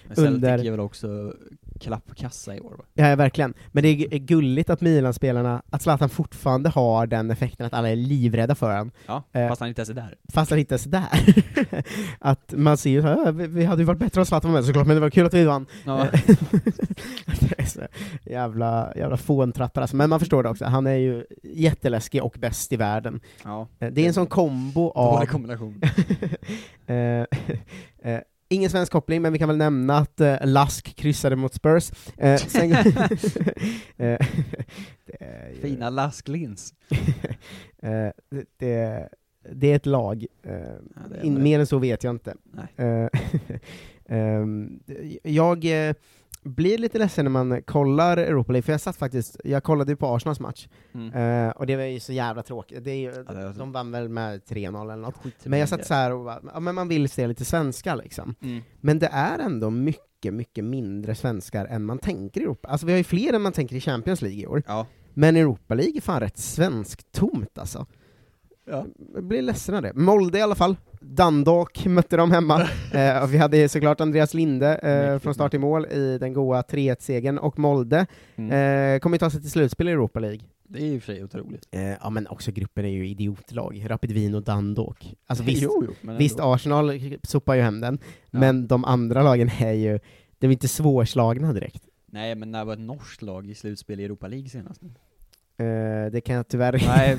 Men 0.07 0.15
Celtic 0.15 0.33
Under- 0.35 0.57
ger 0.63 0.72
väl 0.72 0.79
också 0.79 1.33
klappkassa 1.79 2.55
i 2.55 2.59
år? 2.59 2.85
Ja, 2.94 3.16
verkligen. 3.16 3.53
Men 3.72 3.83
det 3.83 3.90
är 3.90 4.18
gulligt 4.20 4.70
att 4.70 4.81
Milan-spelarna, 4.81 5.61
att 5.70 5.81
Zlatan 5.81 6.09
fortfarande 6.09 6.70
har 6.70 7.07
den 7.07 7.31
effekten 7.31 7.66
att 7.66 7.74
alla 7.74 7.90
är 7.90 7.96
livrädda 7.96 8.55
för 8.55 8.72
honom, 8.72 8.92
Ja, 9.07 9.24
Eh. 9.33 9.48
fast 9.48 9.59
han 9.59 9.70
inte 9.70 9.79
ens 9.81 9.90
är 9.90 9.94
där. 9.94 10.16
fast 10.33 10.50
han 10.51 10.59
inte 10.59 10.75
är 10.75 10.90
där. 10.90 11.83
att 12.20 12.53
man 12.57 12.77
ser 12.77 12.90
ju 12.90 13.01
så 13.01 13.07
här, 13.07 13.18
"Ja, 13.25 13.31
vi, 13.31 13.66
hade 13.66 13.81
ju 13.81 13.85
varit 13.85 14.00
bättre 14.00 14.22
om 14.22 14.25
Zlatan 14.25 14.51
var 14.51 14.59
med 14.59 14.66
såklart, 14.66 14.88
men 14.88 14.96
det 14.96 15.01
var 15.01 15.09
kul 15.09 15.25
att 15.25 15.33
vi 15.33 15.46
vann. 15.46 15.66
Ja. 15.85 16.07
så 17.68 17.81
jävla, 18.24 18.94
jävla 18.96 19.18
fåntrattar 19.18 19.81
alltså. 19.81 19.96
Men 19.96 20.09
man 20.09 20.20
förstår 20.20 20.44
det 20.44 20.50
också, 20.50 20.66
han 20.66 20.88
är 20.88 20.96
ju 20.96 21.25
jätteläskig 21.44 22.24
och 22.24 22.35
bäst 22.40 22.74
i 22.74 22.75
världen. 22.77 23.20
ja. 23.44 23.68
Eh, 23.79 23.92
Det 23.92 24.01
är 24.01 24.07
en 24.07 24.14
sån 24.14 24.27
kombo 24.27 24.90
av... 24.92 25.14
Dålig 25.16 25.29
kombination. 25.29 25.81
Ingen 28.50 28.70
svensk 28.70 28.92
koppling, 28.92 29.22
men 29.22 29.34
vi 29.34 29.40
kan 29.40 29.48
väl 29.48 29.58
nämna 29.58 29.98
att 29.98 30.22
eh, 30.22 30.36
Lask 30.44 30.96
kryssade 30.96 31.36
mot 31.36 31.53
Spurs. 31.53 31.92
Eh, 32.18 32.38
sen, 32.38 32.72
eh, 33.98 34.18
ju- 35.53 35.62
Fina 35.62 35.90
lasklins. 35.90 36.74
eh, 37.81 37.90
det, 38.29 38.46
det, 38.58 39.10
det 39.51 39.72
är 39.72 39.75
ett 39.75 39.86
lag. 39.86 40.25
Eh, 40.44 40.51
Ja, 40.51 41.16
är 41.18 41.24
in, 41.25 41.44
mer 41.44 41.60
än 41.60 41.68
så 41.68 41.77
vet 41.77 42.03
jag 42.03 42.12
inte. 42.16 42.36
Nej. 42.44 42.68
Eh, 42.88 43.10
ehm, 44.05 44.79
jag 45.24 45.66
blir 46.46 46.77
lite 46.77 46.98
ledsen 46.98 47.25
när 47.25 47.29
man 47.29 47.62
kollar 47.62 48.18
Europa 48.18 48.51
League, 48.51 48.62
för 48.64 48.72
jag 48.74 48.81
satt 48.81 48.96
faktiskt, 48.96 49.38
jag 49.44 49.64
kollade 49.64 49.92
ju 49.92 49.96
på 49.96 50.08
Arsenals 50.08 50.40
match, 50.40 50.68
Mm. 50.94 51.14
eh, 51.48 51.51
och 51.51 51.66
det 51.68 51.75
var 51.75 51.84
ju 51.84 52.00
så 52.00 52.14
jävla 52.14 52.44
tråkigt. 52.44 52.84
Det 52.84 52.92
är 52.92 52.96
ju, 52.96 53.24
Ja, 53.27 53.34
det 53.34 53.53
de 53.53 53.72
vann 53.72 53.92
väl 53.92 54.10
med 54.10 54.42
3-0 54.46 54.94
eller 54.94 55.08
i 55.08 55.31
Men 55.50 55.60
jag 55.60 55.70
satt 55.70 55.86
så 55.86 55.94
här 55.94 56.12
och 56.14 56.25
bara, 56.25 56.42
ja, 56.53 56.60
men 56.60 56.75
man 56.75 56.88
vill 56.88 57.10
se 57.10 57.27
lite 57.27 57.46
svenska 57.46 57.96
liksom. 57.96 58.36
Mm. 58.42 58.62
Men 58.81 59.00
det 59.00 59.08
är 59.12 59.40
ändå 59.40 59.70
mycket, 59.70 60.34
mycket 60.34 60.64
mindre 60.66 61.16
svenskar 61.16 61.66
än 61.66 61.86
man 61.86 62.00
tänker 62.00 62.42
i 62.42 62.44
Europa. 62.44 62.68
Alltså 62.70 62.86
vi 62.86 62.92
har 62.92 62.98
ju 62.98 63.03
fler 63.03 63.34
än 63.34 63.42
man 63.42 63.53
tänker 63.53 63.75
i 63.75 63.81
Champions 63.81 64.22
League 64.22 64.40
i 64.42 64.48
år. 64.48 64.64
Ja. 64.68 64.86
Men 65.14 65.36
Europa 65.36 65.74
League 65.74 65.98
är 65.98 66.01
fan 66.01 66.20
rätt 66.20 66.38
svensktomt 66.38 67.58
alltså. 67.58 67.86
Ja. 68.70 68.86
Jag 69.14 69.24
blir 69.24 69.42
ledsen 69.42 69.75
av 69.75 69.81
det. 69.81 69.94
Molde 69.94 70.38
i 70.38 70.42
alla 70.42 70.55
fall. 70.55 70.75
Dundalk 71.05 71.85
mötte 71.85 72.18
de 72.18 72.31
hemma. 72.31 72.61
eh, 72.94 73.24
och 73.24 73.33
vi 73.33 73.37
hade 73.37 73.70
såklart 73.70 74.01
Andreas 74.01 74.33
Linde 74.33 74.75
eh, 74.75 75.20
från 75.20 75.33
start 75.33 75.53
i 75.53 75.57
mål 75.57 75.85
i 75.85 76.18
den 76.18 76.33
goa 76.33 76.61
3-1-segern, 76.61 77.37
och 77.37 77.59
Molde 77.59 78.05
Mm. 78.37 78.51
eh, 78.96 79.00
kommer 79.00 79.18
ta 79.18 79.29
sig 79.29 79.41
till 79.41 79.51
slutspel 79.51 79.87
i 79.89 79.91
Europa 79.91 80.20
League. 80.20 80.39
Det 80.68 80.79
är 80.79 80.85
ju 80.85 80.94
i 80.94 80.98
och 80.98 81.03
för 81.03 81.13
sig 81.13 81.24
otroligt. 81.24 81.68
Eh, 81.72 81.81
ja 81.89 82.09
men 82.09 82.27
också 82.27 82.51
gruppen 82.51 82.85
är 82.85 82.89
ju 82.89 83.07
idiotlag. 83.07 83.83
Rapid 83.87 84.11
Wien 84.11 84.35
och 84.35 84.44
Dundalk. 84.44 85.13
Alltså 85.27 85.44
visst, 85.48 85.61
jo, 85.63 85.83
jo, 86.03 86.11
visst. 86.18 86.39
Arsenal 86.39 87.00
sopar 87.24 87.55
ju 87.55 87.61
hem 87.61 87.81
den, 87.81 88.00
Ja. 88.31 88.39
men 88.39 88.68
de 88.68 88.85
andra 88.85 89.24
lagen 89.24 89.50
är 89.59 89.72
ju, 89.74 90.00
de 90.39 90.48
är 90.48 90.51
inte 90.51 90.68
svårslagna 90.68 91.53
direkt. 91.53 91.83
Nej, 92.11 92.35
men 92.35 92.51
när 92.51 92.65
var 92.65 92.74
ett 92.74 92.79
norskt 92.79 93.22
lag 93.22 93.50
i 93.50 93.55
slutspel 93.55 94.00
i 94.00 94.05
Europa 94.05 94.27
League 94.27 94.50
senast? 94.50 94.81
Eh, 95.57 96.11
det 96.11 96.22
kan 96.25 96.35
jag 96.35 96.48
tyvärr 96.48 96.83
Nej. 96.87 97.18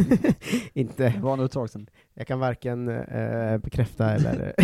inte, 0.74 1.02
Det 1.08 1.18
var 1.20 1.36
nog 1.36 1.46
ett 1.46 1.52
tag 1.52 1.70
sedan. 1.70 1.86
jag 2.14 2.26
kan 2.26 2.38
varken 2.38 2.88
eh, 2.88 3.58
bekräfta 3.58 4.10
eller... 4.10 4.54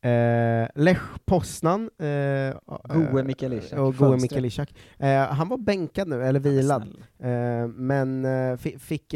eh, 0.62 0.68
Lech 0.74 0.98
Poznan, 1.24 1.90
eh, 1.98 2.54
Goe 2.94 3.22
Mikael 3.24 3.52
Ishak, 3.52 3.78
och 3.78 3.96
Goe. 3.96 4.16
Eh, 4.98 5.26
han 5.26 5.48
var 5.48 5.58
bänkad 5.58 6.08
nu, 6.08 6.24
eller 6.24 6.40
vilad, 6.40 6.88
men 7.74 8.26
fi- 8.58 8.78
fick 8.78 9.14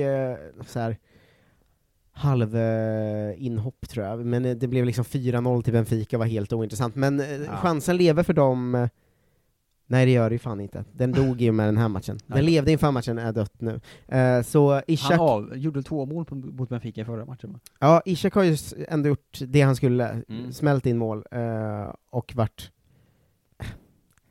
så 0.66 0.78
här 0.80 0.96
halv 2.12 2.56
inhopp 3.36 3.88
tror 3.88 4.06
jag, 4.06 4.26
men 4.26 4.42
det 4.58 4.68
blev 4.68 4.84
liksom 4.84 5.04
4-0 5.04 5.62
till 5.62 5.72
Benfica, 5.72 6.18
var 6.18 6.26
helt 6.26 6.52
ointressant. 6.52 6.94
Men 6.94 7.22
chansen 7.48 7.96
lever 7.96 8.22
för 8.22 8.32
dem, 8.32 8.88
nej 9.86 10.06
det 10.06 10.12
gör 10.12 10.30
det 10.30 10.34
ju 10.34 10.38
fan 10.38 10.60
inte. 10.60 10.84
Den 10.92 11.12
dog 11.12 11.40
ju 11.40 11.52
med 11.52 11.68
den 11.68 11.76
här 11.76 11.88
matchen. 11.88 12.18
Den 12.26 12.36
Nej. 12.36 12.42
levde 12.46 12.72
inför 12.72 12.90
matchen, 12.90 13.18
är 13.18 13.32
dött 13.32 13.52
nu. 13.60 13.80
Eh, 14.08 14.42
så 14.42 14.72
Han 14.72 14.82
Ishak, 14.86 15.20
av, 15.20 15.56
gjorde 15.56 15.82
två 15.82 16.06
mål 16.06 16.24
på, 16.24 16.34
mot 16.34 16.68
Benfica 16.68 17.00
i 17.00 17.04
förra 17.04 17.24
matchen 17.24 17.52
va? 17.52 17.60
ja, 17.80 18.02
Ishak 18.04 18.34
har 18.34 18.42
ju 18.42 18.56
ändå 18.88 19.08
gjort 19.08 19.38
det 19.40 19.62
han 19.62 19.76
skulle, 19.76 20.22
Mm. 20.28 20.52
smält 20.52 20.86
in 20.86 20.98
mål, 20.98 21.24
eh, 21.30 21.92
och 22.10 22.32
varit 22.36 22.70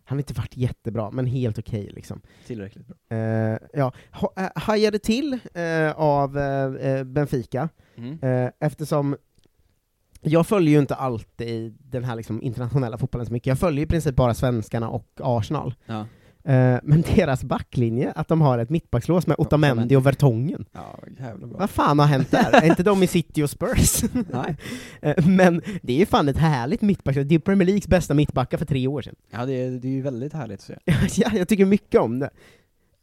han 0.07 0.17
har 0.17 0.19
inte 0.21 0.33
varit 0.33 0.57
jättebra, 0.57 1.11
men 1.11 1.25
helt 1.25 1.59
okej 1.59 1.91
liksom. 1.95 2.21
Tillräckligt 2.47 2.87
bra. 2.87 3.17
Eh, 3.17 3.57
ja, 3.73 3.93
ha, 4.11 4.33
hajade 4.55 4.99
till 4.99 5.39
av 5.95 6.31
Benfica, 7.05 7.69
Mm. 7.95 8.51
eftersom 8.59 9.17
jag 10.25 10.47
följer 10.47 10.73
ju 10.73 10.79
inte 10.79 10.95
alltid 10.95 11.77
den 11.79 12.03
här 12.03 12.15
liksom 12.15 12.41
internationella 12.41 12.97
fotbollen 12.97 13.25
så 13.27 13.33
mycket, 13.33 13.47
jag 13.47 13.59
följer 13.59 13.85
i 13.85 13.87
princip 13.87 14.15
bara 14.15 14.33
svenskarna 14.33 14.89
och 14.89 15.07
Arsenal. 15.19 15.73
Ja. 15.85 16.05
Eh, 16.51 16.79
men 16.83 17.01
deras 17.15 17.43
backlinje, 17.43 18.11
att 18.11 18.27
de 18.27 18.41
har 18.41 18.57
ett 18.57 18.69
mittbackslås 18.69 19.27
med 19.27 19.35
Otamendi 19.39 19.95
och 19.95 20.05
Vertongen. 20.05 20.65
Ja. 20.71 20.99
Vad 21.41 21.69
fan 21.69 21.99
har 21.99 22.05
hänt 22.05 22.31
där? 22.31 22.51
är 22.53 22.65
inte 22.65 22.83
de 22.83 23.03
i 23.03 23.07
City 23.07 23.43
och 23.43 23.49
Spurs? 23.49 24.03
Nej. 24.13 24.57
Eh, 25.01 25.27
men 25.27 25.61
det 25.81 25.93
är 25.93 25.97
ju 25.97 26.05
fan 26.05 26.29
ett 26.29 26.37
härligt 26.37 26.81
mittbackslag, 26.81 27.27
det 27.27 27.35
är 27.35 27.39
Premier 27.39 27.65
Leagues 27.65 27.87
bästa 27.87 28.13
mittbackar 28.13 28.57
för 28.57 28.65
tre 28.65 28.87
år 28.87 29.01
sedan. 29.01 29.15
Ja, 29.31 29.45
det 29.45 29.53
är, 29.53 29.71
det 29.71 29.87
är 29.87 29.91
ju 29.91 30.01
väldigt 30.01 30.33
härligt 30.33 30.59
att 30.59 30.65
se. 30.65 30.75
ja, 31.21 31.29
jag 31.37 31.47
tycker 31.47 31.65
mycket 31.65 32.01
om 32.01 32.19
det. 32.19 32.29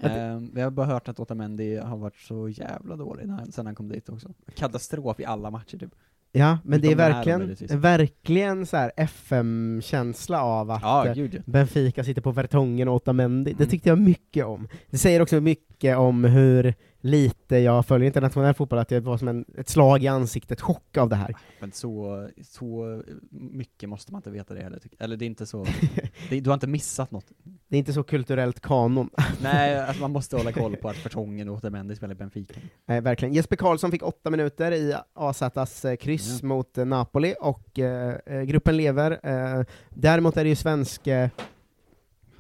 Ehm, 0.02 0.50
vi 0.54 0.60
har 0.60 0.70
bara 0.70 0.86
hört 0.86 1.08
att 1.08 1.20
Otamendi 1.20 1.76
har 1.76 1.96
varit 1.96 2.16
så 2.16 2.48
jävla 2.48 2.96
dålig 2.96 3.26
när, 3.26 3.34
han- 3.34 3.52
sen 3.52 3.66
han 3.66 3.74
kom 3.74 3.88
dit 3.88 4.08
också. 4.08 4.28
Katastrof 4.54 5.20
i 5.20 5.24
alla 5.24 5.50
matcher 5.50 5.78
typ. 5.78 5.94
Ja, 6.34 6.58
men 6.64 6.80
det 6.80 6.92
är 6.92 6.96
verkligen, 6.96 7.38
möjligtvis. 7.38 7.70
verkligen 7.70 8.66
så 8.66 8.76
här 8.76 8.92
FM-känsla 8.96 10.42
av 10.42 10.70
att 10.70 10.82
Ja. 10.82 11.14
Benfica 11.46 12.04
sitter 12.04 12.22
på 12.22 12.30
Vertongen 12.32 12.88
och 12.88 12.94
Otamendi. 12.94 13.50
Det 13.52 13.56
Mm. 13.64 13.70
tyckte 13.70 13.88
jag 13.88 13.98
mycket 13.98 14.44
om. 14.44 14.68
Det 14.90 14.98
säger 14.98 15.22
också 15.22 15.40
mycket 15.40 15.96
om 15.96 16.24
hur 16.24 16.74
lite 17.04 17.56
jag 17.56 17.86
följer 17.86 18.06
internationell 18.06 18.54
fotboll, 18.54 18.78
att 18.78 18.88
det 18.88 19.00
var 19.00 19.16
som 19.16 19.28
en, 19.28 19.44
ett 19.58 19.68
slag 19.68 20.02
i 20.02 20.06
ansiktet, 20.08 20.60
chock 20.60 20.96
av 20.96 21.08
det 21.08 21.16
här. 21.16 21.34
Men 21.60 21.72
så, 21.72 22.28
så 22.42 23.02
mycket 23.30 23.88
måste 23.88 24.12
man 24.12 24.18
inte 24.18 24.30
veta 24.30 24.54
det 24.54 24.62
heller, 24.62 24.80
eller 24.98 25.16
det 25.16 25.24
är 25.24 25.26
inte 25.26 25.46
så, 25.46 25.66
det, 26.30 26.40
du 26.40 26.50
har 26.50 26.54
inte 26.54 26.66
missat 26.66 27.10
något. 27.10 27.26
Det 27.68 27.76
är 27.76 27.78
inte 27.78 27.92
så 27.92 28.02
kulturellt 28.02 28.60
kanon. 28.60 29.10
Nej, 29.42 29.78
att 29.78 30.00
man 30.00 30.10
måste 30.12 30.36
hålla 30.36 30.52
koll 30.52 30.76
på 30.76 30.88
att 30.88 30.96
Fertongen 31.02 31.48
och 31.48 31.54
Otamendi 31.56 31.96
spelar 31.96 32.14
i 32.14 32.16
Benfica. 32.16 32.54
Nej, 32.86 33.00
verkligen. 33.00 33.34
Jesper 33.34 33.56
Karlsson 33.56 33.90
fick 33.90 34.02
åtta 34.02 34.30
minuter 34.30 34.72
i 34.72 34.94
AZs 35.14 35.84
eh, 35.84 35.96
kryss 35.96 36.38
Ja. 36.42 36.48
mot 36.48 36.78
eh, 36.78 36.84
Napoli, 36.84 37.34
och 37.40 37.78
eh, 37.78 38.14
eh, 38.26 38.42
gruppen 38.42 38.76
lever. 38.76 39.20
Eh, 39.22 39.64
däremot 39.90 40.36
är 40.36 40.44
det 40.44 40.50
ju 40.50 40.56
svensk, 40.56 41.06
eh, 41.06 41.28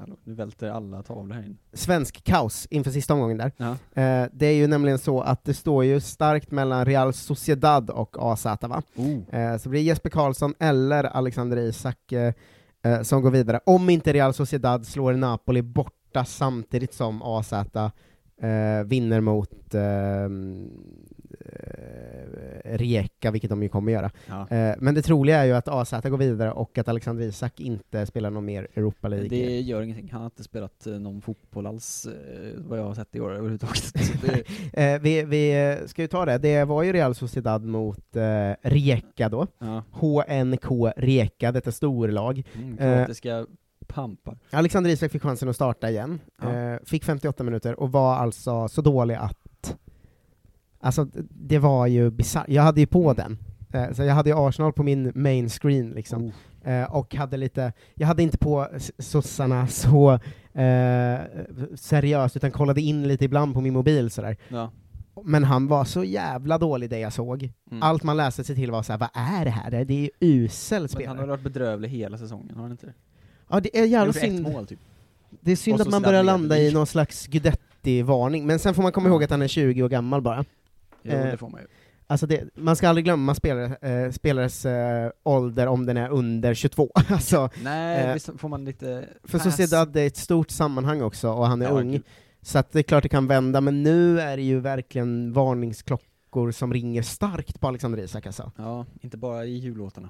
Hallå, 0.02 0.16
nu 0.24 0.34
välter 0.34 0.70
alla 0.70 1.02
tavlor 1.02 1.34
här 1.34 1.42
inne. 1.42 1.56
svensk 1.72 2.24
kaos 2.24 2.66
inför 2.70 2.90
sista 2.90 3.14
omgången 3.14 3.36
där. 3.38 3.52
Ja. 3.56 3.70
Eh, 3.70 4.28
det 4.32 4.46
är 4.46 4.52
ju 4.52 4.66
nämligen 4.66 4.98
så 4.98 5.20
att 5.20 5.44
det 5.44 5.54
står 5.54 5.84
ju 5.84 6.00
starkt 6.00 6.50
mellan 6.50 6.84
Real 6.84 7.12
Sociedad 7.12 7.90
och 7.90 8.16
AZ, 8.18 8.44
va? 8.44 8.82
Oh. 8.96 9.34
Eh, 9.34 9.58
så 9.58 9.68
blir 9.68 9.80
det 9.80 9.84
Jesper 9.84 10.10
Karlsson 10.10 10.54
eller 10.58 11.04
Alexander 11.04 11.56
Isak 11.56 12.12
eh, 12.12 12.34
eh, 12.84 13.02
som 13.02 13.22
går 13.22 13.30
vidare, 13.30 13.60
om 13.66 13.90
inte 13.90 14.12
Real 14.12 14.34
Sociedad 14.34 14.86
slår 14.86 15.12
Napoli 15.12 15.62
borta 15.62 16.24
samtidigt 16.24 16.94
som 16.94 17.22
AZ 17.22 17.52
eh, 17.52 18.84
vinner 18.84 19.20
mot 19.20 19.74
eh, 21.40 22.76
Rijeka, 22.78 23.30
vilket 23.30 23.50
de 23.50 23.62
ju 23.62 23.68
kommer 23.68 23.92
göra. 23.92 24.10
Ja. 24.28 24.48
Eh, 24.50 24.74
men 24.78 24.94
det 24.94 25.02
troliga 25.02 25.38
är 25.38 25.44
ju 25.44 25.52
att 25.52 25.68
AZ 25.68 25.90
går 26.04 26.16
vidare 26.18 26.52
och 26.52 26.78
att 26.78 26.88
Alexander 26.88 27.24
Isak 27.24 27.60
inte 27.60 28.06
spelar 28.06 28.30
någon 28.30 28.44
mer 28.44 28.68
Europa 28.74 29.08
League. 29.08 29.28
Det 29.28 29.60
gör 29.60 29.82
ingenting, 29.82 30.08
han 30.12 30.20
har 30.20 30.26
inte 30.26 30.42
spelat 30.44 30.86
eh, 30.86 30.92
någon 30.92 31.20
fotboll 31.22 31.66
alls, 31.66 32.06
eh, 32.06 32.60
vad 32.68 32.78
jag 32.78 32.84
har 32.84 32.94
sett 32.94 33.16
i 33.16 33.20
år 33.20 33.30
överhuvudtaget. 33.30 33.92
Det, 34.22 34.42
Eh, 34.72 35.00
vi, 35.00 35.22
vi 35.22 35.76
ska 35.86 36.02
ju 36.02 36.08
ta 36.08 36.24
det, 36.24 36.38
det 36.38 36.64
var 36.64 36.82
ju 36.82 36.92
Real 36.92 37.14
Sociedad 37.14 37.64
mot 37.64 38.16
Rijeka 38.62 39.28
då, 39.28 39.46
ja. 39.58 39.82
HNK 39.90 40.92
Rijeka, 40.96 41.52
detta 41.52 41.72
storlag. 41.72 42.42
Mm, 42.54 42.76
kroatiska 42.76 43.46
pampar. 43.86 44.38
Alexander 44.50 44.90
Isak 44.90 45.12
fick 45.12 45.22
chansen 45.22 45.48
att 45.48 45.56
starta 45.56 45.90
igen, 45.90 46.20
Ja. 46.42 46.52
eh, 46.58 46.78
fick 46.84 47.04
58 47.04 47.44
minuter 47.44 47.80
och 47.80 47.92
var 47.92 48.14
alltså 48.14 48.68
så 48.68 48.80
dålig 48.82 49.14
att, 49.14 49.38
alltså 50.82 51.06
det 51.30 51.58
var 51.58 51.86
ju 51.86 52.10
bisarrt, 52.10 52.48
jag 52.48 52.62
hade 52.62 52.80
ju 52.80 52.86
på 52.86 53.10
Mm. 53.10 53.16
den, 53.16 53.38
eh, 53.82 53.92
så 53.92 54.02
jag 54.02 54.14
hade 54.14 54.30
ju 54.30 54.36
Arsenal 54.38 54.72
på 54.72 54.82
min 54.82 55.12
main 55.14 55.48
screen 55.48 55.90
liksom, 55.90 56.22
Oh. 56.64 56.70
eh, 56.72 56.92
och 56.94 57.14
hade 57.14 57.36
lite, 57.36 57.72
jag 57.94 58.06
hade 58.06 58.22
inte 58.22 58.38
på 58.38 58.68
sossarna 58.98 59.66
så 59.66 60.12
eh, 60.54 61.20
seriöst, 61.74 62.36
utan 62.36 62.50
kollade 62.50 62.80
in 62.80 63.08
lite 63.08 63.24
ibland 63.24 63.54
på 63.54 63.60
min 63.60 63.72
mobil 63.72 64.10
sådär. 64.10 64.36
Ja. 64.48 64.70
Men 65.24 65.44
han 65.44 65.68
var 65.68 65.84
så 65.84 66.04
jävla 66.04 66.58
dålig 66.58 66.90
det 66.90 66.98
jag 66.98 67.12
såg. 67.12 67.42
Mm. 67.70 67.82
Allt 67.82 68.02
man 68.02 68.16
läste 68.16 68.44
sig 68.44 68.56
till 68.56 68.70
var 68.70 68.82
så 68.82 68.92
här: 68.92 68.98
vad 68.98 69.08
är 69.14 69.44
det 69.44 69.50
här? 69.50 69.70
Det 69.70 69.94
är 69.94 70.00
ju 70.00 70.10
usel 70.20 70.74
Men 70.76 70.80
han 70.82 70.88
spelare. 70.88 71.18
har 71.18 71.26
varit 71.26 71.42
bedrövlig 71.42 71.88
hela 71.88 72.18
säsongen, 72.18 72.54
har 72.56 72.62
han 72.62 72.70
inte 72.70 72.86
det? 72.86 72.92
Ja, 73.50 73.60
det 73.60 73.78
är 73.78 73.84
jävla 73.86 74.12
synd. 74.12 74.42
mål 74.42 74.66
typ. 74.66 74.78
Det 75.40 75.52
är 75.52 75.56
synd 75.56 75.80
att 75.80 75.90
man 75.90 76.02
börjar 76.02 76.22
landa 76.22 76.58
i 76.58 76.72
någon 76.72 76.86
slags 76.86 77.26
Gudetti-varning, 77.26 78.46
men 78.46 78.58
sen 78.58 78.74
får 78.74 78.82
man 78.82 78.92
komma 78.92 79.08
ihåg 79.08 79.24
att 79.24 79.30
han 79.30 79.42
är 79.42 79.48
20 79.48 79.82
år 79.82 79.88
gammal 79.88 80.22
bara. 80.22 80.44
Jo, 81.02 81.12
Eh, 81.12 81.30
det 81.30 81.36
får 81.36 81.48
man 81.48 81.60
ju. 81.60 81.66
Alltså 82.06 82.26
det, 82.26 82.44
man 82.54 82.76
ska 82.76 82.88
aldrig 82.88 83.04
glömma 83.04 83.34
spelare, 83.34 83.76
eh, 83.90 84.10
spelares 84.10 84.66
eh, 84.66 85.10
ålder 85.22 85.66
om 85.66 85.86
den 85.86 85.96
är 85.96 86.10
under 86.10 86.54
22. 86.54 86.90
alltså, 87.08 87.50
Nej, 87.62 88.06
eh, 88.06 88.14
visst 88.14 88.30
får 88.38 88.48
man 88.48 88.64
lite... 88.64 89.08
för 89.24 89.38
pass. 89.38 89.42
Sociedad 89.42 89.96
är 89.96 90.06
ett 90.06 90.16
stort 90.16 90.50
sammanhang 90.50 91.02
också, 91.02 91.30
och 91.30 91.46
han 91.46 91.62
är 91.62 91.66
Ja, 91.66 91.70
ung, 91.70 92.02
så 92.42 92.58
att 92.58 92.72
det 92.72 92.78
är 92.78 92.82
klart 92.82 93.02
det 93.02 93.08
kan 93.08 93.26
vända, 93.26 93.60
men 93.60 93.82
nu 93.82 94.20
är 94.20 94.36
det 94.36 94.42
ju 94.42 94.60
verkligen 94.60 95.32
varningsklockor 95.32 96.50
som 96.50 96.72
ringer 96.72 97.02
starkt 97.02 97.60
på 97.60 97.68
Alexander 97.68 97.98
Isak 97.98 98.26
alltså. 98.26 98.52
Ja, 98.56 98.86
inte 99.00 99.16
bara 99.16 99.44
i 99.44 99.56
jullåtarna. 99.56 100.08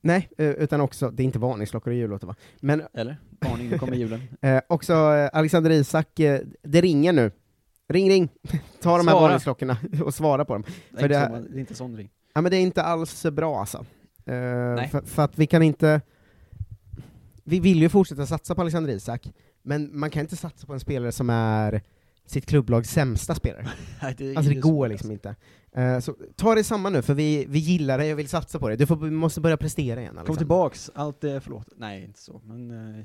Nej, 0.00 0.28
eh, 0.38 0.50
utan 0.50 0.80
också, 0.80 1.10
det 1.10 1.22
är 1.22 1.24
inte 1.24 1.38
varningsklockor 1.38 1.92
i 1.92 1.96
jullåtar 1.96 2.26
va? 2.26 2.34
Men 2.60 2.82
Eller? 2.94 3.16
Varning, 3.40 3.68
nu 3.70 3.78
kommer 3.78 3.96
julen. 3.96 4.20
eh, 4.40 4.60
också 4.68 4.92
eh, 4.92 5.30
Alexander 5.32 5.70
Isak, 5.70 6.20
eh, 6.20 6.40
det 6.62 6.80
ringer 6.80 7.12
nu. 7.12 7.30
Ring 7.88 8.08
ring! 8.10 8.28
Ta 8.82 8.98
de 8.98 9.06
här 9.06 9.14
Svara. 9.14 9.22
varningsklockorna 9.22 9.76
och 10.04 10.14
svara 10.14 10.44
på 10.44 10.52
dem. 10.52 10.64
Det 10.90 10.96
är, 10.96 11.00
För 11.00 11.04
inte 11.06 11.18
det- 11.20 11.26
så, 11.26 11.32
man- 11.32 11.46
det 11.50 11.56
är 11.58 11.60
inte 11.60 11.74
sån 11.74 11.96
ring. 11.96 12.10
Ja 12.34 12.40
men 12.40 12.50
det 12.50 12.56
är 12.56 12.60
inte 12.60 12.82
alls 12.82 13.22
bra 13.32 13.60
alltså. 13.60 13.84
Nej. 14.24 14.88
för, 14.88 15.00
för 15.00 15.22
att 15.24 15.38
vi 15.38 15.46
kan 15.46 15.62
inte... 15.62 16.00
Vi 17.44 17.60
vill 17.60 17.82
ju 17.82 17.88
fortsätta 17.88 18.26
satsa 18.26 18.54
på 18.54 18.60
Alexander 18.60 18.92
Isak, 18.92 19.28
men 19.62 19.98
man 19.98 20.10
kan 20.10 20.20
inte 20.20 20.36
satsa 20.36 20.66
på 20.66 20.72
en 20.72 20.80
spelare 20.80 21.12
som 21.12 21.30
är 21.30 21.82
sitt 22.26 22.46
klubblags 22.46 22.90
sämsta 22.90 23.34
spelare. 23.34 23.68
Nej, 24.02 24.14
det 24.18 24.36
Alltså 24.36 24.52
det 24.52 24.60
går 24.60 24.88
liksom 24.88 25.10
inte. 25.10 25.36
Eh, 25.76 25.98
så 25.98 26.14
ta 26.36 26.54
det 26.54 26.64
samma 26.64 26.90
nu, 26.90 27.02
för 27.02 27.14
vi, 27.14 27.44
vi 27.48 27.58
gillar 27.58 27.98
dig 27.98 28.12
och 28.12 28.18
vill 28.18 28.28
satsa 28.28 28.58
på 28.58 28.68
det. 28.68 28.76
Du 28.76 28.86
får, 28.86 28.96
måste 28.96 29.40
börja 29.40 29.56
prestera 29.56 30.00
igen 30.00 30.10
Kom 30.10 30.18
Alexander. 30.18 30.38
tillbaks, 30.38 30.90
allt 30.94 31.24
är 31.24 31.40
förlåt. 31.40 31.68
Nej, 31.76 32.04
inte 32.04 32.20
så, 32.20 32.40
men... 32.44 32.70
Eh, 32.98 33.04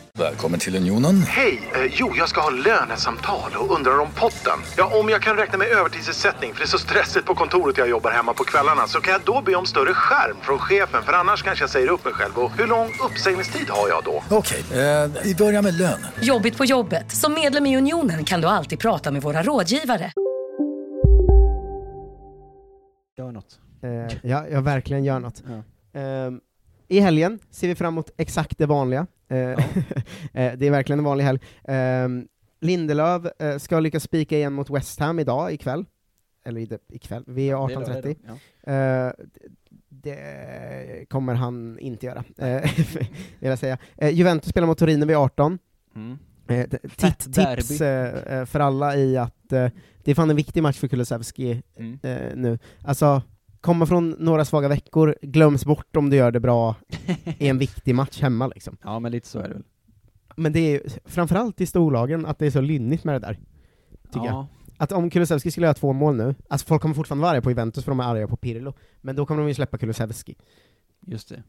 Välkommen 0.21 0.59
till 0.59 0.75
Unionen. 0.75 1.15
Hej! 1.15 1.69
Eh, 1.75 1.91
jo, 1.91 2.13
jag 2.17 2.29
ska 2.29 2.41
ha 2.41 2.49
lönesamtal 2.49 3.51
och 3.55 3.75
undrar 3.75 3.99
om 3.99 4.07
potten. 4.15 4.59
Ja, 4.77 4.99
om 4.99 5.09
jag 5.09 5.21
kan 5.21 5.37
räkna 5.37 5.57
med 5.57 5.67
övertidsersättning 5.67 6.53
för 6.53 6.59
det 6.59 6.65
är 6.65 6.67
så 6.67 6.77
stressigt 6.77 7.25
på 7.25 7.35
kontoret 7.35 7.77
jag 7.77 7.89
jobbar 7.89 8.11
hemma 8.11 8.33
på 8.33 8.43
kvällarna 8.43 8.87
så 8.87 9.01
kan 9.01 9.11
jag 9.13 9.21
då 9.25 9.41
be 9.41 9.55
om 9.55 9.65
större 9.65 9.93
skärm 9.93 10.37
från 10.41 10.59
chefen 10.59 11.03
för 11.03 11.13
annars 11.13 11.43
kanske 11.43 11.63
jag 11.63 11.69
säger 11.69 11.87
upp 11.87 12.05
mig 12.05 12.13
själv. 12.13 12.37
Och 12.37 12.51
hur 12.57 12.67
lång 12.67 12.87
uppsägningstid 13.09 13.69
har 13.69 13.89
jag 13.89 14.03
då? 14.03 14.23
Okej, 14.29 14.63
eh, 14.71 15.11
vi 15.23 15.35
börjar 15.35 15.61
med 15.61 15.73
lön. 15.73 15.99
Jobbigt 16.21 16.57
på 16.57 16.65
jobbet. 16.65 17.11
Som 17.11 17.33
medlem 17.33 17.65
i 17.65 17.77
Unionen 17.77 18.23
kan 18.25 18.41
du 18.41 18.47
alltid 18.47 18.79
prata 18.79 19.11
med 19.11 19.21
våra 19.21 19.43
rådgivare. 19.43 20.11
gör 23.17 23.31
något. 23.31 23.59
Eh, 23.83 24.17
ja, 24.31 24.47
jag 24.47 24.61
verkligen 24.61 25.03
gör 25.03 25.19
något. 25.19 25.43
Ja. 25.47 25.99
Ehm, 25.99 26.39
I 26.87 26.99
helgen 26.99 27.39
ser 27.51 27.67
vi 27.67 27.75
fram 27.75 27.93
emot 27.93 28.09
exakt 28.17 28.57
det 28.57 28.65
vanliga. 28.65 29.07
Eh, 29.31 29.37
eh, 30.33 30.53
det 30.57 30.67
är 30.67 30.71
verkligen 30.71 30.99
en 30.99 31.05
vanlig 31.05 31.23
helg. 31.23 31.39
Um, 32.05 32.27
Lindelöf 32.61 33.25
eh, 33.39 33.57
ska 33.57 33.79
lyckas 33.79 34.03
spika 34.03 34.37
igen 34.37 34.53
mot 34.53 34.69
West 34.69 34.99
Ham 34.99 35.19
idag, 35.19 35.53
ikväll. 35.53 35.85
Eller 36.45 36.79
ikväll, 36.89 37.23
vi 37.27 37.49
är 37.49 37.67
Det 37.67 37.73
är 37.73 37.79
lördag 37.79 37.95
18.30. 38.03 38.15
då, 38.23 38.37
ja. 38.65 39.13
Det 39.89 41.05
kommer 41.09 41.33
han 41.35 41.79
inte 41.79 42.05
göra, 42.05 42.23
vill 43.39 43.49
jag 43.49 43.59
säga. 43.59 43.77
Juventus 44.11 44.49
spelar 44.49 44.67
mot 44.67 44.77
Torino 44.77 45.05
vid 45.05 45.15
18. 45.17 45.59
Mm. 45.95 46.17
T- 46.47 46.77
Fett 46.89 47.19
tips 47.33 47.77
för 48.51 48.59
alla 48.59 48.95
i 48.95 49.17
att 49.17 49.49
det 49.49 49.71
är 50.11 50.15
fan 50.15 50.29
en 50.29 50.35
viktig 50.35 50.63
match 50.63 50.77
för 50.79 50.87
Kulusevski 50.87 51.61
Mm. 51.77 51.99
nu. 52.35 52.59
Alltså, 52.83 53.21
komma 53.61 53.85
från 53.85 54.09
några 54.09 54.45
svaga 54.45 54.67
veckor 54.67 55.15
glöms 55.21 55.65
bort 55.65 55.95
om 55.95 56.09
du 56.09 56.15
gör 56.15 56.31
det 56.31 56.39
bra 56.39 56.75
i 57.37 57.47
en 57.47 57.57
viktig 57.57 57.95
match 57.95 58.21
hemma 58.21 58.47
liksom. 58.47 58.77
Ja, 58.83 58.99
men 58.99 59.11
lite 59.11 59.27
så 59.27 59.39
är 59.39 59.47
det 59.47 59.53
väl. 59.53 59.63
Men 60.35 60.53
det 60.53 60.59
är 60.59 60.81
framförallt 61.05 61.61
i 61.61 61.65
storlagen 61.65 62.25
att 62.25 62.39
det 62.39 62.45
är 62.45 62.51
så 62.51 62.61
lynnigt 62.61 63.03
med 63.03 63.15
det 63.15 63.19
där. 63.19 63.39
Tycker 64.03 64.25
jag. 64.25 64.35
ja. 64.35 64.47
Att 64.77 64.91
om 64.91 65.09
Kulusevski 65.09 65.51
skulle 65.51 65.65
göra 65.65 65.73
två 65.73 65.93
mål 65.93 66.15
nu, 66.15 66.35
alltså 66.49 66.67
folk 66.67 66.81
kommer 66.81 66.95
fortfarande 66.95 67.21
vara 67.21 67.31
arga 67.31 67.41
på 67.41 67.51
Juventus 67.51 67.83
för 67.83 67.91
de 67.91 67.99
är 67.99 68.03
arga 68.03 68.27
på 68.27 68.37
Pirlo, 68.37 68.73
men 69.01 69.15
då 69.15 69.25
kommer 69.25 69.41
de 69.41 69.47
ju 69.47 69.53
släppa 69.53 69.77
Kulusevski. 69.77 70.35
Just 71.07 71.29
det. 71.29 71.43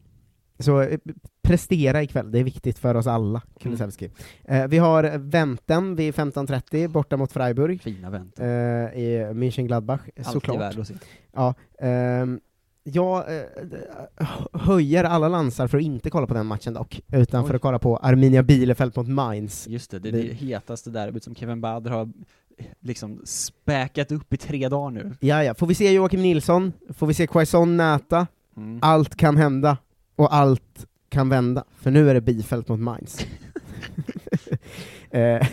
Så 0.62 0.80
eh, 0.80 0.98
prestera 1.42 2.02
ikväll, 2.02 2.30
det 2.32 2.38
är 2.38 2.44
viktigt 2.44 2.78
för 2.78 2.94
oss 2.94 3.06
alla, 3.06 3.42
Kulusevski. 3.60 4.10
Eh, 4.44 4.66
vi 4.66 4.78
har 4.78 5.18
Venten 5.18 5.96
vid 5.96 6.14
15.30 6.14 6.88
borta 6.88 7.16
mot 7.16 7.32
Freiburg. 7.32 7.82
Fina 7.82 8.10
vänt. 8.10 8.38
Eh, 8.40 8.46
I 8.46 9.26
München-Gladbach, 9.34 10.00
Alltid 10.16 10.26
såklart. 10.26 10.60
värd 10.60 10.78
att 10.78 10.86
se. 10.88 10.94
Ja, 11.32 11.54
ehm, 11.78 12.40
jag 12.84 13.36
eh, 13.36 13.42
höjer 14.52 15.04
alla 15.04 15.28
lansar 15.28 15.66
för 15.68 15.78
att 15.78 15.84
inte 15.84 16.10
kolla 16.10 16.26
på 16.26 16.34
den 16.34 16.46
matchen 16.46 16.74
dock, 16.74 17.00
utan 17.12 17.42
Oj. 17.42 17.48
för 17.48 17.54
att 17.54 17.62
kolla 17.62 17.78
på 17.78 17.96
Arminia 17.96 18.42
Bielefeld 18.42 18.96
mot 18.96 19.08
Mainz. 19.08 19.68
Just 19.68 19.90
det, 19.90 19.98
det 19.98 20.08
är 20.08 20.12
Vi- 20.12 20.28
det 20.28 20.34
hetaste 20.34 20.90
derbyt 20.90 21.24
som 21.24 21.34
Kevin 21.34 21.60
Bader 21.60 21.90
har 21.90 22.08
liksom 22.80 23.20
späkat 23.24 24.12
upp 24.12 24.32
i 24.32 24.36
tre 24.36 24.68
dagar 24.68 24.90
nu. 24.90 25.12
Ja, 25.20 25.44
ja. 25.44 25.54
Får 25.54 25.66
vi 25.66 25.74
se 25.74 25.92
Joakim 25.92 26.22
Nilsson, 26.22 26.72
får 26.88 27.06
vi 27.06 27.14
se 27.14 27.26
Quaison 27.26 27.76
näta, 27.76 28.26
Mm. 28.56 28.78
allt 28.82 29.16
kan 29.16 29.36
hända, 29.36 29.76
och 30.16 30.34
allt 30.34 30.86
kan 31.08 31.28
vända, 31.28 31.64
för 31.76 31.90
nu 31.90 32.10
är 32.10 32.14
det 32.14 32.20
Bielefeld 32.20 32.68
mot 32.68 32.80
Mainz. 32.80 33.26
eh, 35.10 35.48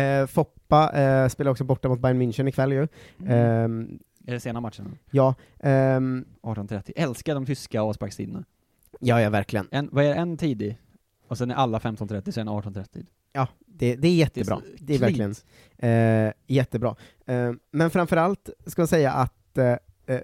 eh, 0.00 0.26
Foppa 0.26 0.92
eh, 0.92 1.28
spelar 1.28 1.50
också 1.50 1.64
borta 1.64 1.88
mot 1.88 2.00
Bayern 2.00 2.22
München 2.22 2.48
ikväll 2.48 2.72
ju. 2.72 2.88
Mm. 3.18 3.30
Ehm, 3.30 3.98
Är 4.26 4.32
det 4.32 4.40
sena 4.40 4.60
matchen? 4.60 4.98
ja, 5.10 5.34
ehm, 5.60 6.24
18.30. 6.42 6.92
Älskar 6.96 7.34
de 7.34 7.46
tyska 7.46 7.80
avsparkstiderna. 7.80 8.44
ja, 9.00 9.20
ja, 9.20 9.30
verkligen. 9.30 9.68
En, 9.70 9.88
vad 9.92 10.04
är 10.04 10.08
det, 10.08 10.14
en 10.14 10.36
tidig? 10.36 10.78
Och 11.28 11.38
sen 11.38 11.50
är 11.50 11.54
alla 11.54 11.78
15.30, 11.78 12.30
sen 12.30 12.48
18.30. 12.48 13.06
Ja, 13.32 13.48
det, 13.66 13.96
det 13.96 14.08
är 14.08 14.14
jättebra. 14.14 14.56
så 14.56 14.62
Det 14.78 14.94
är 14.94 14.98
verkligen 14.98 15.34
eh, 15.78 16.32
jättebra. 16.46 16.96
Eh, 17.26 17.52
men 17.70 17.90
framförallt 17.90 18.50
ska 18.66 18.82
jag 18.82 18.88
säga 18.88 19.12
att 19.12 19.58
eh, 19.58 19.76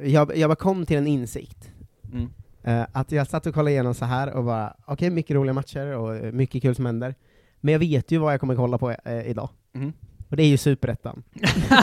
jag, 0.03 0.37
jag 0.37 0.51
bara 0.51 0.57
kom 0.57 0.87
till 0.87 0.97
en 0.97 1.07
insikt. 1.07 1.71
Mm. 2.13 2.31
Eh, 2.67 2.87
att 2.93 3.13
jag 3.13 3.27
satt 3.27 3.47
och 3.47 3.55
kollade 3.55 3.71
igenom 3.71 3.95
så 3.95 4.05
här 4.05 4.31
och 4.33 4.45
bara, 4.45 4.77
okej, 4.85 5.11
mycket 5.11 5.37
roliga 5.37 5.53
matcher 5.53 5.87
och 5.97 6.17
eh, 6.17 6.33
mycket 6.33 6.63
kul 6.63 6.75
som 6.75 6.87
händer. 6.87 7.15
Men 7.61 7.73
jag 7.73 7.79
vet 7.79 8.11
ju 8.11 8.19
vad 8.19 8.33
jag 8.33 8.41
kommer 8.41 8.57
kolla 8.57 8.79
på 8.79 8.91
eh, 8.91 9.31
idag. 9.31 9.49
Mm. 9.75 9.93
Och 10.29 10.37
det 10.37 10.43
är 10.43 10.47
ju 10.49 10.57
Superettan. 10.57 11.23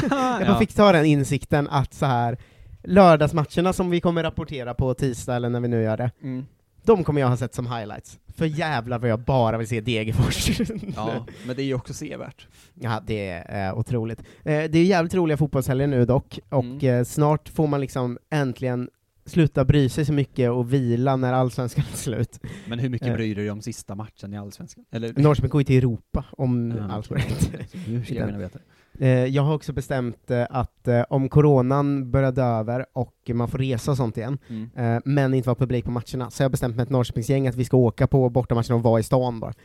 jag 0.10 0.42
ja. 0.48 0.60
fick 0.60 0.74
ta 0.74 0.92
den 0.92 1.06
insikten 1.06 1.68
att 1.70 1.94
så 1.94 2.06
här 2.06 2.38
lördagsmatcherna 2.84 3.74
som 3.74 3.90
vi 3.90 4.02
kommer 4.02 4.24
rapportera 4.24 4.74
på 4.74 4.94
tisdag, 4.94 5.36
eller 5.36 5.50
när 5.50 5.60
vi 5.60 5.68
nu 5.68 5.84
gör 5.84 5.98
det, 5.98 6.12
Mm. 6.24 6.46
de 6.84 7.04
kommer 7.04 7.22
jag 7.22 7.28
ha 7.28 7.38
sett 7.38 7.56
som 7.56 7.68
highlights. 7.68 8.20
För 8.36 8.46
jävlar 8.46 9.00
vad 9.00 9.10
jag 9.10 9.20
bara 9.20 9.58
vill 9.58 9.68
se 9.68 9.82
Degerfors. 9.82 10.60
ja, 10.96 11.26
men 11.46 11.56
det 11.56 11.62
är 11.62 11.66
ju 11.66 11.74
också 11.74 11.94
sevärt. 11.94 12.48
Ja, 12.74 13.02
det 13.08 13.30
är 13.30 13.68
eh, 13.70 13.78
otroligt. 13.78 14.20
Eh, 14.20 14.24
det 14.44 14.76
är 14.80 14.84
jävligt 14.84 15.14
roliga 15.14 15.38
fotbollshelger 15.38 15.88
nu 15.88 16.06
dock, 16.06 16.40
och 16.50 16.64
Mm. 16.64 16.98
eh, 17.00 17.04
snart 17.04 17.50
får 17.50 17.68
man 17.68 17.82
liksom 17.82 18.18
äntligen 18.30 18.90
sluta 19.26 19.66
bry 19.66 19.90
sig 19.90 20.06
så 20.06 20.14
mycket 20.14 20.52
och 20.52 20.74
vila 20.74 21.16
när 21.16 21.34
allsvenskan 21.34 21.84
är 21.94 21.98
slut. 21.98 22.40
Men 22.68 22.80
hur 22.80 22.90
mycket 22.90 23.08
Eh. 23.08 23.14
bryr 23.14 23.36
du 23.36 23.42
dig 23.42 23.52
om 23.52 23.62
sista 23.62 23.96
matchen 23.96 24.34
i 24.34 24.38
Allsvenskan? 24.38 24.86
Eller? 24.92 25.14
Norrköping 25.14 25.50
går 25.50 25.62
ju 25.62 25.66
till 25.66 25.78
Europa, 25.78 26.26
om 26.32 26.74
Ja, 26.78 26.92
allt 26.94 27.08
går 27.08 27.16
rätt. 27.16 27.52
Hur 27.74 28.04
ska 28.04 28.14
jag 28.16 28.26
kunna 28.28 28.38
veta? 28.40 28.60
Eh, 29.00 29.08
jag 29.10 29.44
har 29.44 29.56
också 29.56 29.74
bestämt 29.74 30.32
eh, 30.32 30.46
att 30.50 30.88
om 31.10 31.30
coronan 31.30 32.12
börjar 32.12 32.32
dö 32.32 32.44
över 32.60 32.86
och 32.94 33.16
man 33.34 33.48
får 33.48 33.58
resa 33.58 33.92
och 33.92 33.98
sånt 33.98 34.18
igen, 34.18 34.38
Mm. 34.50 35.02
men 35.06 35.34
inte 35.34 35.50
vara 35.50 35.56
publik 35.56 35.86
på 35.86 35.92
matcherna, 35.92 36.30
så 36.32 36.42
har 36.42 36.46
jag 36.46 36.52
bestämt 36.52 36.76
med 36.76 36.84
ett 36.84 36.90
Norrköpingsgäng 36.90 37.48
att 37.48 37.56
vi 37.56 37.66
ska 37.66 37.78
åka 37.78 38.08
på 38.08 38.30
bortamatcherna 38.30 38.76
och 38.76 38.84
vara 38.84 39.00
i 39.00 39.04
stan 39.04 39.40
bara. 39.40 39.54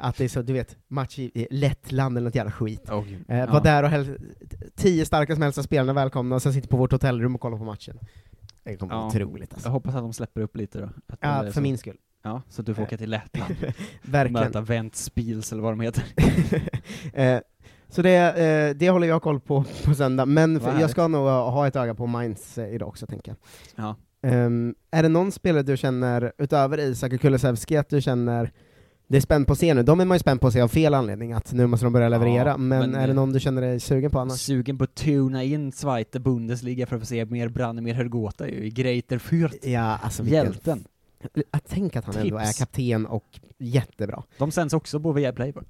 Att 0.00 0.16
det 0.16 0.24
är 0.24 0.28
så, 0.28 0.42
du 0.42 0.52
vet, 0.52 0.76
match 0.88 1.18
i, 1.18 1.46
Lettland 1.50 2.16
eller 2.16 2.24
något 2.24 2.34
jävla 2.34 2.52
skit. 2.52 2.90
Gud. 3.08 3.24
Eh, 3.28 3.36
Ja. 3.38 3.46
Var 3.46 3.60
där 3.62 3.82
och 3.82 3.88
häl- 3.88 4.18
tio 4.76 5.06
starka 5.06 5.34
som 5.34 5.42
helst 5.42 5.62
spelarna 5.62 5.92
välkomna, 5.92 6.34
och 6.34 6.42
sen 6.42 6.52
sitter 6.52 6.68
på 6.68 6.76
vårt 6.76 6.92
hotellrum 6.92 7.34
och 7.34 7.40
kollar 7.40 7.58
på 7.58 7.64
matchen. 7.64 7.98
Det 8.66 8.76
kommer 8.76 8.94
Ja. 8.94 9.10
bli 9.12 9.22
otroligt 9.24 9.52
alltså. 9.52 9.68
Jag 9.68 9.72
hoppas 9.72 9.94
att 9.94 10.02
de 10.02 10.12
släpper 10.12 10.40
upp 10.40 10.56
lite 10.56 10.80
då. 10.80 10.88
Ja, 11.20 11.42
för 11.42 11.50
så- 11.50 11.60
min 11.60 11.78
skull. 11.78 11.96
Ja, 12.22 12.42
så 12.48 12.62
att 12.62 12.66
du 12.66 12.74
får 12.74 12.82
åka 12.82 12.96
till 12.98 13.10
Lettland. 13.10 13.54
Verkligen. 14.02 14.32
Möta 14.44 14.60
Ventspils 14.60 15.52
eller 15.52 15.62
vad 15.62 15.72
de 15.72 15.80
heter. 15.80 16.04
eh, 17.12 17.40
så 17.88 18.02
det, 18.02 18.16
eh, 18.16 18.76
det 18.76 18.90
håller 18.90 19.06
jag 19.06 19.22
koll 19.22 19.40
på 19.40 19.64
på 19.84 19.94
söndag, 19.94 20.26
men 20.26 20.60
för, 20.60 20.80
jag 20.80 20.90
ska 20.90 21.08
nog 21.08 21.26
ha 21.28 21.66
ett 21.66 21.76
öga 21.76 21.94
på 21.94 22.06
Mainz 22.06 22.58
eh, 22.58 22.74
idag 22.74 22.88
också, 22.88 23.06
tänker 23.06 23.30
jag. 23.32 23.38
Ja. 23.84 23.96
Ehm, 24.28 24.74
är 24.90 25.02
det 25.02 25.08
någon 25.08 25.32
spelare 25.32 25.62
du 25.62 25.76
känner, 25.76 26.32
utöver 26.38 26.78
Isak 26.80 27.12
och 27.12 27.20
Kulusevski, 27.20 27.76
att 27.76 27.88
du 27.88 28.00
känner 28.02 28.52
det 29.08 29.16
är 29.16 29.20
spänt 29.20 29.46
på 29.46 29.52
att 29.52 29.58
se 29.58 29.74
nu? 29.74 29.82
De 29.82 30.00
är 30.00 30.04
man 30.04 30.14
ju 30.14 30.18
spänd 30.18 30.40
på 30.40 30.46
att 30.46 30.52
se 30.52 30.60
av 30.60 30.68
fel 30.68 30.94
anledning, 30.94 31.32
att 31.32 31.52
nu 31.52 31.66
måste 31.66 31.86
de 31.86 31.92
börja 31.92 32.08
leverera, 32.08 32.48
Ja, 32.48 32.56
men, 32.56 32.90
men, 32.90 32.94
är 33.00 33.06
det 33.06 33.12
eh, 33.12 33.14
någon 33.16 33.32
du 33.32 33.40
känner 33.40 33.62
dig 33.62 33.80
sugen 33.80 34.10
på 34.10 34.18
annars? 34.20 34.40
Sugen 34.40 34.78
på 34.78 34.84
att 34.84 34.94
tuna 34.94 35.42
in 35.44 35.72
Zweite 35.72 36.20
Bundesliga 36.20 36.86
för 36.86 36.96
att 36.96 37.02
få 37.02 37.06
se 37.06 37.24
mer 37.24 37.48
Branimir 37.48 37.94
Hergota 37.94 38.48
ju, 38.48 38.64
i 38.64 38.70
Greiter 38.70 39.18
Fürth. 39.18 39.68
Ja, 39.68 39.98
alltså 40.02 40.22
Hjälten. 40.22 40.84
Att 41.50 41.68
tänka 41.68 41.98
att 41.98 42.04
han 42.04 42.16
ändå 42.16 42.36
är 42.38 42.44
Tips. 42.46 42.58
kapten 42.58 43.06
och 43.06 43.40
jättebra. 43.58 44.22
De 44.38 44.50
sänds 44.50 44.74
också 44.74 45.00
på 45.00 45.12
Viaplay 45.12 45.52
va? 45.52 45.62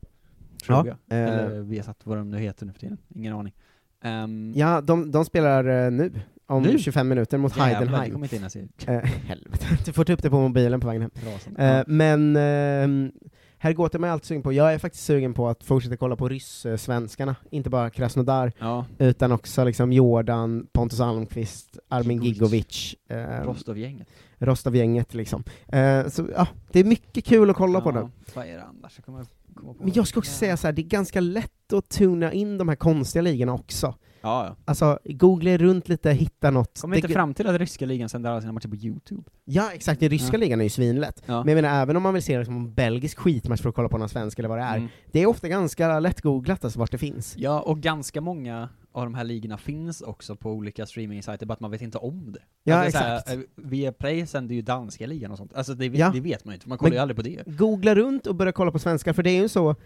Tror 0.66 0.86
Ja, 0.86 0.96
jag. 1.08 1.18
eh. 1.18 1.28
Eller 1.34 1.60
Viasat, 1.60 1.96
vad 2.04 2.18
de 2.18 2.30
nu 2.30 2.38
heter 2.38 2.66
nu 2.66 2.72
för 2.72 2.80
tiden. 2.80 2.98
Ingen 3.14 3.32
aning. 3.34 3.54
Ehm, 4.02 4.52
Ja, 4.56 4.80
de, 4.80 5.10
de 5.10 5.24
spelar 5.24 5.84
eh, 5.84 5.90
nu, 5.90 6.12
om 6.46 6.62
Nu? 6.62 6.78
25 6.78 7.08
minuter 7.08 7.38
mot 7.38 7.56
jävlar, 7.56 7.68
det 7.68 7.76
Heidenheim. 7.76 8.12
kommer 8.12 8.24
inte 8.26 8.36
hinna 8.36 8.50
se. 8.50 8.64
Eh, 8.86 8.98
helvete, 9.26 9.66
du 9.84 9.92
får 9.92 10.04
ta 10.04 10.12
upp 10.12 10.22
det 10.22 10.30
på 10.30 10.40
mobilen 10.40 10.80
på 10.80 10.86
vägen 10.86 11.02
hem. 11.02 11.56
Eh, 11.58 11.84
men 11.86 12.36
eh, 12.36 13.12
här 13.58 13.72
går 13.72 13.98
man 13.98 14.10
alltid 14.10 14.26
sugen 14.26 14.42
på, 14.42 14.52
jag 14.52 14.74
är 14.74 14.78
faktiskt 14.78 15.04
sugen 15.04 15.34
på 15.34 15.48
att 15.48 15.64
fortsätta 15.64 15.96
kolla 15.96 16.16
på 16.16 16.28
ryss-svenskarna, 16.28 17.36
inte 17.50 17.70
bara 17.70 17.90
Krasnodar, 17.90 18.52
Ja, 18.58 18.84
utan 18.98 19.32
också 19.32 19.64
liksom 19.64 19.92
Jordan, 19.92 20.66
Pontus 20.72 21.00
Almqvist, 21.00 21.78
Armin 21.88 22.22
Gigovic. 22.22 22.94
Eh, 23.08 23.16
Rostov-gänget. 23.44 24.08
Rostov-gänget 24.38 25.14
liksom. 25.14 25.44
Eh, 25.68 26.08
så 26.08 26.28
ja, 26.36 26.48
det 26.72 26.80
är 26.80 26.84
mycket 26.84 27.24
kul 27.24 27.50
att 27.50 27.56
kolla 27.56 27.80
på 27.80 27.90
Ja, 27.90 28.02
nu. 28.02 28.08
Vad 28.34 28.46
är 28.46 28.56
det 28.56 28.62
annars? 28.64 29.00
Jag 29.06 29.06
på 29.06 29.84
Men 29.84 29.92
jag 29.94 30.08
ska 30.08 30.18
också 30.18 30.32
säga 30.32 30.56
så 30.56 30.66
här, 30.66 30.72
det 30.72 30.82
är 30.82 30.86
ganska 30.88 31.20
lätt 31.20 31.72
att 31.72 31.88
tuna 31.88 32.32
in 32.32 32.58
de 32.58 32.68
här 32.68 32.76
konstiga 32.76 33.22
ligorna 33.22 33.54
också. 33.54 33.94
Ja, 34.26 34.46
ja. 34.46 34.56
Alltså, 34.64 34.98
googla 35.04 35.56
runt 35.56 35.88
lite, 35.88 36.10
hitta 36.12 36.50
något. 36.50 36.80
Kommer 36.80 36.96
inte 36.96 37.08
fram 37.08 37.34
till 37.34 37.46
att 37.46 37.56
ryska 37.58 37.86
ligan 37.86 38.08
sänder 38.08 38.30
alla 38.30 38.40
sina 38.40 38.52
matcher 38.52 38.68
på 38.68 38.76
Youtube? 38.76 39.22
Ja, 39.44 39.70
exakt, 39.74 40.00
den 40.00 40.08
ryska 40.08 40.36
Ja. 40.36 40.38
ligan 40.38 40.60
är 40.60 40.64
ju 40.64 40.70
svinlätt. 40.70 41.22
Ja. 41.26 41.44
Men 41.44 41.56
jag 41.56 41.62
menar, 41.62 41.82
även 41.82 41.96
om 41.96 42.02
man 42.02 42.14
vill 42.14 42.22
se 42.22 42.38
det 42.38 42.44
som 42.44 42.56
en 42.56 42.74
belgisk 42.74 43.18
skitmatch 43.18 43.62
för 43.62 43.68
att 43.68 43.74
kolla 43.74 43.88
på 43.88 43.98
någon 43.98 44.08
svensk 44.08 44.38
eller 44.38 44.48
vad 44.48 44.58
det 44.58 44.64
är, 44.64 44.76
Mm. 44.76 44.88
det 45.12 45.20
är 45.22 45.26
ofta 45.26 45.48
ganska 45.48 46.00
lätt 46.00 46.20
googlat 46.20 46.64
alltså 46.64 46.78
vart 46.78 46.90
det 46.90 46.98
finns. 46.98 47.34
Ja, 47.38 47.60
och 47.60 47.80
ganska 47.80 48.20
många 48.20 48.68
av 48.92 49.04
de 49.04 49.14
här 49.14 49.24
ligorna 49.24 49.58
finns 49.58 50.00
också 50.00 50.36
på 50.36 50.50
olika 50.52 50.86
streaming-sajter, 50.86 51.46
bara 51.46 51.52
att 51.54 51.60
man 51.60 51.70
vet 51.70 51.82
inte 51.82 51.98
om 51.98 52.32
det. 52.32 52.38
Ja, 52.64 52.74
alltså, 52.76 52.98
exakt. 52.98 53.28
Så 53.28 53.34
här, 53.34 53.38
eh, 53.38 53.44
Viaplay 53.70 54.26
sänder 54.26 54.54
ju 54.54 54.62
danska 54.62 55.06
ligan 55.06 55.30
och 55.30 55.38
sånt, 55.38 55.54
alltså 55.54 55.74
det, 55.74 55.86
Ja. 55.86 56.10
det 56.14 56.20
vet 56.20 56.44
man 56.44 56.52
ju 56.52 56.56
inte, 56.56 56.68
man 56.68 56.78
kollar 56.78 56.90
Men- 56.90 56.96
ju 56.96 57.00
aldrig 57.00 57.16
på 57.16 57.22
det. 57.22 57.42
Googla 57.46 57.94
runt 57.94 58.26
och 58.26 58.34
börja 58.34 58.52
kolla 58.52 58.70
på 58.72 58.78
svenska, 58.78 59.14
för 59.14 59.22
det 59.22 59.30
är 59.30 59.42
ju 59.42 59.48
så 59.48 59.76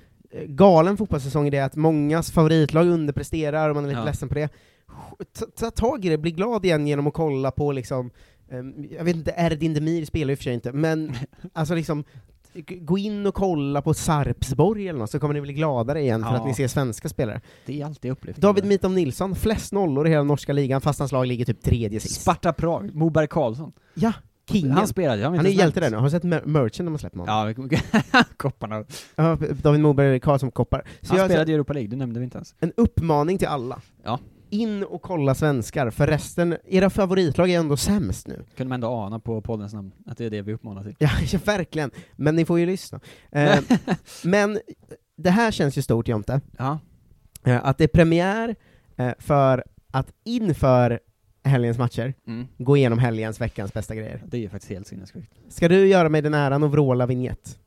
galen 0.46 0.96
fotbollssäsong 0.96 1.46
i 1.46 1.50
det 1.50 1.60
att 1.60 1.76
mångas 1.76 2.30
favoritlag 2.32 2.86
underpresterar 2.88 3.68
och 3.68 3.74
man 3.74 3.84
är 3.84 3.88
lite 3.88 4.00
Ja. 4.00 4.04
ledsen 4.04 4.28
på 4.28 4.34
det. 4.34 4.48
Ta, 5.38 5.46
ta 5.46 5.70
tag 5.70 6.04
i 6.04 6.08
det, 6.08 6.18
bli 6.18 6.30
glad 6.30 6.64
igen 6.64 6.86
genom 6.86 7.06
att 7.06 7.14
kolla 7.14 7.50
på 7.50 7.72
liksom, 7.72 8.10
ehm, 8.50 8.84
jag 8.98 9.04
vet 9.04 9.16
inte, 9.16 9.34
Erdin 9.36 9.74
Demir 9.74 10.04
spelar 10.04 10.30
ju 10.30 10.36
för 10.36 10.44
sig 10.44 10.54
inte, 10.54 10.72
men 10.72 11.12
alltså 11.52 11.74
liksom 11.74 12.04
Gå 12.80 12.98
in 12.98 13.26
och 13.26 13.34
kolla 13.34 13.82
på 13.82 13.94
Sarpsborg 13.94 14.88
eller 14.88 14.98
något, 14.98 15.10
så 15.10 15.20
kommer 15.20 15.34
ni 15.34 15.40
bli 15.40 15.52
gladare 15.52 16.00
igen 16.00 16.22
för 16.22 16.30
Ja. 16.30 16.36
att 16.36 16.46
ni 16.46 16.54
ser 16.54 16.68
svenska 16.68 17.08
spelare. 17.08 17.40
Det 17.66 17.80
är 17.80 17.86
alltid 17.86 18.10
upplevt. 18.10 18.36
David 18.36 18.64
Mitov 18.64 18.90
Nilsson, 18.92 19.34
flest 19.34 19.72
nollor 19.72 20.06
i 20.06 20.10
hela 20.10 20.22
norska 20.22 20.52
ligan, 20.52 20.80
fast 20.80 20.98
hans 20.98 21.12
lag 21.12 21.26
ligger 21.26 21.44
typ 21.44 21.62
tredje 21.62 22.00
sist. 22.00 22.20
Sparta 22.20 22.52
Prag, 22.52 22.94
Moberg 22.94 23.26
Karlsson. 23.28 23.72
Ja, 23.94 24.12
kingen. 24.52 24.70
Han 24.70 24.86
spelade, 24.86 25.16
vet 25.22 25.36
Han 25.36 25.46
är 25.46 25.50
hjälte 25.50 25.80
där 25.80 25.90
nu, 25.90 25.96
har 25.96 26.04
du 26.04 26.10
sett 26.10 26.22
mer- 26.22 26.42
merchen 26.44 26.84
de 26.86 26.90
har 26.92 26.98
släppt 26.98 27.14
med 27.14 27.28
honom? 27.28 27.68
Ja, 28.12 28.24
kopparna. 28.36 28.84
Ja, 29.16 29.38
David 29.62 29.80
Moberg 29.80 30.20
Karlsson 30.20 30.50
koppar. 30.50 30.82
Så 31.00 31.08
Han 31.08 31.18
jag, 31.18 31.26
spelade 31.30 31.52
i 31.52 31.54
Europa 31.54 31.72
League, 31.72 31.88
det 31.90 31.96
nämnde 31.96 32.20
vi 32.20 32.24
inte 32.24 32.38
ens. 32.38 32.54
en 32.60 32.72
uppmaning 32.76 33.38
till 33.38 33.48
alla. 33.48 33.80
Ja. 34.04 34.18
In 34.52 34.84
och 34.84 35.02
kolla 35.02 35.34
svenskar, 35.34 35.90
för 35.90 36.06
resten, 36.06 36.56
era 36.66 36.90
favoritlag 36.90 37.50
är 37.50 37.58
ändå 37.58 37.76
sämst 37.76 38.26
nu. 38.28 38.44
Kunde 38.56 38.68
man 38.68 38.74
ändå 38.76 38.88
ana 38.88 39.18
på 39.20 39.40
poddens 39.40 39.72
namn, 39.74 39.92
att 40.06 40.18
det 40.18 40.24
är 40.24 40.30
det 40.30 40.42
vi 40.42 40.52
uppmanar 40.52 40.82
till. 40.82 40.94
Ja, 40.98 41.10
ja 41.32 41.38
verkligen. 41.44 41.90
Men 42.16 42.36
ni 42.36 42.44
får 42.44 42.58
ju 42.58 42.66
lyssna. 42.66 43.00
Eh, 43.32 43.58
men 44.24 44.60
det 45.16 45.30
här 45.30 45.50
känns 45.50 45.78
ju 45.78 45.82
stort 45.82 46.08
Jonte, 46.08 46.40
Ja. 46.58 46.78
eh, 47.44 47.64
att 47.64 47.78
det 47.78 47.84
är 47.84 47.88
premiär 47.88 48.56
eh, 48.96 49.12
för 49.18 49.64
att 49.92 50.12
inför 50.24 51.00
helgens 51.44 51.78
matcher 51.78 52.14
Mm. 52.26 52.46
gå 52.58 52.76
igenom 52.76 52.98
helgens, 52.98 53.40
veckans 53.40 53.72
bästa 53.72 53.94
grejer. 53.94 54.22
Det 54.26 54.36
är 54.36 54.40
ju 54.40 54.48
faktiskt 54.48 54.72
helt 54.72 54.86
sinnessjukt. 54.86 55.32
Ska 55.48 55.68
du 55.68 55.86
göra 55.88 56.08
mig 56.08 56.22
den 56.22 56.34
äran 56.34 56.62
och 56.62 56.70
vråla 56.72 57.06
vignett? 57.06 57.58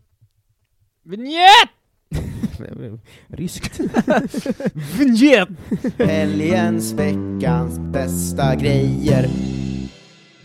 Vinjett! 1.04 1.70
Ryskt. 3.28 3.80
Vinjett! 5.00 5.50
helgens, 5.98 6.94
veckans 6.94 7.80
bästa 7.80 8.56
grejer. 8.56 9.30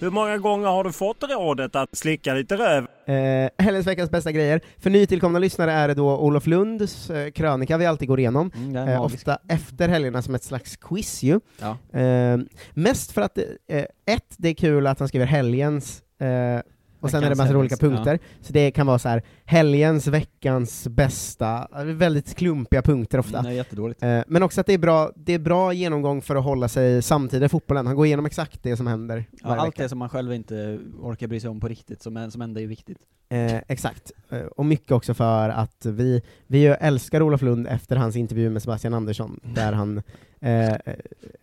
Hur 0.00 0.10
många 0.10 0.38
gånger 0.38 0.66
har 0.68 0.84
du 0.84 0.92
fått 0.92 1.22
rådet 1.22 1.76
att 1.76 1.96
slicka 1.98 2.34
lite 2.34 2.56
röv 2.56 2.86
Eh, 3.09 3.51
helgens 3.64 3.87
veckans 3.87 4.11
bästa 4.11 4.33
grejer. 4.33 4.61
För 4.79 4.90
nytillkomna 4.90 5.38
lyssnare 5.38 5.73
är 5.73 5.88
det 5.88 5.94
då 5.94 6.16
Olof 6.18 6.47
Lunds 6.47 7.11
eh, 7.11 7.31
krönika 7.31 7.77
vi 7.77 7.87
alltid 7.87 8.09
går 8.09 8.21
igenom, 8.21 8.51
Mm, 8.57 8.88
eh, 8.88 9.03
ofta 9.03 9.38
efter 9.49 9.88
helgerna 9.88 10.23
som 10.23 10.35
ett 10.35 10.44
slags 10.44 10.77
quiz 10.77 11.23
ju. 11.23 11.40
Ja. 11.61 11.99
Eh, 12.01 12.38
mest 12.75 13.12
för 13.12 13.23
att, 13.23 13.38
eh, 13.68 13.85
ett, 14.07 14.35
det 14.37 14.49
är 14.49 14.55
kul 14.55 14.87
att 14.87 14.99
han 14.99 15.09
skriver 15.09 15.27
helgens, 15.27 16.03
eh, 16.21 16.61
och 17.00 17.11
sen 17.11 17.24
är 17.24 17.30
det 17.30 17.37
massa 17.37 17.56
olika 17.58 17.76
punkter, 17.76 18.18
så 18.40 18.52
det 18.52 18.70
kan 18.70 18.87
vara 18.87 18.98
så 18.98 19.08
här 19.08 19.22
helgens, 19.44 20.06
veckans 20.06 20.88
bästa, 20.88 21.68
väldigt 21.84 22.34
klumpiga 22.34 22.82
punkter 22.82 23.18
ofta. 23.18 23.38
Är 23.38 23.50
jättedåligt. 23.50 24.02
Eh, 24.02 24.20
Men 24.26 24.42
också 24.42 24.61
att 24.61 24.66
det 24.66 24.72
är, 24.74 24.78
bra, 24.78 25.12
det 25.16 25.32
är 25.34 25.38
bra 25.38 25.72
genomgång 25.72 26.22
för 26.22 26.37
att 26.37 26.44
hålla 26.44 26.68
sig 26.68 27.02
samtidigt 27.02 27.46
i 27.46 27.48
fotbollen, 27.48 27.87
han 27.87 27.96
går 27.96 28.06
igenom 28.06 28.26
exakt 28.26 28.62
det 28.62 28.76
som 28.76 28.87
händer 28.87 29.24
Ja, 29.42 29.56
allt 29.56 29.68
vecka. 29.68 29.82
det 29.82 29.88
som 29.88 29.98
man 29.98 30.08
själv 30.08 30.32
inte 30.34 30.78
orkar 31.00 31.26
bry 31.26 31.40
sig 31.40 31.50
om 31.50 31.61
på 31.61 31.68
riktigt, 31.68 32.02
som, 32.02 32.30
som 32.30 32.42
ändå 32.42 32.61
är 32.61 32.66
viktigt. 32.66 32.98
Eh, 33.30 33.60
exakt, 33.68 34.12
eh, 34.30 34.40
och 34.40 34.66
mycket 34.66 34.92
också 34.92 35.14
för 35.14 35.48
att 35.48 35.86
vi, 35.86 36.22
vi 36.46 36.66
älskar 36.66 37.22
Olof 37.22 37.42
Lund 37.42 37.66
efter 37.66 37.96
hans 37.96 38.16
intervju 38.16 38.50
med 38.50 38.62
Sebastian 38.62 38.94
Andersson, 38.94 39.40
där 39.42 39.72
han 39.72 40.02
eh, 40.40 40.74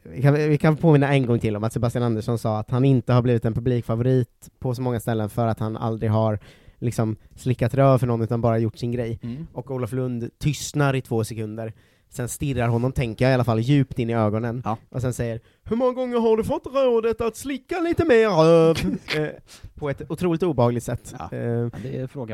vi, 0.03 0.21
kan, 0.21 0.33
vi 0.33 0.57
kan 0.57 0.77
påminna 0.77 1.13
en 1.13 1.25
gång 1.25 1.39
till 1.39 1.55
om 1.55 1.63
att 1.63 1.73
Sebastian 1.73 2.03
Andersson 2.03 2.37
sa 2.37 2.59
att 2.59 2.71
han 2.71 2.85
inte 2.85 3.13
har 3.13 3.21
blivit 3.21 3.45
en 3.45 3.53
publikfavorit 3.53 4.49
på 4.59 4.75
så 4.75 4.81
många 4.81 4.99
ställen 4.99 5.29
för 5.29 5.47
att 5.47 5.59
han 5.59 5.77
aldrig 5.77 6.11
har 6.11 6.39
liksom 6.79 7.15
slickat 7.35 7.73
röv 7.73 7.97
för 7.97 8.07
någon 8.07 8.21
utan 8.21 8.41
bara 8.41 8.57
gjort 8.57 8.77
sin 8.77 8.91
grej. 8.91 9.19
Mm. 9.23 9.47
Och 9.53 9.71
Olof 9.71 9.91
Lund 9.91 10.29
tystnar 10.37 10.93
i 10.93 11.01
två 11.01 11.23
sekunder, 11.23 11.73
sen 12.09 12.29
stirrar 12.29 12.67
honom, 12.67 12.91
tänker 12.91 13.25
jag 13.25 13.31
i 13.31 13.33
alla 13.33 13.43
fall, 13.43 13.59
djupt 13.59 13.99
in 13.99 14.09
i 14.09 14.15
ögonen, 14.15 14.61
Ja. 14.65 14.77
och 14.89 15.01
sen 15.01 15.13
säger 15.13 15.39
Hur 15.63 15.75
många 15.75 15.91
gånger 15.91 16.19
har 16.19 16.37
du 16.37 16.43
fått 16.43 16.65
rådet 16.65 17.21
att 17.21 17.37
slicka 17.37 17.79
lite 17.79 18.05
mer 18.05 18.29
röv? 18.29 18.97
eh, 19.15 19.27
på 19.75 19.89
ett 19.89 20.01
otroligt 20.11 20.43
obehagligt 20.43 20.83
sätt. 20.83 21.15
Ja. 21.19 21.37
Eh, 21.37 21.67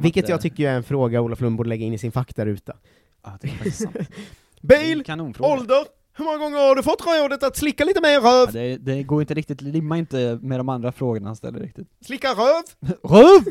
vilket 0.01 0.29
jag 0.29 0.41
tycker 0.41 0.69
är 0.69 0.75
en 0.75 0.84
fråga 0.84 1.21
Olof 1.21 1.41
Lund 1.41 1.57
borde 1.57 1.69
lägga 1.69 1.86
in 1.86 1.93
i 1.93 1.97
sin 1.97 2.12
faktaruta. 2.12 2.73
Ja, 3.23 3.38
det 3.41 3.47
är 3.47 3.51
faktiskt 3.51 3.77
sant. 3.81 3.97
Bil, 4.62 5.03
ålder, 5.39 5.86
hur 6.17 6.25
många 6.25 6.38
gånger 6.38 6.57
har 6.57 6.75
du 6.75 6.84
fått 6.84 7.01
rådet 7.05 7.43
att 7.43 7.57
slicka 7.57 7.86
lite 7.86 8.01
mer 8.01 8.21
röv? 8.21 8.47
Ja, 8.55 8.62
det, 8.62 8.77
det 8.77 9.03
går 9.03 9.21
inte 9.21 9.34
riktigt, 9.34 9.62
limma 9.62 9.97
inte 9.97 10.39
med 10.41 10.60
de 10.60 10.69
andra 10.69 10.91
frågorna 10.91 11.27
han 11.27 11.36
ställer 11.36 11.60
riktigt. 11.60 11.88
Slicka 12.05 12.27
röv? 12.27 12.63
Röv! 13.03 13.43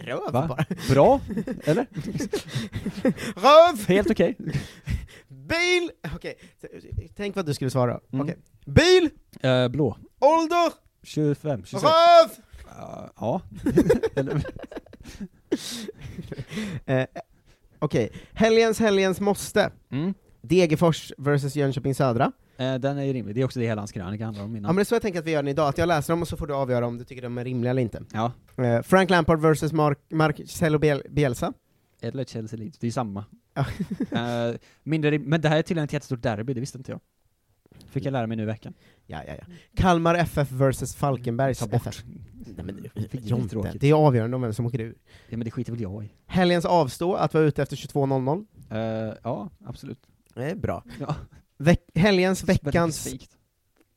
röv 0.06 0.32
Va? 0.32 0.46
bara. 0.48 0.64
Bra, 0.90 1.20
eller? 1.64 1.86
Röv! 3.36 3.88
Helt 3.88 4.10
okej. 4.10 4.36
Bil! 5.48 5.90
Okej, 6.14 6.34
tänk 7.16 7.36
vad 7.36 7.46
du 7.46 7.54
skulle 7.54 7.70
svara. 7.70 8.00
Mm. 8.12 8.24
Okej. 8.24 8.36
Bil, 8.66 9.10
Eh, 9.40 9.68
blå. 9.68 9.96
ålder, 10.20 10.72
25, 11.02 11.64
26. 11.64 11.82
röv! 11.84 12.30
Ja, 12.76 13.10
ja. 13.20 13.40
Eh, 16.86 17.06
Okej, 17.78 18.12
helgens 18.32 18.78
helgens 18.80 19.20
måste. 19.20 19.70
mm. 19.90 20.14
Degerfors 20.42 21.12
versus 21.18 21.56
Jönköping 21.56 21.94
Södra. 21.94 22.32
eh, 22.56 22.74
den 22.74 22.98
är 22.98 23.02
ju 23.04 23.12
rimlig, 23.12 23.34
det 23.34 23.40
är 23.40 23.44
också 23.44 23.60
det 23.60 23.66
hela 23.66 23.80
hans 23.80 23.92
krönika 23.92 24.24
handlar 24.24 24.44
om 24.44 24.52
Ja 24.52 24.58
innan. 24.58 24.68
men 24.68 24.76
det 24.76 24.82
är 24.82 24.84
så 24.84 24.94
jag 24.94 25.02
tänker 25.02 25.18
att 25.18 25.24
vi 25.26 25.30
gör 25.30 25.42
den 25.42 25.48
idag, 25.48 25.68
att 25.68 25.78
jag 25.78 25.86
läser 25.86 26.12
dem 26.12 26.22
och 26.22 26.28
så 26.28 26.36
får 26.36 26.46
du 26.46 26.54
avgöra 26.54 26.86
om 26.86 26.98
du 26.98 27.04
tycker 27.04 27.22
de 27.22 27.38
är 27.38 27.44
rimliga 27.44 27.70
eller 27.70 27.82
inte. 27.82 28.02
Ja, 28.12 28.32
Eh, 28.56 28.82
Frank 28.82 29.10
Lampard 29.10 29.40
versus 29.40 29.72
Mark 29.72 29.98
Biel- 30.10 31.10
Bielsa. 31.10 31.52
eller 32.00 32.24
Chelsea 32.24 32.58
Leeds, 32.58 32.78
det 32.78 32.84
är 32.84 32.88
ju 32.88 32.92
samma. 32.92 33.24
Eh, 34.12 34.54
mindre, 34.82 35.18
men 35.18 35.40
det 35.40 35.48
här 35.48 35.58
är 35.58 35.62
tydligen 35.62 35.84
ett 35.84 35.92
jättestort 35.92 36.22
derby, 36.22 36.54
det 36.54 36.60
visste 36.60 36.78
inte 36.78 36.90
jag. 36.92 37.00
Fick 37.86 38.04
jag 38.04 38.12
lära 38.12 38.26
mig 38.26 38.36
nu 38.36 38.42
i 38.42 38.46
veckan. 38.46 38.74
Ja, 39.06 39.22
ja, 39.26 39.34
ja. 39.38 39.44
Kalmar 39.76 40.14
FF 40.14 40.52
versus 40.52 40.94
Falkenbergs 40.94 41.58
Ta 41.58 41.66
bort. 41.66 41.86
FF. 41.86 42.04
Nej, 42.56 42.64
men, 42.64 43.48
tråkigt. 43.48 43.80
det 43.80 43.90
är 43.90 43.94
avgörande 43.94 44.36
om 44.36 44.42
vem 44.42 44.52
som 44.54 44.66
åker 44.66 44.80
ur. 44.80 44.94
Ja 45.28 45.36
men 45.36 45.44
det 45.44 45.50
skiter 45.50 45.72
väl 45.72 45.80
jag 45.80 46.04
i. 46.04 46.10
Helgens 46.26 46.64
avstå, 46.64 47.14
att 47.14 47.34
vara 47.34 47.44
ute 47.44 47.62
efter 47.62 47.76
22.00. 47.76 48.46
Eh, 48.70 49.14
ja, 49.24 49.50
absolut. 49.66 49.98
Det 50.34 50.50
är 50.50 50.54
bra. 50.56 50.84
Ja. 51.00 51.14
Veck- 51.58 51.90
helgens, 51.94 52.44
veckans, 52.44 53.08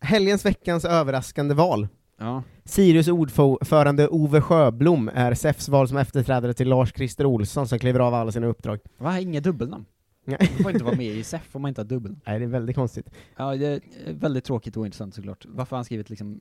helgens 0.02 0.46
veckans 0.46 0.86
överraskande 0.86 1.54
val. 1.54 1.88
Ja. 2.20 2.44
Sirius 2.66 3.08
ordförande 3.08 4.08
Ove 4.08 4.42
Sjöblom 4.42 5.10
är 5.14 5.34
SEFs 5.34 5.70
val 5.70 5.88
som 5.88 5.98
efterträdare 5.98 6.54
till 6.54 6.68
Lars-Christer 6.68 7.26
Olsson 7.26 7.68
som 7.68 7.80
kliver 7.80 8.00
av 8.00 8.14
alla 8.14 8.32
sina 8.32 8.48
uppdrag. 8.48 8.80
Va, 8.98 9.20
inga 9.20 9.42
dubbelnamn? 9.42 9.86
Nej. 10.26 10.38
Man 10.54 10.64
får 10.64 10.72
inte 10.72 10.84
vara 10.84 10.96
med 10.96 11.16
i 11.16 11.24
SEF 11.24 11.56
om 11.56 11.62
man 11.62 11.70
inte 11.70 11.82
har 11.82 11.86
dubbelnamn. 11.86 12.22
Nej, 12.28 12.40
det 12.40 12.46
är 12.46 12.50
väldigt 12.50 12.76
konstigt. 12.76 13.10
Ja, 13.36 13.56
det 13.56 13.66
är 13.66 13.82
väldigt 14.14 14.44
tråkigt 14.44 14.78
och 14.78 14.82
ointressant 14.82 15.16
såklart. 15.16 15.46
Varför 15.48 15.72
har 15.72 15.78
han 15.78 15.86
skrivit 15.86 16.10
liksom 16.10 16.40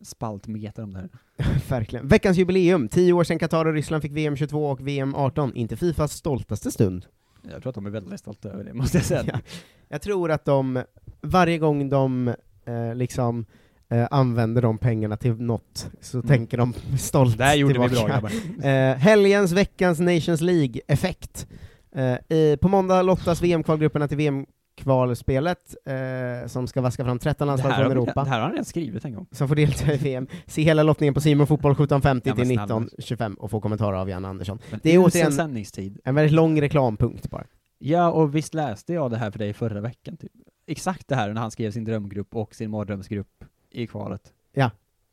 spaltmeter 0.00 0.82
om 0.82 0.92
det 0.92 0.98
här? 0.98 1.08
Verkligen. 1.68 2.08
Veckans 2.08 2.36
jubileum, 2.36 2.88
10 2.88 3.12
år 3.12 3.24
sedan 3.24 3.38
Qatar 3.38 3.66
och 3.66 3.74
Ryssland 3.74 4.02
fick 4.02 4.12
VM 4.12 4.36
22 4.36 4.66
och 4.66 4.88
VM 4.88 5.14
18, 5.14 5.54
inte 5.54 5.76
Fifas 5.76 6.12
stoltaste 6.12 6.70
stund. 6.70 7.06
Jag 7.52 7.62
tror 7.62 7.70
att 7.70 7.74
de 7.74 7.86
är 7.86 7.90
väldigt 7.90 8.20
stolta 8.20 8.48
över 8.48 8.64
det, 8.64 8.74
måste 8.74 8.98
jag 8.98 9.04
säga. 9.04 9.24
Ja. 9.32 9.40
Jag 9.88 10.02
tror 10.02 10.30
att 10.30 10.44
de, 10.44 10.82
varje 11.20 11.58
gång 11.58 11.88
de 11.88 12.28
eh, 12.64 12.94
liksom 12.94 13.46
eh, 13.90 14.06
använder 14.10 14.62
de 14.62 14.78
pengarna 14.78 15.16
till 15.16 15.34
något, 15.34 15.90
så 16.00 16.16
Mm. 16.18 16.28
tänker 16.28 16.56
de 16.58 16.72
stolt 16.98 17.38
Det 17.38 17.44
här 17.44 17.54
gjorde 17.56 17.78
vi 17.80 17.88
tillbaka. 17.88 18.06
bra 18.06 18.14
grabbar. 18.14 18.32
Eh, 18.68 18.96
helgens, 18.96 19.52
veckans 19.52 20.00
Nations 20.00 20.40
League-effekt. 20.40 21.46
Eh, 21.94 22.36
i, 22.36 22.56
på 22.60 22.68
måndag 22.68 23.02
lottas 23.02 23.42
VM-kvalgrupperna 23.42 24.08
till 24.08 24.16
VM-kvalspelet, 24.16 25.74
eh, 25.86 26.46
som 26.48 26.66
ska 26.66 26.80
vaska 26.80 27.04
fram 27.04 27.18
13 27.18 27.46
Det 27.46 27.50
landslag 27.50 27.74
från 27.76 27.90
Europa, 27.92 28.24
det 28.24 28.30
här 28.30 28.36
har 28.36 28.42
han 28.42 28.50
redan 28.52 28.64
skrivit 28.64 29.04
en 29.04 29.14
gång. 29.14 29.26
som 29.32 29.48
får 29.48 29.54
delta 29.56 29.92
i 29.94 29.96
VM. 29.96 30.26
Se 30.46 30.62
hela 30.62 30.82
lottningen 30.82 31.14
på 31.14 31.20
Simon 31.20 31.46
Fotboll 31.46 31.74
17.50 31.74 32.20
Ja, 32.24 32.34
men 32.34 32.36
till 32.36 32.46
snälla. 32.46 32.64
19.25 32.66 33.34
och 33.34 33.50
få 33.50 33.60
kommentarer 33.60 33.96
av 33.96 34.10
Jan 34.10 34.24
Andersson. 34.24 34.58
Men 34.70 34.80
Det 34.82 34.94
är 34.94 34.98
återigen- 34.98 35.32
sändningstid. 35.32 35.98
En 36.04 36.14
väldigt 36.14 36.32
lång 36.32 36.60
reklampunkt 36.60 37.30
bara. 37.30 37.44
Ja, 37.78 38.10
och 38.10 38.34
visst 38.36 38.54
läste 38.54 38.92
jag 38.92 39.10
det 39.10 39.16
här 39.16 39.30
för 39.30 39.38
dig 39.38 39.52
förra 39.52 39.80
veckan, 39.80 40.16
typ. 40.16 40.32
Exakt 40.66 41.08
det 41.08 41.14
här 41.14 41.32
när 41.32 41.40
han 41.40 41.50
skrev 41.50 41.70
sin 41.70 41.84
drömgrupp 41.84 42.34
och 42.36 42.54
sin 42.54 42.70
mardrömsgrupp 42.70 43.44
i 43.70 43.86
kvalet. 43.86 44.32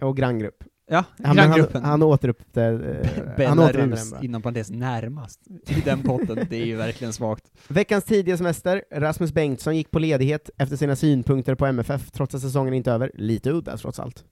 Och 0.01 0.17
granngrupp. 0.17 0.63
Ja, 0.87 0.95
Han, 1.17 1.25
han, 1.25 1.35
granngruppen. 1.35 1.83
han 1.83 2.03
återuppte, 2.03 2.63
eh, 2.63 3.47
han 3.47 3.57
Belarus, 3.57 4.13
inom 4.21 4.41
parentes, 4.41 4.69
närmast. 4.69 5.39
I 5.67 5.81
den 5.81 6.03
potten, 6.03 6.47
det 6.49 6.55
är 6.61 6.65
ju 6.65 6.75
verkligen 6.75 7.13
svagt. 7.13 7.51
Veckans 7.67 8.03
tidiga 8.03 8.37
semester, 8.37 8.83
Rasmus 8.91 9.33
Bengtsson 9.33 9.75
gick 9.77 9.91
på 9.91 9.99
ledighet 9.99 10.49
efter 10.57 10.75
sina 10.75 10.95
synpunkter 10.95 11.55
på 11.55 11.65
MFF, 11.65 12.11
trots 12.11 12.35
att 12.35 12.41
säsongen 12.41 12.73
inte 12.73 12.91
är 12.91 12.95
över. 12.95 13.11
Lite 13.13 13.51
udda 13.51 13.77
trots 13.77 13.99
allt. 13.99 14.25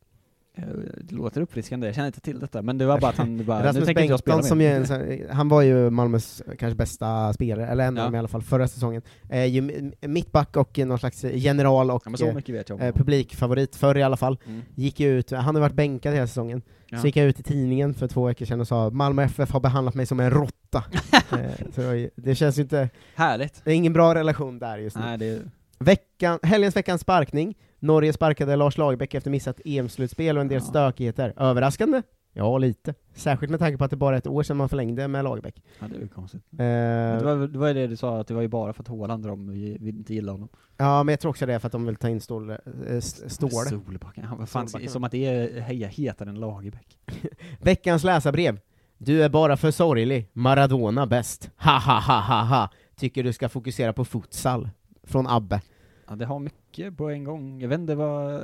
Eh, 0.58 0.64
Det 1.02 1.16
låter 1.16 1.42
uppfriskande, 1.42 1.88
jag 1.88 1.96
känner 1.96 2.08
inte 2.08 2.20
till 2.22 2.40
detta, 2.40 2.62
men 2.62 2.78
det 2.78 2.86
var 2.86 3.00
bara 3.00 3.10
att 3.10 3.18
han 3.18 3.46
bara, 3.46 3.60
nu 3.60 3.66
Rasmus 3.66 3.86
tänker 3.86 4.02
inte 4.02 4.12
jag 4.12 4.20
spela 4.20 4.36
Bengtsson, 4.36 4.50
som 4.50 4.62
är 4.62 5.24
en 5.24 5.36
han 5.36 5.50
var 5.50 5.62
ju 5.62 5.90
Malmös 5.90 6.42
kanske 6.60 6.76
bästa 6.76 7.34
spelare, 7.34 7.68
eller 7.68 7.84
en 7.88 7.98
av 7.98 8.02
Ja. 8.02 8.06
dem 8.06 8.16
i 8.16 8.18
alla 8.18 8.28
fall, 8.28 8.42
förra 8.42 8.68
säsongen. 8.68 9.02
Eh, 9.30 9.46
ju 9.46 9.92
mittback 10.02 10.58
och 10.58 10.78
någon 10.78 11.00
slags 11.00 11.24
general 11.24 11.92
och 11.92 12.04
Ja, 12.20 12.28
eh, 12.28 12.88
eh, 12.88 12.94
publikförr 12.94 13.78
förr 13.78 13.98
i 13.98 14.04
alla 14.04 14.18
fall. 14.18 14.38
Mm. 14.48 14.62
Gick 14.76 15.00
ut, 15.00 15.32
han 15.32 15.56
har 15.56 15.62
varit 15.62 15.76
bänkad 15.76 16.14
hela 16.14 16.28
säsongen, 16.28 16.62
Ja. 16.90 16.98
så 17.00 17.08
gick 17.08 17.16
jag 17.18 17.26
ut 17.28 17.40
i 17.40 17.44
tidningen 17.44 17.94
för 17.94 18.08
två 18.08 18.26
veckor 18.26 18.46
sedan 18.46 18.62
och 18.62 18.68
sa 18.68 18.90
Malmö 18.90 19.24
FF 19.24 19.52
har 19.52 19.60
behandlat 19.60 19.96
mig 19.96 20.06
som 20.06 20.20
en 20.20 20.32
råtta. 20.32 20.84
eh, 21.32 22.10
det 22.16 22.36
känns 22.36 22.58
ju 22.58 22.62
inte, 22.62 22.90
Härligt. 23.16 23.62
det 23.66 23.72
är 23.72 23.76
ingen 23.76 23.94
bra 23.94 24.16
relation 24.16 24.60
där 24.60 24.78
just 24.78 24.96
nu. 24.96 25.02
Nej, 25.02 25.18
det 25.18 25.26
är... 25.26 25.42
Veckan, 25.80 26.40
helgens 26.44 26.76
veckans 26.76 27.02
sparkning. 27.02 27.56
Norge 27.84 28.14
sparkade 28.14 28.56
Lars 28.56 28.78
Lagerbäck 28.78 29.14
efter 29.14 29.32
missat 29.32 29.60
EM-slutspel 29.66 30.38
och 30.38 30.42
en 30.42 30.48
del 30.48 30.56
Ja. 30.62 30.68
stökigheter. 30.70 31.34
Överraskande? 31.38 32.02
Ja, 32.34 32.58
lite. 32.58 32.94
Särskilt 33.16 33.50
med 33.52 33.60
tanke 33.60 33.78
på 33.78 33.84
att 33.84 33.92
det 33.92 33.98
bara 33.98 34.16
är 34.16 34.18
ett 34.18 34.28
år 34.28 34.44
sedan 34.44 34.58
man 34.58 34.70
förlängde 34.70 35.08
med 35.08 35.24
Lagerbäck. 35.24 35.64
Ja, 35.80 35.88
det 35.88 35.96
är 35.96 36.00
ju 36.00 36.08
konstigt. 36.08 36.42
Eh, 36.52 36.58
Men 36.58 37.18
Det 37.18 37.24
var, 37.36 37.48
det 37.48 37.60
var 37.60 37.68
ju 37.68 37.74
det 37.74 37.88
du 37.88 37.96
sa, 37.96 38.20
att 38.20 38.28
det 38.28 38.34
var 38.34 38.42
ju 38.42 38.48
bara 38.48 38.74
för 38.74 38.84
att 38.84 38.88
Haaland 38.88 39.26
de 39.26 39.48
vi, 39.52 39.78
vi 39.80 39.90
inte 39.90 40.14
gillar 40.14 40.34
honom. 40.34 40.50
ja, 40.78 41.04
men 41.04 41.14
jag 41.14 41.20
tror 41.20 41.30
också 41.30 41.46
det 41.46 41.54
är 41.54 41.60
för 41.60 41.68
att 41.68 41.72
de 41.72 41.86
vill 41.86 41.96
ta 41.96 42.10
in 42.10 42.22
Stål, 42.22 42.50
äh, 42.50 42.58
Ståle. 43.00 43.52
Solbacken, 43.52 44.24
han 44.24 44.38
var 44.38 44.46
fan, 44.46 44.68
Solbacken. 44.68 44.90
som 44.92 45.04
att 45.04 45.12
det 45.12 45.26
är 45.26 45.62
heja 45.62 45.88
hetare 45.88 46.30
än 46.30 46.40
Lagerbäck. 46.40 46.98
Veckans 47.62 48.04
läsarbrev. 48.04 48.60
Du 48.98 49.24
är 49.24 49.30
bara 49.30 49.58
för 49.58 49.72
sorglig. 49.72 50.30
Maradona 50.34 51.08
bäst. 51.08 51.50
Ha 51.58 51.80
ha 51.80 52.00
ha 52.00 52.20
ha 52.20 52.42
ha. 52.44 52.70
Tycker 52.96 53.24
du 53.24 53.34
ska 53.34 53.50
fokusera 53.50 53.94
på 53.94 54.06
futsal. 54.06 54.70
Från 55.04 55.28
Abbe. 55.28 55.62
Ja, 56.08 56.16
det 56.16 56.26
har 56.26 56.40
mycket 56.40 56.98
på 56.98 57.10
en 57.10 57.24
gång. 57.24 57.62
Jag 57.62 57.70
vet 57.70 57.80
inte 57.80 57.96
vad, 57.96 58.42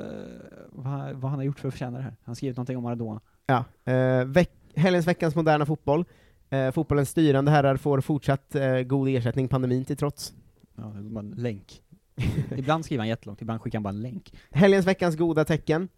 vad, 0.69 1.13
vad 1.13 1.31
han 1.31 1.39
har 1.39 1.43
gjort 1.43 1.59
för 1.59 1.67
att 1.67 1.73
förtjäna 1.73 1.97
det 1.97 2.03
här. 2.03 2.11
Han 2.11 2.31
har 2.31 2.35
skrivit 2.35 2.57
någonting 2.57 2.77
om 2.77 2.83
Maradona. 2.83 3.21
Ja. 3.45 3.91
Eh, 3.93 4.25
veck, 4.25 4.51
helgens 4.75 5.07
veckans 5.07 5.35
moderna 5.35 5.65
fotboll. 5.65 6.05
Eh, 6.49 6.71
fotbollens 6.71 7.09
styrande 7.09 7.51
herrar 7.51 7.77
får 7.77 8.01
fortsatt 8.01 8.55
eh, 8.55 8.79
god 8.79 9.09
ersättning 9.09 9.47
pandemin 9.47 9.85
till 9.85 9.97
trots. 9.97 10.33
Ja, 10.75 10.83
det 10.83 10.99
är 10.99 11.01
bara 11.01 11.19
en 11.19 11.33
länk. 11.37 11.81
ibland 12.57 12.85
skriver 12.85 13.01
han 13.01 13.07
jättelångt, 13.07 13.41
ibland 13.41 13.61
skickar 13.61 13.77
han 13.77 13.83
bara 13.83 13.89
en 13.89 14.01
länk. 14.01 14.33
Helgens 14.51 14.85
veckans 14.85 15.15
goda 15.15 15.45
tecken? 15.45 15.89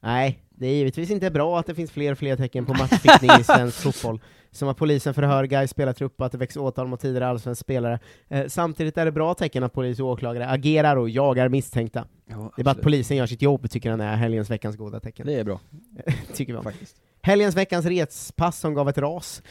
Nej, 0.00 0.38
det 0.50 0.66
är 0.66 0.72
givetvis 0.74 1.10
inte 1.10 1.30
bra 1.30 1.58
att 1.58 1.66
det 1.66 1.74
finns 1.74 1.90
fler 1.90 2.12
och 2.12 2.18
fler 2.18 2.36
tecken 2.36 2.66
på 2.66 2.74
matchfixning 2.74 3.30
i 3.40 3.44
svensk 3.44 3.76
fotboll. 3.82 4.20
Som 4.52 4.68
att 4.68 4.76
polisen 4.76 5.14
förhör 5.14 5.44
Gais 5.44 5.70
spelartrupp 5.70 6.20
och 6.20 6.26
att 6.26 6.32
det 6.32 6.38
väcks 6.38 6.56
åtal 6.56 6.86
mot 6.88 7.00
tidigare 7.00 7.26
allsvenska 7.28 7.62
spelare. 7.62 7.98
Eh, 8.28 8.46
samtidigt 8.46 8.98
är 8.98 9.04
det 9.04 9.12
bra 9.12 9.34
tecken 9.34 9.62
att 9.64 9.72
polis 9.72 10.00
och 10.00 10.06
åklagare 10.06 10.48
agerar 10.48 10.96
och 10.96 11.10
jagar 11.10 11.48
misstänkta. 11.48 12.04
Ja, 12.26 12.52
Det 12.56 12.62
är 12.62 12.64
bara 12.64 12.70
att 12.70 12.82
polisen 12.82 13.16
gör 13.16 13.26
sitt 13.26 13.42
jobb, 13.42 13.70
tycker 13.70 13.90
han 13.90 14.00
är 14.00 14.16
helgens 14.16 14.50
veckans 14.50 14.76
goda 14.76 15.00
tecken. 15.00 15.26
Det 15.26 15.34
är 15.34 15.44
bra, 15.44 15.60
tycker 16.34 16.52
vi 16.52 16.58
om. 16.58 16.64
faktiskt. 16.64 16.96
Helgens 17.22 17.56
veckans 17.56 17.86
respass 17.86 18.58
som 18.58 18.74
gav 18.74 18.88
ett 18.88 18.98
ras. 18.98 19.42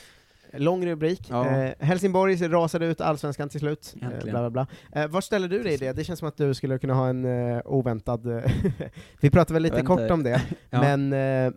Lång 0.54 0.86
rubrik. 0.86 1.28
Ja. 1.30 1.47
Eh, 1.47 1.74
Helsingborg 1.80 2.36
rasade 2.47 2.86
ut 2.86 3.02
allsvenskan 3.02 3.50
till 3.50 3.60
slut. 3.60 3.95
Eh, 4.02 4.10
bla, 4.24 4.50
bla, 4.50 4.50
bla. 4.50 4.68
Eh, 4.91 5.08
var 5.08 5.22
ställer 5.22 5.47
du 5.47 5.64
dig 5.64 5.74
i 5.74 5.78
det? 5.78 5.93
Det 5.93 6.04
känns 6.04 6.20
som 6.20 6.28
att 6.28 6.38
du 6.38 6.54
skulle 6.54 6.78
kunna 6.80 6.93
ha 6.93 7.08
en 7.10 7.26
eh, 7.26 7.62
oväntad... 7.66 8.26
eh, 8.38 8.52
Vi 9.22 9.30
pratade 9.30 9.54
väl 9.54 9.64
lite 9.64 9.82
kort 9.82 10.12
om 10.12 10.24
det, 10.24 10.41
Ja. 10.70 10.95
men 10.95 11.14
eh, 11.45 11.52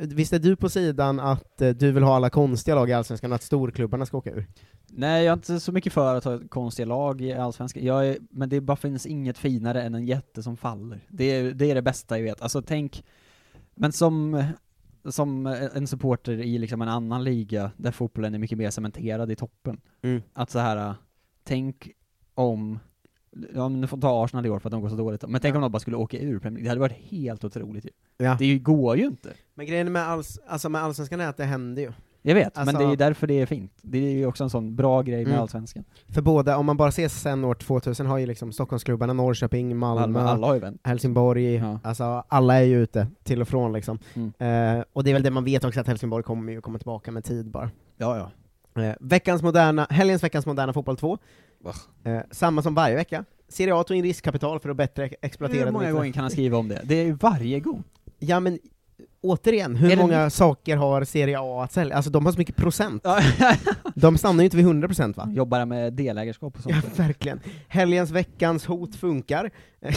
visst 0.00 0.32
är 0.32 0.38
du 0.38 0.56
på 0.56 0.68
sidan 0.68 1.20
att 1.20 1.60
eh, 1.62 1.70
du 1.70 1.92
vill 1.92 2.02
ha 2.02 2.16
alla 2.16 2.30
konstiga 2.30 2.74
lag 2.74 2.90
i 2.90 2.92
allsvenskan 2.92 3.32
att 3.32 3.42
storklubbarna 3.42 4.06
ska 4.06 4.16
åka 4.18 4.30
ur? 4.30 4.46
Nej, 4.90 5.24
jag 5.24 5.32
är 5.32 5.36
inte 5.36 5.60
så 5.60 5.72
mycket 5.72 5.92
för 5.92 6.14
att 6.14 6.24
ha 6.24 6.40
konstiga 6.48 6.86
lag 6.86 7.20
i 7.20 7.32
Allsvenskan, 7.32 7.84
jag 7.84 8.06
är, 8.08 8.18
men 8.30 8.48
det 8.48 8.60
bara 8.60 8.76
finns 8.76 9.06
inget 9.06 9.38
finare 9.38 9.82
än 9.82 9.94
en 9.94 10.06
jätte 10.06 10.42
som 10.42 10.56
faller. 10.56 11.00
Det 11.08 11.24
är 11.24 11.52
det, 11.52 11.70
är 11.70 11.74
det 11.74 11.82
bästa 11.82 12.18
jag 12.18 12.24
vet. 12.24 12.42
Alltså 12.42 12.62
tänk, 12.62 13.04
men 13.74 13.92
som, 13.92 14.44
som 15.04 15.46
en 15.46 15.86
supporter 15.86 16.32
i 16.32 16.58
liksom 16.58 16.82
en 16.82 16.88
annan 16.88 17.24
liga, 17.24 17.70
där 17.76 17.90
fotbollen 17.90 18.34
är 18.34 18.38
mycket 18.38 18.58
mer 18.58 18.70
cementerad 18.70 19.32
i 19.32 19.36
toppen, 19.36 19.80
Mm. 20.02 20.22
att 20.32 20.50
så 20.50 20.58
här 20.58 20.94
tänk 21.44 21.90
om, 22.34 22.78
ja 23.54 23.68
men 23.68 23.80
nu 23.80 23.86
får 23.86 23.98
ta 24.00 24.24
Arsenal 24.24 24.46
i 24.46 24.50
år 24.50 24.58
för 24.58 24.68
att 24.68 24.72
de 24.72 24.80
går 24.80 24.88
så 24.88 24.96
dåligt, 24.96 25.28
men 25.28 25.40
tänk 25.40 25.54
om 25.56 25.62
de 25.62 25.72
bara 25.72 25.80
skulle 25.80 25.96
åka 25.96 26.18
ur 26.18 26.38
Premier 26.38 26.50
League, 26.50 26.62
det 26.64 26.68
hade 26.68 26.80
varit 26.80 27.10
helt 27.10 27.44
otroligt 27.44 27.84
ju. 27.84 27.90
Ja. 28.16 28.36
Det 28.38 28.58
går 28.58 28.96
ju 28.96 29.06
inte. 29.06 29.34
Men 29.54 29.66
grejen 29.66 29.92
med, 29.92 30.02
alls, 30.02 30.38
alltså 30.46 30.68
med 30.68 30.82
allsvenskan 30.82 31.20
är 31.20 31.28
att 31.28 31.36
det 31.36 31.44
händer 31.44 31.82
ju. 31.82 31.92
Jag 32.28 32.34
vet, 32.34 32.58
Alltså- 32.58 32.78
men 32.78 32.88
det 32.88 32.92
är 32.94 32.96
därför 32.96 33.26
det 33.26 33.40
är 33.40 33.46
fint. 33.46 33.72
Det 33.82 33.98
är 33.98 34.10
ju 34.10 34.26
också 34.26 34.44
en 34.44 34.50
sån 34.50 34.76
bra 34.76 35.02
grej 35.02 35.18
med 35.24 35.26
Mm. 35.28 35.40
Allsvenskan. 35.40 35.84
För 36.14 36.22
båda, 36.22 36.56
om 36.56 36.66
man 36.66 36.76
bara 36.76 36.90
ser 36.90 37.08
sen 37.08 37.44
år 37.44 37.54
2000 37.54 38.06
har 38.06 38.18
ju 38.18 38.26
liksom 38.26 38.52
Stockholmsklubbarna, 38.52 39.12
Norrköping, 39.12 39.76
Malmö, 39.76 40.58
vänt. 40.60 40.80
Helsingborg, 40.84 41.54
Ja. 41.54 41.80
alltså 41.82 42.24
alla 42.28 42.54
är 42.56 42.62
ju 42.64 42.82
ute 42.82 43.06
till 43.24 43.40
och 43.42 43.48
från 43.48 43.72
liksom. 43.72 43.98
Mm. 44.14 44.78
Eh, 44.78 44.84
och 44.92 45.04
det 45.04 45.10
är 45.10 45.14
väl 45.14 45.22
det 45.22 45.30
man 45.30 45.44
vet 45.44 45.64
också, 45.64 45.80
att 45.80 45.86
Helsingborg 45.86 46.22
kommer 46.24 46.52
ju 46.52 46.60
komma 46.60 46.78
tillbaka 46.78 47.10
med 47.10 47.24
tid 47.24 47.50
bara. 47.50 47.70
Ja, 47.96 48.30
ja. 48.74 48.82
Eh, 48.82 48.94
veckans 49.00 49.42
moderna, 49.42 49.86
helgens 49.90 50.22
veckans 50.24 50.46
moderna 50.46 50.72
fotboll 50.72 50.96
2. 50.96 51.18
Va? 51.60 51.72
Eh, 52.04 52.20
samma 52.30 52.62
som 52.62 52.74
varje 52.74 52.96
vecka. 52.96 53.24
Serie 53.48 53.74
A 53.74 53.82
tog 53.84 53.96
in 53.96 54.02
riskkapital 54.04 54.60
för 54.60 54.68
att 54.68 54.76
bättre 54.76 55.06
exploatera 55.22 55.64
Hur 55.64 55.72
många 55.72 55.92
gånger 55.92 56.12
kan 56.12 56.22
han 56.22 56.30
skriva 56.30 56.58
om 56.58 56.68
det? 56.68 56.80
Det 56.84 56.94
är 56.94 57.04
ju 57.04 57.12
varje 57.12 57.60
gång. 57.60 57.84
Ja 58.18 58.40
men, 58.40 58.58
återigen, 59.20 59.76
hur 59.76 59.88
det 59.88 59.96
många 59.96 60.24
nytt? 60.24 60.32
saker 60.32 60.76
har 60.76 61.04
Serie 61.04 61.38
A 61.40 61.62
att 61.64 61.72
sälja? 61.72 61.96
Alltså 61.96 62.10
de 62.10 62.26
har 62.26 62.32
så 62.32 62.38
mycket 62.38 62.56
procent. 62.56 63.06
De 63.94 64.18
stannar 64.18 64.38
ju 64.38 64.44
inte 64.44 64.56
vid 64.56 64.66
100% 64.66 65.16
va? 65.16 65.28
Jobbar 65.34 65.64
med 65.64 65.92
delägarskap 65.92 66.56
och 66.56 66.62
sånt. 66.62 66.74
Ja, 66.84 67.04
verkligen. 67.04 67.40
Helgens, 67.68 68.10
veckans 68.10 68.66
hot 68.66 68.96
funkar. 68.96 69.50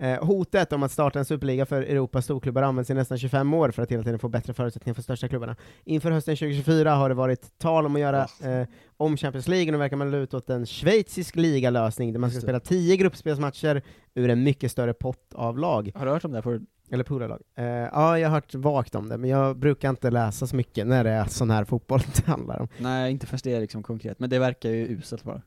Eh, 0.00 0.24
Hotet 0.24 0.72
om 0.72 0.82
att 0.82 0.92
starta 0.92 1.18
en 1.18 1.24
superliga 1.24 1.66
för 1.66 1.82
Europas 1.82 2.24
storklubbar 2.24 2.62
används 2.62 2.90
i 2.90 2.94
nästan 2.94 3.18
25 3.18 3.54
år 3.54 3.70
för 3.70 3.82
att 3.82 3.90
hela 3.92 4.02
tiden 4.02 4.18
få 4.18 4.28
bättre 4.28 4.54
förutsättningar 4.54 4.94
för 4.94 5.02
största 5.02 5.28
klubbarna. 5.28 5.56
Inför 5.84 6.10
hösten 6.10 6.36
2024 6.36 6.94
har 6.94 7.08
det 7.08 7.14
varit 7.14 7.58
tal 7.58 7.86
om 7.86 7.94
att 7.94 8.00
göra 8.00 8.26
eh, 8.44 8.66
om 8.96 9.16
Champions 9.16 9.48
League, 9.48 9.66
och 9.66 9.72
nu 9.72 9.78
verkar 9.78 9.96
man 9.96 10.10
luta 10.10 10.36
åt 10.36 10.50
en 10.50 10.66
schweizisk 10.66 11.36
ligalösning 11.36 12.12
där 12.12 12.20
man 12.20 12.30
ska 12.30 12.36
det. 12.36 12.42
spela 12.42 12.60
10 12.60 12.96
gruppspelsmatcher 12.96 13.82
ur 14.14 14.30
en 14.30 14.42
mycket 14.42 14.70
större 14.70 14.94
pott 14.94 15.32
av 15.34 15.58
lag. 15.58 15.90
Har 15.94 16.06
du 16.06 16.12
hört 16.12 16.24
om 16.24 16.30
det 16.30 16.36
här 16.36 16.42
förut? 16.42 16.62
Eller 16.92 17.04
pool 17.04 17.22
av 17.22 17.28
lag. 17.28 17.42
Eh, 17.54 17.64
ja, 17.64 18.18
jag 18.18 18.28
har 18.28 18.34
hört 18.34 18.54
vagt 18.54 18.94
om 18.94 19.08
det, 19.08 19.18
men 19.18 19.30
jag 19.30 19.56
brukar 19.58 19.90
inte 19.90 20.10
läsa 20.10 20.46
så 20.46 20.56
mycket 20.56 20.86
när 20.86 21.04
det 21.04 21.10
är 21.10 21.24
sån 21.24 21.50
här 21.50 21.64
fotboll 21.64 22.00
det 22.16 22.26
handlar 22.26 22.60
om. 22.60 22.68
Nej, 22.78 23.12
inte 23.12 23.26
först 23.26 23.44
det 23.44 23.52
är 23.52 23.60
liksom 23.60 23.82
konkret, 23.82 24.18
men 24.18 24.30
det 24.30 24.38
verkar 24.38 24.70
ju 24.70 24.86
uselt 24.86 25.24
bara. 25.24 25.42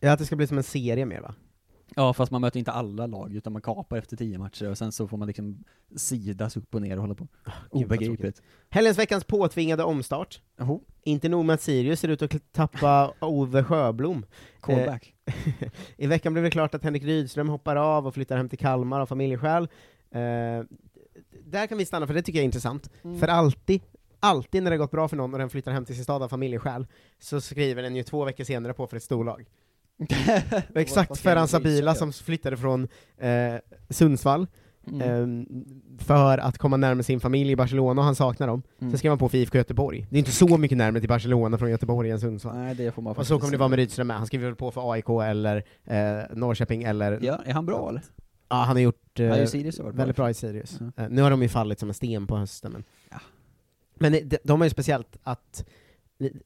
Ja, 0.00 0.12
att 0.12 0.18
det 0.18 0.24
ska 0.26 0.36
bli 0.36 0.46
som 0.46 0.56
en 0.58 0.62
serie 0.62 1.06
mer 1.06 1.20
va? 1.20 1.34
Ja, 1.96 2.12
fast 2.12 2.32
man 2.32 2.40
möter 2.40 2.58
inte 2.58 2.72
alla 2.72 3.06
lag, 3.06 3.34
utan 3.34 3.52
man 3.52 3.62
kapar 3.62 3.96
efter 3.96 4.16
tio 4.16 4.38
matcher 4.38 4.70
och 4.70 4.78
sen 4.78 4.92
så 4.92 5.08
får 5.08 5.16
man 5.16 5.28
liksom 5.28 5.64
sidas 5.96 6.56
upp 6.56 6.74
och 6.74 6.82
ner 6.82 6.96
och 6.96 7.00
hålla 7.02 7.14
på. 7.14 7.28
Ah, 7.44 7.50
Obegripligt. 7.70 8.42
Helgens 8.68 8.98
veckans 8.98 9.24
påtvingade 9.24 9.84
omstart. 9.84 10.40
Jaha, 10.56 10.78
Inte 11.02 11.28
nog 11.28 11.44
med 11.44 11.54
att 11.54 11.60
Sirius 11.60 12.00
ser 12.00 12.08
ut 12.08 12.22
att 12.22 12.52
tappa 12.52 13.12
Ove 13.20 13.64
Sjöblom. 13.64 14.24
callback. 14.60 15.14
I 15.96 16.06
veckan 16.06 16.32
blev 16.32 16.44
det 16.44 16.50
klart 16.50 16.74
att 16.74 16.84
Henrik 16.84 17.02
Rydström 17.04 17.48
hoppar 17.48 17.76
av 17.76 18.06
och 18.06 18.14
flyttar 18.14 18.36
hem 18.36 18.48
till 18.48 18.58
Kalmar 18.58 19.00
av 19.00 19.06
familjeskäl. 19.06 19.68
Eh, 20.14 20.64
där 21.44 21.66
kan 21.66 21.78
vi 21.78 21.84
stanna, 21.84 22.06
för 22.06 22.14
det 22.14 22.22
tycker 22.22 22.38
jag 22.38 22.42
är 22.42 22.46
intressant. 22.46 22.90
Mm. 23.04 23.18
För 23.20 23.28
alltid, 23.28 23.80
alltid 24.20 24.62
när 24.62 24.70
det 24.70 24.76
gått 24.76 24.90
bra 24.90 25.08
för 25.08 25.16
någon 25.16 25.32
och 25.32 25.38
den 25.38 25.50
flyttar 25.50 25.72
hem 25.72 25.84
till 25.84 25.94
sin 25.94 26.04
stad 26.04 26.22
av 26.22 26.28
familjeskäl, 26.28 26.86
så 27.18 27.40
skriver 27.40 27.82
den 27.82 27.96
ju 27.96 28.02
två 28.02 28.24
veckor 28.24 28.44
senare 28.44 28.72
på 28.72 28.86
för 28.86 28.96
ett 28.96 29.02
storlag. 29.02 29.46
Exakt 30.74 31.18
Ferhan 31.18 31.48
Sabila 31.48 31.94
som 31.94 32.12
flyttade 32.12 32.56
från 32.56 32.88
eh, 33.18 33.54
Sundsvall, 33.90 34.46
Mm. 34.86 35.00
eh, 35.40 36.04
för 36.04 36.38
att 36.38 36.58
komma 36.58 36.76
närmare 36.76 37.02
sin 37.02 37.20
familj 37.20 37.52
i 37.52 37.56
Barcelona, 37.56 38.00
och 38.00 38.04
han 38.04 38.14
saknar 38.14 38.46
dem. 38.46 38.62
Mm. 38.80 38.90
Sen 38.90 38.98
skrev 38.98 39.10
han 39.10 39.18
på 39.18 39.28
för 39.28 39.38
IFK 39.38 39.58
Göteborg. 39.58 40.06
Det 40.10 40.16
är 40.16 40.18
inte 40.18 40.30
så 40.30 40.56
mycket 40.58 40.78
närmare 40.78 41.00
till 41.00 41.08
Barcelona 41.08 41.58
från 41.58 41.70
Göteborg 41.70 42.10
än 42.10 42.20
Sundsvall. 42.20 42.56
Nej, 42.56 42.74
det 42.74 42.92
får 42.92 43.02
man 43.02 43.16
Och 43.16 43.26
så 43.26 43.38
kommer 43.38 43.52
det 43.52 43.58
vara 43.58 43.68
med 43.68 43.76
Rydström 43.76 44.06
med, 44.06 44.16
han 44.16 44.26
skriver 44.26 44.46
väl 44.46 44.56
på 44.56 44.70
för 44.70 44.92
AIK 44.92 45.08
eller 45.08 45.56
eh, 45.84 46.36
Norrköping 46.36 46.82
eller... 46.82 47.18
Ja, 47.22 47.40
är 47.44 47.52
han 47.52 47.66
bra 47.66 47.88
eller? 47.88 48.02
Ja, 48.50 48.56
han 48.56 48.76
har 48.76 48.80
gjort 48.80 49.20
eh, 49.20 49.38
just 49.38 49.52
Sirius 49.52 49.78
har 49.78 49.92
väldigt 49.92 50.16
bra 50.16 50.30
i 50.30 50.34
Sirius. 50.34 50.80
Eh, 50.96 51.08
nu 51.10 51.22
har 51.22 51.30
de 51.30 51.42
ju 51.42 51.48
fallit 51.48 51.78
som 51.78 51.88
en 51.88 51.94
sten 51.94 52.26
på 52.26 52.36
hösten, 52.36 52.72
men... 52.72 52.84
Ja. 53.10 53.20
Men 53.94 54.12
det, 54.12 54.38
de 54.44 54.60
har 54.60 54.66
ju 54.66 54.70
speciellt 54.70 55.16
att, 55.22 55.64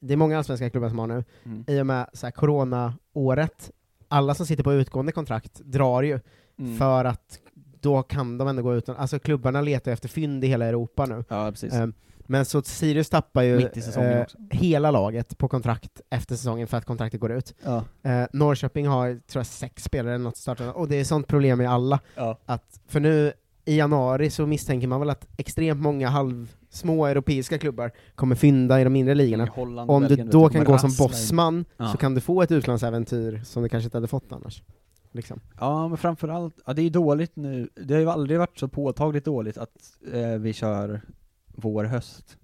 det 0.01 0.13
är 0.13 0.17
många 0.17 0.39
allsvenska 0.39 0.71
klubbar 0.71 0.89
som 0.89 0.99
har 0.99 1.07
nu, 1.07 1.25
Mm. 1.45 1.65
i 1.69 1.81
och 1.81 1.87
med 1.87 2.07
så 2.13 2.27
här, 2.27 2.31
corona-året, 2.31 3.71
alla 4.09 4.35
som 4.35 4.47
sitter 4.47 4.65
på 4.65 4.73
utgående 4.73 5.13
kontrakt 5.13 5.61
drar 5.65 6.03
ju, 6.03 6.21
Mm. 6.59 6.79
för 6.79 7.05
att 7.05 7.41
då 7.81 8.03
kan 8.03 8.39
de 8.39 8.49
ändå 8.49 8.63
gå 8.63 8.75
ut, 8.75 8.89
alltså 8.89 9.19
klubbarna 9.19 9.61
letar 9.61 9.93
efter 9.93 10.09
fynd 10.09 10.45
i 10.45 10.47
hela 10.47 10.65
Europa 10.67 11.07
nu. 11.07 11.25
Ja, 11.29 11.51
precis. 11.51 11.73
Eh, 11.73 11.87
men 12.27 12.45
så 12.45 12.63
Sirius 12.63 13.11
tappar 13.11 13.43
ju 13.43 13.61
eh, 13.61 14.25
hela 14.51 14.91
laget 14.91 15.39
på 15.39 15.49
kontrakt 15.49 16.01
efter 16.11 16.37
säsongen 16.37 16.67
för 16.67 16.77
att 16.77 16.85
kontraktet 16.85 17.21
går 17.21 17.33
ut. 17.33 17.55
Ja. 17.65 17.85
Eh, 18.03 18.27
Norrköping 18.33 18.87
har, 18.87 19.09
tror 19.27 19.41
jag, 19.41 19.47
sex 19.47 19.85
spelare 19.85 20.15
eller 20.15 20.25
något 20.25 20.37
startande, 20.37 20.73
och 20.73 20.89
det 20.89 20.97
är 20.97 21.05
sånt 21.05 21.27
problem 21.27 21.61
i 21.61 21.67
alla. 21.67 22.01
Ja. 22.15 22.39
Att, 22.47 22.81
för 22.89 23.01
nu 23.01 23.33
i 23.65 23.77
januari 23.79 24.31
så 24.31 24.47
misstänker 24.47 24.89
man 24.89 25.01
väl 25.01 25.11
att 25.11 25.27
extremt 25.37 25.81
många 25.81 26.09
halvsmå 26.09 27.07
europeiska 27.07 27.59
klubbar 27.59 27.91
kommer 28.15 28.35
fynda 28.37 28.81
i 28.81 28.85
de 28.85 28.91
mindre 28.93 29.15
ligorna. 29.15 29.49
Holland 29.55 29.91
Om 29.91 30.03
du 30.03 30.09
Belgien, 30.09 30.27
vet 30.27 30.33
då 30.33 30.49
du, 30.49 30.55
kan 30.55 30.65
gå 30.65 30.79
som 30.79 30.91
bossman, 30.99 31.65
Ja. 31.77 31.89
så 31.93 31.99
kan 31.99 32.15
du 32.15 32.21
få 32.21 32.43
ett 32.43 32.51
utlandsäventyr 32.51 33.43
som 33.45 33.63
du 33.63 33.69
kanske 33.69 33.87
inte 33.87 33.97
hade 33.97 34.09
fått 34.09 34.33
annars. 34.33 34.63
Liksom. 35.13 35.41
Ja, 35.61 35.89
men 35.89 35.99
framförallt, 35.99 36.55
ja 36.67 36.73
det 36.73 36.81
är 36.83 36.85
ju 36.85 36.91
dåligt 36.91 37.37
nu, 37.37 37.69
det 37.75 37.95
har 37.95 38.01
ju 38.01 38.11
aldrig 38.11 38.39
varit 38.39 38.59
så 38.59 38.69
påtagligt 38.69 39.25
dåligt 39.25 39.59
att 39.59 39.71
eh, 40.13 40.29
vi 40.29 40.53
kör 40.53 41.01
vår-höst. 41.55 42.37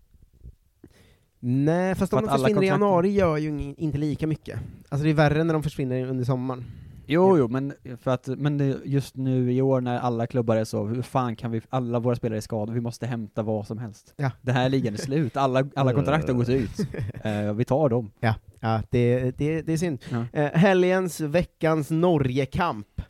Nej, 1.40 1.94
fast 1.94 2.10
För 2.10 2.18
om 2.18 2.24
att 2.24 2.30
de 2.30 2.38
försvinner 2.38 2.62
i 2.62 2.66
januari 2.66 3.10
gör 3.10 3.36
ju 3.36 3.74
inte 3.76 3.98
lika 3.98 4.26
mycket. 4.26 4.58
Alltså 4.88 5.04
det 5.04 5.10
är 5.10 5.14
värre 5.14 5.44
när 5.44 5.54
de 5.54 5.62
försvinner 5.62 6.06
under 6.06 6.24
sommaren. 6.24 6.64
Jo, 7.12 7.38
jo, 7.38 7.48
men 7.48 7.72
för 8.02 8.10
att, 8.10 8.26
men 8.26 8.80
just 8.84 9.16
nu 9.16 9.52
i 9.52 9.62
år 9.62 9.80
när 9.80 9.98
alla 9.98 10.26
klubbar 10.26 10.56
är 10.56 10.64
så, 10.64 10.84
hur 10.84 11.02
fan 11.02 11.36
kan 11.36 11.50
vi, 11.50 11.60
alla 11.68 11.98
våra 11.98 12.16
spelare 12.16 12.38
är 12.38 12.40
skadade, 12.40 12.72
vi 12.72 12.80
måste 12.80 13.06
hämta 13.06 13.42
vad 13.42 13.66
som 13.66 13.78
helst. 13.78 14.14
Ja. 14.16 14.30
Det 14.42 14.52
här 14.52 14.68
ligan 14.68 14.94
är 14.94 14.98
slut, 14.98 15.36
alla, 15.36 15.68
alla 15.76 15.92
kontrakt 15.92 16.28
har 16.28 16.34
gått 16.34 16.48
ut. 16.48 16.70
Eh, 17.24 17.52
vi 17.52 17.64
tar 17.64 17.88
dem. 17.88 18.10
Ja, 18.20 18.34
ja 18.60 18.82
det, 18.90 19.30
det, 19.38 19.62
det 19.62 19.72
är 19.72 19.76
synd. 19.76 19.98
Ja. 20.10 20.24
Eh, 20.32 20.50
helgens, 20.52 21.20
veckans 21.20 21.90
Norge-kamp. 21.90 23.02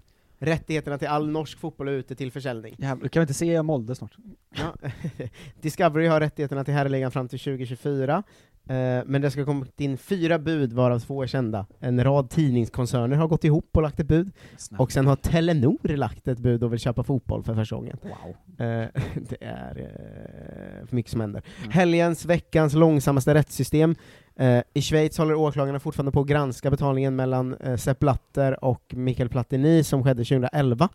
Rättigheterna 0.43 0.99
till 0.99 1.09
all 1.09 1.28
norsk 1.28 1.59
fotboll 1.59 1.88
är 1.88 1.93
ute 1.93 2.14
till 2.14 2.32
försäljning. 2.32 2.74
Jävlar, 2.78 3.09
kan 3.09 3.20
vi 3.20 3.22
inte 3.22 3.34
se 3.34 3.62
Molde 3.62 3.95
snart? 3.95 4.16
Ja. 4.55 4.74
Discovery 5.61 6.07
har 6.07 6.20
rättigheterna 6.20 6.64
till 6.64 6.74
herrligan 6.74 7.11
fram 7.11 7.28
till 7.28 7.38
2024, 7.38 8.22
eh, 8.68 8.74
men 9.07 9.20
det 9.20 9.30
ska 9.30 9.45
komma 9.45 9.66
in 9.76 9.99
fyra 9.99 10.38
bud 10.38 10.72
varav 10.72 10.99
två 10.99 11.22
är 11.22 11.26
kända. 11.26 11.66
En 11.78 12.05
rad 12.05 12.30
tidningskoncerner 12.30 13.16
har 13.16 13.28
gått 13.28 13.45
ihop 13.45 13.68
och 13.72 13.82
lagt 13.82 14.01
ett 14.01 14.07
bud, 14.07 14.30
Snabbt. 14.57 14.80
och 14.80 14.93
sen 14.93 15.07
har 15.07 15.16
Telenor 15.16 15.97
lagt 15.97 16.28
ett 16.28 16.38
bud 16.38 16.62
och 16.62 16.72
vill 16.72 16.80
köpa 16.80 17.03
fotboll 17.03 17.43
för 17.43 17.55
första 17.55 17.76
gången. 17.76 17.97
Wow. 18.03 18.66
Eh, 18.66 18.88
det 19.28 19.36
är 19.41 19.78
eh, 19.78 20.86
för 20.86 20.97
mycket 20.97 21.12
som 21.12 21.20
händer. 21.20 21.43
Mm. 21.59 21.70
Helgens, 21.70 22.24
veckans 22.24 22.74
långsammaste 22.74 23.34
rättssystem. 23.34 23.95
Eh, 24.41 24.62
I 24.74 24.82
Schweiz 24.82 25.18
håller 25.18 25.34
åklagarna 25.34 25.80
fortfarande 25.80 26.12
på 26.12 26.20
att 26.20 26.26
granska 26.26 26.70
betalningen 26.70 27.16
mellan 27.16 27.55
eh, 27.55 27.76
Sepp 27.76 27.99
Blatter 27.99 28.64
och 28.64 28.95
Michael 28.97 29.28
Platini 29.28 29.84
som 29.84 30.05
skedde 30.05 30.24
2011. 30.24 30.88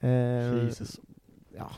Eh, 0.00 0.10
Jesus. 0.64 1.00
ja. 1.56 1.70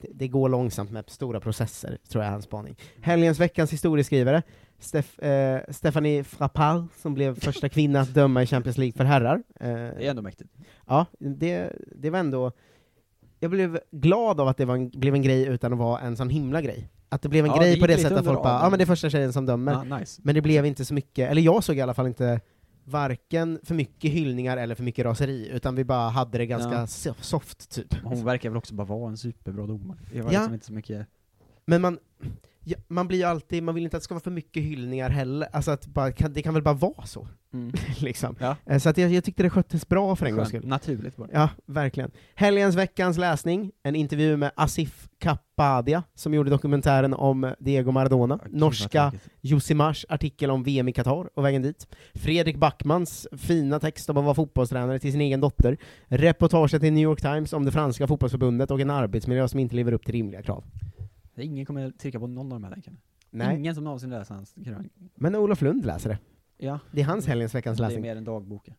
Det, 0.00 0.08
det 0.14 0.28
går 0.28 0.48
långsamt 0.48 0.90
med 0.90 1.10
stora 1.10 1.40
processer, 1.40 1.98
tror 2.08 2.24
jag 2.24 2.28
är 2.28 2.32
hans 2.32 2.44
spaning. 2.44 2.76
Helgens, 3.00 3.40
veckans 3.40 3.72
historieskrivare, 3.72 4.42
Steff, 4.78 5.18
eh, 5.18 5.60
Stephanie 5.68 6.24
Frappard, 6.24 6.84
som 6.96 7.14
blev 7.14 7.40
första 7.40 7.68
kvinna 7.68 8.00
att 8.00 8.14
döma 8.14 8.42
i 8.42 8.46
Champions 8.46 8.78
League 8.78 8.92
för 8.92 9.04
herrar. 9.04 9.42
Eh, 9.60 9.68
Det 9.68 10.06
är 10.06 10.10
ändå 10.10 10.22
mäktigt. 10.22 10.50
Ja, 10.86 11.06
det, 11.18 11.72
det 11.96 12.10
var 12.10 12.18
ändå... 12.18 12.52
Jag 13.40 13.50
blev 13.50 13.80
glad 13.90 14.40
av 14.40 14.48
att 14.48 14.56
det 14.56 14.62
en, 14.64 14.88
blev 14.90 15.14
en 15.14 15.22
grej 15.22 15.46
utan 15.46 15.72
att 15.72 15.78
vara 15.78 16.00
en 16.00 16.16
sån 16.16 16.30
himla 16.30 16.60
grej. 16.62 16.88
Att 17.08 17.22
det 17.22 17.28
blev 17.28 17.44
en 17.44 17.50
Ja, 17.50 17.58
grej 17.58 17.80
på 17.80 17.86
det 17.86 17.98
sättet 17.98 18.18
att 18.18 18.24
folk 18.24 18.42
bara, 18.42 18.62
ja 18.62 18.70
men 18.70 18.78
det 18.78 18.84
är 18.84 18.86
första 18.86 19.10
tjejen 19.10 19.32
som 19.32 19.46
dömer. 19.46 19.72
Ja, 19.88 19.98
nice. 19.98 20.20
Men 20.24 20.34
det 20.34 20.40
blev 20.42 20.66
inte 20.66 20.84
så 20.84 20.94
mycket, 20.94 21.30
eller 21.30 21.42
jag 21.42 21.64
såg 21.64 21.76
i 21.76 21.80
alla 21.80 21.94
fall 21.94 22.06
inte 22.06 22.40
varken 22.84 23.60
för 23.62 23.74
mycket 23.74 24.10
hyllningar 24.10 24.56
eller 24.56 24.74
för 24.74 24.82
mycket 24.82 25.04
raseri, 25.04 25.48
utan 25.52 25.74
vi 25.74 25.84
bara 25.84 26.08
hade 26.08 26.38
det 26.38 26.46
ganska 26.46 26.72
Ja. 26.72 26.84
so- 26.84 27.14
soft, 27.20 27.70
typ. 27.70 27.94
Hon 28.04 28.24
verkar 28.24 28.48
väl 28.50 28.56
också 28.56 28.74
bara 28.74 28.86
vara 28.86 29.08
en 29.10 29.16
superbra 29.16 29.66
domare. 29.66 29.98
Det 30.12 30.20
var 30.22 30.32
Ja. 30.32 30.38
liksom 30.38 30.54
inte 30.54 30.66
så 30.66 30.72
mycket... 30.72 31.06
Men 31.66 31.80
man, 31.82 31.98
Ja, 32.68 32.76
man 32.88 33.08
blir 33.08 33.18
ju 33.18 33.24
alltid, 33.24 33.62
man 33.62 33.74
vill 33.74 33.84
inte 33.84 33.96
att 33.96 34.00
det 34.00 34.04
ska 34.04 34.14
vara 34.14 34.22
för 34.22 34.30
mycket 34.30 34.62
hyllningar 34.62 35.10
heller, 35.10 35.48
alltså 35.52 35.70
att 35.70 35.86
bara, 35.86 36.12
kan, 36.12 36.32
det 36.32 36.42
kan 36.42 36.54
väl 36.54 36.62
bara 36.62 36.74
vara 36.74 37.06
så, 37.06 37.28
Mm. 37.52 37.72
liksom. 37.98 38.36
Ja. 38.40 38.56
Eh, 38.66 38.78
Så 38.78 38.88
att 38.88 38.98
jag, 38.98 39.12
jag 39.12 39.24
tyckte 39.24 39.42
det 39.42 39.50
sköttes 39.50 39.88
bra 39.88 40.16
för 40.16 40.26
en 40.26 40.36
gångs 40.36 40.48
skull. 40.48 40.66
Naturligt 40.66 41.16
bara. 41.16 41.28
Ja, 41.32 41.48
verkligen. 41.66 42.10
Helgens 42.34 42.74
veckans 42.76 43.18
läsning, 43.18 43.72
en 43.82 43.96
intervju 43.96 44.36
med 44.36 44.50
Asif 44.56 45.08
Kapadia, 45.18 46.02
som 46.14 46.34
gjorde 46.34 46.50
dokumentären 46.50 47.14
om 47.14 47.54
Diego 47.58 47.90
Maradona, 47.92 48.38
vad 48.42 48.52
norska. 48.54 49.12
Josimars 49.40 50.06
artikel 50.08 50.50
om 50.50 50.62
VM 50.62 50.88
i 50.88 50.92
Qatar 50.92 51.28
och 51.34 51.44
vägen 51.44 51.62
dit, 51.62 51.86
Fredrik 52.14 52.56
Backmans 52.56 53.26
fina 53.32 53.80
text 53.80 54.10
om 54.10 54.16
att 54.16 54.24
vara 54.24 54.34
fotbollstränare 54.34 54.98
till 54.98 55.12
sin 55.12 55.20
egen 55.20 55.40
dotter, 55.40 55.76
reportaget 56.06 56.82
i 56.82 56.90
New 56.90 57.02
York 57.02 57.20
Times 57.20 57.52
om 57.52 57.64
det 57.64 57.72
franska 57.72 58.06
fotbollsförbundet 58.06 58.70
och 58.70 58.80
en 58.80 58.90
arbetsmiljö 58.90 59.48
som 59.48 59.60
inte 59.60 59.76
lever 59.76 59.92
upp 59.92 60.04
till 60.04 60.14
rimliga 60.14 60.42
krav. 60.42 60.64
Ingen 61.42 61.66
kommer 61.66 61.90
trycka 61.90 62.20
på 62.20 62.26
någon 62.26 62.52
av 62.52 62.60
de 62.60 62.64
här 62.64 62.70
länkarna. 62.70 62.96
Nej, 63.30 63.56
Ingen 63.58 63.74
som 63.74 63.84
någonsin 63.84 64.10
läser 64.10 64.34
hans 64.34 64.54
krönika. 64.64 64.94
men 65.14 65.34
Olof 65.36 65.62
Lund 65.62 65.84
läser 65.86 66.08
det. 66.10 66.18
Ja. 66.58 66.78
Det 66.92 67.00
är 67.00 67.04
hans 67.04 67.26
helgens 67.26 67.54
veckans 67.54 67.78
Det 67.78 67.84
är 67.84 67.88
läsning. 67.88 68.02
mer 68.02 68.16
än 68.16 68.24
dagboken. 68.24 68.74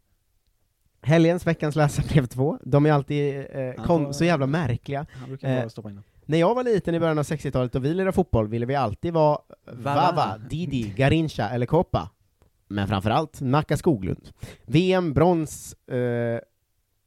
Helgens 1.01 1.47
veckans 1.47 1.75
läsarbrev 1.75 2.25
2, 2.25 2.59
de 2.63 2.85
är 2.85 2.91
alltid 2.91 3.37
eh, 3.51 3.73
kon- 3.73 4.05
får- 4.05 4.11
så 4.11 4.25
jävla 4.25 4.47
märkliga. 4.47 5.05
Han 5.13 5.29
brukar 5.29 5.49
Eh, 5.55 5.59
bara 5.61 5.69
stoppa 5.69 5.89
in 5.89 5.95
dem. 5.95 6.03
När 6.25 6.37
jag 6.37 6.55
var 6.55 6.63
liten 6.63 6.95
i 6.95 6.99
början 6.99 7.19
av 7.19 7.23
60-talet 7.25 7.75
och 7.75 7.85
vi 7.85 7.93
lirade 7.93 8.11
fotboll 8.11 8.47
ville 8.47 8.65
vi 8.65 8.75
alltid 8.75 9.13
vara 9.13 9.39
Vava, 9.71 10.37
Didi, 10.49 10.93
Garincha 10.97 11.49
eller 11.49 11.65
Koppa. 11.65 12.09
Men 12.67 12.87
framförallt 12.87 13.41
Nacka 13.41 13.77
Skoglund. 13.77 14.29
VM, 14.65 15.13
brons, 15.13 15.73
eh, 15.73 16.39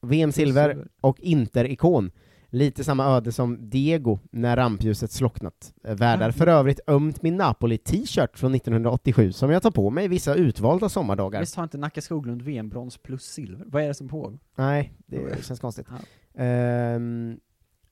VM 0.02 0.32
silver 0.32 0.86
och 1.00 1.20
Inter-ikon. 1.20 2.10
Lite 2.52 2.84
samma 2.84 3.04
öde 3.16 3.32
som 3.32 3.70
Diego 3.70 4.18
när 4.30 4.56
rampljuset 4.56 5.10
slocknat. 5.12 5.72
Eh, 5.84 5.94
Värdar 5.94 6.28
Ah. 6.28 6.32
för 6.32 6.46
övrigt 6.46 6.80
ömt 6.86 7.22
min 7.22 7.36
Napoli-t-shirt 7.36 8.38
från 8.38 8.54
1987 8.54 9.32
som 9.32 9.50
jag 9.50 9.62
tar 9.62 9.70
på 9.70 9.90
mig 9.90 10.08
vissa 10.08 10.34
utvalda 10.34 10.88
sommardagar. 10.88 11.40
Visst 11.40 11.54
har 11.56 11.62
inte 11.62 11.78
Nacka 11.78 12.00
Skoglund 12.00 12.42
VM-brons 12.42 12.98
plus 12.98 13.22
silver? 13.24 13.64
Vad 13.68 13.82
är 13.82 13.88
det 13.88 13.94
som 13.94 14.08
pågår? 14.08 14.38
Nej, 14.56 14.92
det 15.06 15.44
känns 15.44 15.60
konstigt. 15.60 15.86
Ja. 15.90 16.42
Ehm, 16.42 17.36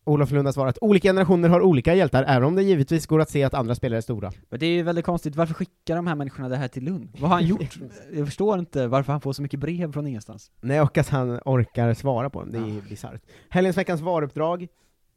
Olof 0.09 0.31
Lund 0.31 0.47
har 0.49 0.53
svarat, 0.53 0.79
olika 0.81 1.09
generationer 1.09 1.49
har 1.49 1.61
olika 1.61 1.95
hjältar, 1.95 2.25
även 2.29 2.45
om 2.49 2.55
det 2.55 2.63
givetvis 2.63 3.07
går 3.07 3.21
att 3.21 3.31
se 3.31 3.45
att 3.45 3.55
andra 3.55 3.75
spelare 3.75 3.99
är 3.99 4.01
stora. 4.03 4.33
Men 4.51 4.61
det 4.61 4.67
är 4.67 4.71
ju 4.71 4.83
väldigt 4.83 5.05
konstigt, 5.05 5.37
varför 5.37 5.55
skickar 5.55 5.97
de 5.97 6.07
här 6.07 6.15
människorna 6.15 6.49
det 6.49 6.57
här 6.57 6.69
till 6.69 6.85
Lund? 6.85 7.09
Vad 7.21 7.31
har 7.31 7.37
han 7.37 7.47
gjort? 7.47 7.79
Jag 8.13 8.27
förstår 8.27 8.59
inte 8.59 8.87
varför 8.87 9.13
han 9.13 9.21
får 9.21 9.33
så 9.33 9.43
mycket 9.43 9.61
brev 9.61 9.93
från 9.93 10.07
ingenstans. 10.07 10.51
Nej, 10.61 10.81
och 10.81 10.99
att 10.99 11.09
han 11.09 11.41
orkar 11.45 11.95
svara 11.95 12.31
på 12.31 12.41
dem, 12.41 12.51
det 12.53 12.59
är 12.59 12.67
ju 12.67 12.79
Ah. 12.79 12.89
bisarrt. 12.89 13.23
Helgens 13.49 13.77
veckans 13.79 14.01
varuppdrag, 14.01 14.67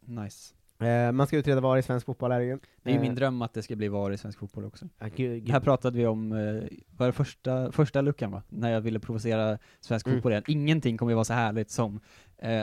Nice. 0.06 0.54
eh, 0.88 1.12
man 1.12 1.28
ska 1.28 1.38
utreda 1.38 1.62
var 1.62 1.78
i 1.78 1.82
svensk 1.84 2.06
fotboll 2.06 2.32
är 2.32 2.40
det 2.40 2.46
ju. 2.46 2.60
Det 2.84 2.90
är 2.90 2.94
ju 2.94 2.98
Eh, 2.98 3.02
min 3.02 3.16
dröm 3.16 3.42
att 3.42 3.54
det 3.54 3.62
ska 3.62 3.76
bli 3.76 3.88
VAR 3.88 4.12
i 4.12 4.18
svensk 4.18 4.40
fotboll 4.40 4.66
också. 4.66 4.86
ja, 5.00 5.08
gud, 5.16 5.44
Det 5.44 5.52
här 5.52 5.60
gud. 5.60 5.64
pratade 5.66 5.98
vi 5.98 6.06
om, 6.08 6.32
eh, 6.32 6.64
var 6.98 7.06
det 7.08 7.12
första, 7.14 7.72
första 7.72 8.02
luckan 8.02 8.32
va? 8.32 8.44
När 8.50 8.72
jag 8.72 8.82
ville 8.82 9.00
provocera 9.00 9.58
svensk 9.80 10.08
Mm. 10.08 10.18
fotboll 10.18 10.32
igen. 10.32 10.44
Ingenting 10.48 10.98
kommer 10.98 11.12
ju 11.12 11.16
vara 11.16 11.26
så 11.26 11.34
härligt 11.34 11.72
som 11.72 11.96
eh, 11.96 12.00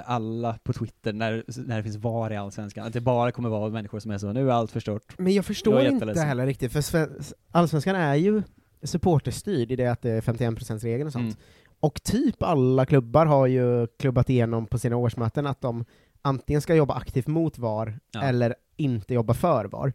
alla 0.05 0.59
på 0.63 0.73
Twitter 0.73 1.13
när, 1.13 1.45
när 1.67 1.77
det 1.77 1.83
finns 1.83 1.97
VAR 1.97 2.33
i 2.33 2.37
Allsvenskan. 2.37 2.87
Att 2.87 2.93
det 2.93 3.01
bara 3.01 3.33
kommer 3.33 3.49
vara 3.49 3.71
människor 3.71 3.99
som 4.01 4.11
är 4.11 4.19
så, 4.19 4.33
nu 4.33 4.49
är 4.49 4.53
allt 4.55 4.71
förstört. 4.73 5.15
Men 5.19 5.27
jag 5.27 5.37
Jag 5.39 5.45
förstår 5.45 5.81
är 5.81 5.89
inte 5.91 6.21
heller 6.21 6.47
riktigt, 6.47 6.73
för 6.73 6.81
Sve- 6.81 7.33
Allsvenskan 7.51 7.97
är 7.97 8.15
ju 8.15 8.43
supporterstyrd 8.83 9.73
i 9.73 9.77
det 9.77 9.87
att 9.87 10.03
det 10.03 10.11
är 10.11 10.21
51%-regeln 10.21 11.07
och 11.07 11.13
sånt. 11.13 11.23
Mm. 11.25 11.37
Och 11.81 12.03
typ 12.03 12.43
alla 12.43 12.87
klubbar 12.87 13.27
har 13.27 13.47
ju 13.47 13.87
klubbat 13.87 14.31
igenom 14.31 14.67
på 14.67 14.79
sina 14.79 14.97
årsmöten 14.97 15.47
att 15.47 15.61
de 15.61 15.85
antingen 16.23 16.61
ska 16.63 16.75
jobba 16.75 16.95
aktivt 16.95 17.27
mot 17.27 17.59
VAR, 17.59 17.99
Ja. 18.13 18.23
eller 18.23 18.55
inte 18.77 19.15
jobba 19.15 19.35
för 19.35 19.65
VAR. 19.65 19.93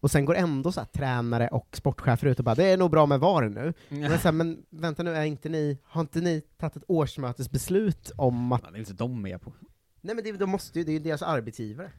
Och 0.00 0.10
sen 0.10 0.24
går 0.24 0.34
ändå 0.34 0.72
så 0.72 0.84
tränare 0.84 1.48
och 1.48 1.76
sportchefer 1.76 2.26
ut 2.26 2.38
och 2.38 2.44
bara 2.44 2.54
”det 2.54 2.64
är 2.64 2.76
nog 2.76 2.90
bra 2.90 3.06
med 3.06 3.20
VAR 3.20 3.48
nu”. 3.48 3.72
Men, 3.88 4.10
så 4.10 4.16
här, 4.16 4.32
men 4.32 4.62
vänta 4.70 5.02
nu, 5.02 5.14
är 5.14 5.24
inte 5.24 5.48
ni, 5.48 5.78
har 5.84 6.00
inte 6.00 6.20
ni 6.20 6.40
tagit 6.40 6.76
ett 6.76 6.84
årsmötesbeslut 6.88 8.12
om 8.16 8.52
att... 8.52 8.62
Man 8.62 8.74
är 8.74 8.78
inte 8.78 8.92
de 8.92 9.22
med 9.22 9.40
på. 9.40 9.52
Nej 10.00 10.14
men 10.14 10.24
det, 10.24 10.32
de 10.32 10.50
måste 10.50 10.78
ju, 10.78 10.84
det 10.84 10.90
är 10.90 10.92
ju 10.94 10.98
deras 10.98 11.22
arbetsgivare. 11.22 11.90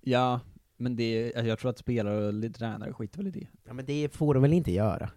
Ja, 0.00 0.40
men 0.76 0.96
det 0.96 1.32
jag 1.36 1.58
tror 1.58 1.70
att 1.70 1.78
spelare 1.78 2.28
och 2.28 2.54
tränare 2.54 2.92
skiter 2.92 3.18
väl 3.18 3.26
i 3.26 3.30
det. 3.30 3.46
Ja 3.64 3.72
men 3.72 3.84
det 3.84 4.14
får 4.14 4.34
de 4.34 4.42
väl 4.42 4.52
inte 4.52 4.72
göra? 4.72 5.10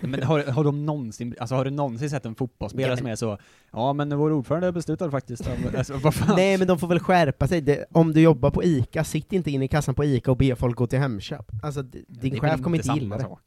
Men 0.00 0.22
har, 0.22 0.42
har 0.42 0.64
de 0.64 0.86
någonsin, 0.86 1.34
alltså 1.38 1.54
har 1.54 1.64
du 1.64 1.70
någonsin 1.70 2.10
sett 2.10 2.26
en 2.26 2.34
fotbollsspelare 2.34 2.96
som 2.96 3.06
är 3.06 3.16
så, 3.16 3.38
ja 3.72 3.92
men 3.92 4.16
vår 4.18 4.32
ordförande 4.32 4.72
beslutade 4.72 5.10
faktiskt 5.10 5.48
alltså 5.78 5.96
vad 5.96 6.14
fan? 6.14 6.36
Nej 6.36 6.58
men 6.58 6.66
de 6.66 6.78
får 6.78 6.86
väl 6.88 7.00
skärpa 7.00 7.48
sig, 7.48 7.60
det, 7.60 7.84
om 7.92 8.12
du 8.12 8.20
jobbar 8.20 8.50
på 8.50 8.64
ICA, 8.64 9.04
sitt 9.04 9.32
inte 9.32 9.50
inne 9.50 9.64
i 9.64 9.68
kassan 9.68 9.94
på 9.94 10.04
ICA 10.04 10.30
och 10.30 10.36
be 10.36 10.56
folk 10.56 10.76
gå 10.76 10.86
till 10.86 10.98
Hemköp. 10.98 11.46
Alltså 11.62 11.82
Det 11.82 11.98
din 12.08 12.30
väl 12.30 12.40
chef 12.40 12.62
kommer 12.62 12.76
inte 12.78 12.92
gilla 12.92 13.16
det. 13.16 13.22
sak. 13.22 13.40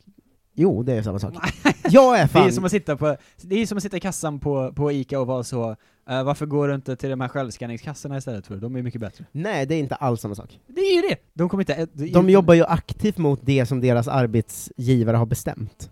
Jo, 0.59 0.83
det 0.83 0.93
är 0.93 1.01
samma 1.01 1.19
sak. 1.19 1.33
Jag 1.89 2.17
är 2.19 2.21
Det 2.21 2.27
fan... 2.27 2.47
är 2.47 2.51
som 2.51 2.65
att 2.65 2.71
sitta 2.71 2.97
på, 2.97 3.17
det 3.41 3.55
är 3.61 3.65
som 3.65 3.77
att 3.77 3.83
sitta 3.83 3.97
i 3.97 3.99
kassan 3.99 4.39
på, 4.39 4.73
på 4.73 4.91
ICA 4.91 5.19
och 5.19 5.27
vara 5.27 5.43
så, 5.43 5.69
eh, 6.09 6.23
varför 6.23 6.45
går 6.45 6.67
du 6.67 6.75
inte 6.75 6.95
till 6.95 7.09
de 7.09 7.21
här 7.21 7.27
självskanningskassorna 7.27 8.17
istället 8.17 8.47
för? 8.47 8.55
De 8.57 8.75
är 8.75 8.81
mycket 8.81 9.01
bättre. 9.01 9.25
Nej, 9.31 9.65
det 9.65 9.75
är 9.75 9.79
inte 9.79 9.95
alls 9.95 10.21
samma 10.21 10.35
sak. 10.35 10.59
Det 10.67 10.81
är 10.81 10.95
ju 10.95 11.01
det! 11.09 11.15
De 11.33 11.49
kommer 11.49 11.61
inte... 11.61 11.87
det 11.93 12.09
är 12.09 12.13
De 12.13 12.29
jobbar 12.29 12.53
ju 12.53 12.63
aktivt 12.63 13.17
mot 13.17 13.39
det 13.43 13.65
som 13.65 13.81
deras 13.81 14.07
arbetsgivare 14.07 15.17
har 15.17 15.25
bestämt. 15.25 15.89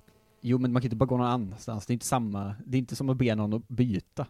Jo 0.48 0.58
men 0.58 0.74
man 0.74 0.82
kan 0.82 0.86
inte 0.88 0.96
bara 0.96 1.06
gå 1.06 1.18
någon 1.18 1.28
annanstans, 1.28 1.86
det 1.86 1.92
är 1.92 1.94
inte 1.94 2.06
samma, 2.06 2.56
det 2.66 2.78
är 2.78 2.80
inte 2.80 2.96
som 2.96 3.10
att 3.10 3.18
be 3.18 3.36
någon 3.36 3.54
att 3.54 3.68
byta. 3.68 4.28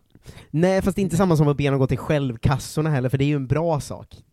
Nej, 0.52 0.82
fast 0.82 0.96
det 0.96 1.02
är 1.02 1.04
inte 1.04 1.18
samma 1.18 1.38
som 1.38 1.48
att 1.48 1.58
be 1.58 1.70
dem 1.70 1.80
gå 1.80 1.88
till 1.88 1.98
självkassorna 1.98 2.90
heller, 2.90 3.10
för 3.10 3.18
det 3.18 3.24
är 3.24 3.28
ju 3.28 3.36
en 3.36 3.48
bra 3.48 3.80
sak. 3.80 4.24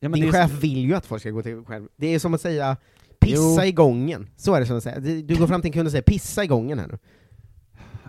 Ja, 0.00 0.08
Din 0.08 0.32
chef 0.32 0.50
vill 0.50 0.78
ju 0.78 0.94
att 0.94 1.06
folk 1.06 1.22
ska 1.22 1.30
gå 1.30 1.42
till 1.42 1.64
själv... 1.64 1.88
Det 1.96 2.06
är 2.06 2.18
som 2.18 2.34
att 2.34 2.40
säga 2.40 2.76
pissa 3.20 3.62
Jo. 3.64 3.68
i 3.68 3.72
gången. 3.72 4.28
Så 4.36 4.54
är 4.54 4.60
det 4.60 4.66
som 4.66 4.76
att 4.76 4.82
säga. 4.82 5.00
Du 5.00 5.36
går 5.36 5.46
fram 5.46 5.60
till 5.60 5.68
en 5.68 5.72
kund 5.72 5.86
och 5.86 5.90
säger 5.90 6.02
pissa 6.02 6.44
i 6.44 6.46
gången 6.46 6.78
här 6.78 6.86
nu. 6.86 6.98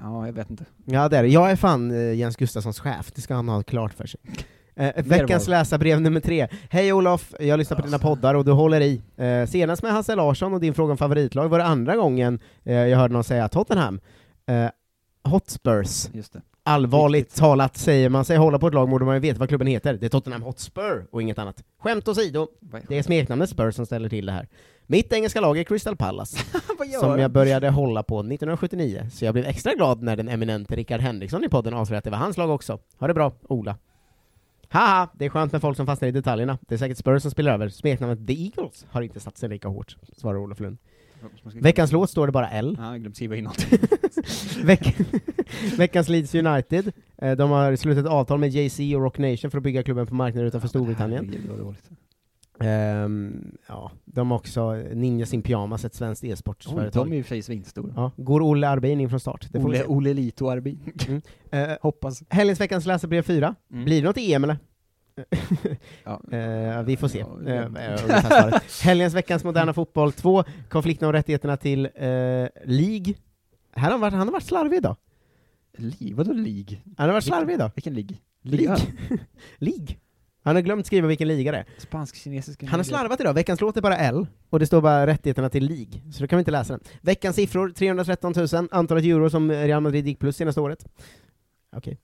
Ja, 0.02 0.26
jag 0.26 0.34
vet 0.34 0.50
inte. 0.50 0.66
Ja, 0.86 1.10
det 1.10 1.18
är 1.18 1.24
det. 1.24 1.30
Jag 1.30 1.52
är 1.52 1.56
fan 1.56 1.92
eh, 1.92 2.14
Jens 2.14 2.36
Gustafssons 2.36 2.80
chef, 2.80 3.12
det 3.16 3.22
ska 3.22 3.36
han 3.36 3.50
ha 3.50 3.64
klart 3.64 3.94
för 3.94 4.06
sig. 4.06 4.20
Eh, 4.76 5.04
veckans 5.04 5.48
läsarbrev 5.48 6.02
nummer 6.02 6.20
tre. 6.20 6.48
Hej 6.70 6.94
Olof, 6.94 7.34
jag 7.40 7.58
lyssnar 7.58 7.78
på 7.78 7.86
dina 7.86 8.00
poddar 8.00 8.36
och 8.36 8.46
du 8.46 8.52
håller 8.52 8.82
i. 8.82 9.02
Eh, 9.18 9.46
senast 9.46 9.84
med 9.84 9.92
Hasse 9.92 10.16
Larsson 10.16 10.54
och 10.54 10.60
din 10.60 10.74
fråga 10.74 10.92
om 10.92 10.98
favoritlag 10.98 11.50
var 11.50 11.58
det 11.58 11.66
andra 11.66 11.96
gången 11.96 12.40
eh, 12.64 12.74
jag 12.74 12.98
hörde 12.98 13.14
någon 13.14 13.24
säga 13.24 13.50
Tottenham. 13.50 14.00
Eh, 14.48 14.70
Hotspurs. 15.24 16.10
Allvarligt 16.66 17.24
Riktigt. 17.24 17.40
talat, 17.40 17.78
säger 17.78 18.10
man 18.10 18.26
sig 18.26 18.38
hålla 18.38 18.60
på 18.60 18.68
ett 18.68 18.74
lag 18.74 18.90
borde 18.90 19.06
man 19.06 19.16
ju 19.16 19.20
veta 19.20 19.40
vad 19.40 19.50
klubben 19.50 19.68
heter. 19.68 19.94
Det 19.94 20.06
är 20.06 20.10
Tottenham 20.10 20.42
Hotspur 20.42 21.08
och 21.12 21.22
inget 21.22 21.40
annat. 21.40 21.64
Skämt 21.80 22.08
åsido, 22.08 22.48
det 22.88 22.98
är 22.98 23.04
smeknamnet 23.04 23.50
Spurs 23.50 23.76
som 23.76 23.86
ställer 23.86 24.10
till 24.10 24.26
det 24.26 24.32
här. 24.32 24.48
Mitt 24.88 25.14
engelska 25.14 25.42
lag 25.42 25.58
är 25.58 25.64
Crystal 25.64 25.96
Palace, 25.96 26.38
som 27.00 27.20
jag 27.20 27.32
började 27.32 27.70
hålla 27.70 28.04
på 28.04 28.20
1979, 28.20 29.10
så 29.14 29.26
jag 29.26 29.34
blev 29.34 29.46
extra 29.46 29.74
glad 29.74 30.04
när 30.04 30.16
den 30.16 30.30
eminente 30.30 30.76
Rickard 30.76 31.02
Henriksson 31.02 31.44
i 31.44 31.50
podden 31.50 31.74
avslöjade 31.74 31.98
att 31.98 32.04
det 32.04 32.10
var 32.10 32.18
hans 32.18 32.38
lag 32.38 32.50
också. 32.50 32.80
Ha 33.00 33.08
det 33.08 33.14
bra, 33.14 33.34
Ola. 33.50 33.76
Haha, 34.74 35.08
det 35.14 35.26
är 35.26 35.30
skönt 35.30 35.52
med 35.52 35.62
folk 35.62 35.78
som 35.78 35.86
fastnar 35.86 36.10
i 36.10 36.12
detaljerna. 36.12 36.58
Det 36.68 36.76
är 36.76 36.80
säkert 36.80 36.98
Spurs 36.98 37.22
som 37.22 37.32
spelar 37.32 37.54
över. 37.54 37.70
Smeknamnet 37.70 38.28
The 38.28 38.34
Eagles 38.44 38.86
har 38.90 39.02
inte 39.02 39.20
satt 39.20 39.38
sig 39.38 39.50
lika 39.50 39.68
hårt, 39.68 39.98
svarar 40.18 40.38
Olof 40.38 40.60
Lund. 40.60 40.78
Veckans 41.44 41.92
låt 41.92 42.10
står 42.10 42.26
det 42.28 42.32
bara 42.34 42.50
L. 42.50 42.76
Ja, 42.80 42.92
jag 42.92 43.00
glömde 43.02 43.16
skriva 43.16 43.36
in 43.36 43.44
något. 43.44 43.68
Veck 44.64 44.96
Veckans 45.78 46.10
Leeds 46.10 46.36
United. 46.36 46.92
Eh, 47.18 47.32
De 47.32 47.50
har 47.52 47.76
slutit 47.76 48.06
avtal 48.06 48.40
med 48.40 48.50
JC 48.50 48.80
och 48.80 49.02
Rock 49.02 49.18
Nation 49.18 49.52
för 49.52 49.58
att 49.58 49.64
bygga 49.64 49.84
klubben 49.84 50.08
på 50.08 50.16
marknaden 50.16 50.48
utanför 50.48 50.68
Storbritannien. 50.68 51.26
Herregud, 51.26 51.50
vad 51.50 51.60
dåligt. 51.60 51.90
Ehm, 52.64 53.58
ja, 53.68 53.92
de 54.06 54.32
har 54.32 54.38
också 54.38 54.72
Ninjas 54.74 55.34
in 55.34 55.42
Pyjamas, 55.42 55.86
ett 55.86 55.96
svenskt 55.96 56.24
e-sportsföretag. 56.24 57.06
de 57.06 57.12
är 57.14 57.18
ju 57.18 57.24
för 57.24 57.30
sig 57.30 57.42
svinstora. 57.42 57.94
Ja, 57.96 58.12
går 58.18 58.42
Olle 58.42 58.68
Arbin 58.70 59.00
in 59.00 59.10
från 59.10 59.20
start? 59.20 59.48
Det 59.52 59.62
får 59.62 59.74
se. 59.74 59.84
Ole 59.84 60.14
Lito 60.14 60.50
Arbi. 60.50 60.78
Eh, 61.52 61.70
Hoppas. 61.82 62.24
helgens 62.30 62.60
veckans 62.62 62.86
läsarbrev 62.86 63.22
4. 63.22 63.56
Mm. 63.72 63.86
Blir 63.86 64.02
det 64.02 64.08
något 64.08 64.18
EM 64.18 64.44
eller? 64.44 64.58
Ja. 66.04 66.22
Eh, 66.38 66.84
vi 66.84 66.98
får 66.98 67.08
se. 67.08 67.20
Ja, 67.46 67.70
svaret. 68.22 68.64
Helgens 68.84 69.14
veckans 69.14 69.44
moderna 69.44 69.74
fotboll 69.74 70.12
2. 70.12 70.44
Konflikten 70.70 71.08
om 71.08 71.14
rättigheterna 71.14 71.58
till 71.58 71.86
eh, 71.86 71.92
League. 72.66 73.14
Här 73.72 73.84
har 73.84 73.92
han, 73.92 74.00
varit, 74.02 74.14
han 74.14 74.28
har 74.28 74.32
varit 74.32 74.44
slarvig 74.44 74.78
idag. 74.78 74.96
Li, 75.78 76.14
vadå 76.14 76.34
lig? 76.34 76.82
Han 76.98 77.08
har 77.10 77.14
varit 77.14 77.24
slarvig 77.24 77.54
idag. 77.54 77.72
Vilken 77.76 77.94
lig? 77.94 78.22
League. 78.42 78.78
League. 79.58 79.96
Han 80.44 80.56
har 80.56 80.62
glömt 80.62 80.86
skriva 80.86 81.08
vilken 81.08 81.28
liga 81.28 81.52
det 81.52 81.58
är. 81.58 81.66
Spansk-kinesiska 81.78 82.68
Han 82.68 82.80
har 82.80 82.84
slarvat 82.84 83.20
idag, 83.20 83.34
veckans 83.34 83.62
låt 83.62 83.78
är 83.78 83.82
bara 83.82 83.98
L, 83.98 84.28
och 84.50 84.60
det 84.60 84.66
står 84.66 84.82
bara 84.82 85.08
rättigheterna 85.08 85.50
till 85.50 85.66
League, 85.66 86.12
så 86.12 86.22
då 86.24 86.28
kan 86.28 86.38
vi 86.38 86.42
inte 86.42 86.52
läsa 86.52 86.74
den. 86.74 86.84
Veckans 87.02 87.36
siffror, 87.36 87.70
313 87.70 88.34
000, 88.54 88.68
antalet 88.72 89.04
euro 89.04 89.30
som 89.30 89.52
Real 89.52 89.82
Madrid 89.82 90.08
gick 90.08 90.20
plus 90.20 90.38
senaste 90.38 90.62
året. 90.62 90.86
Okej. 91.76 91.98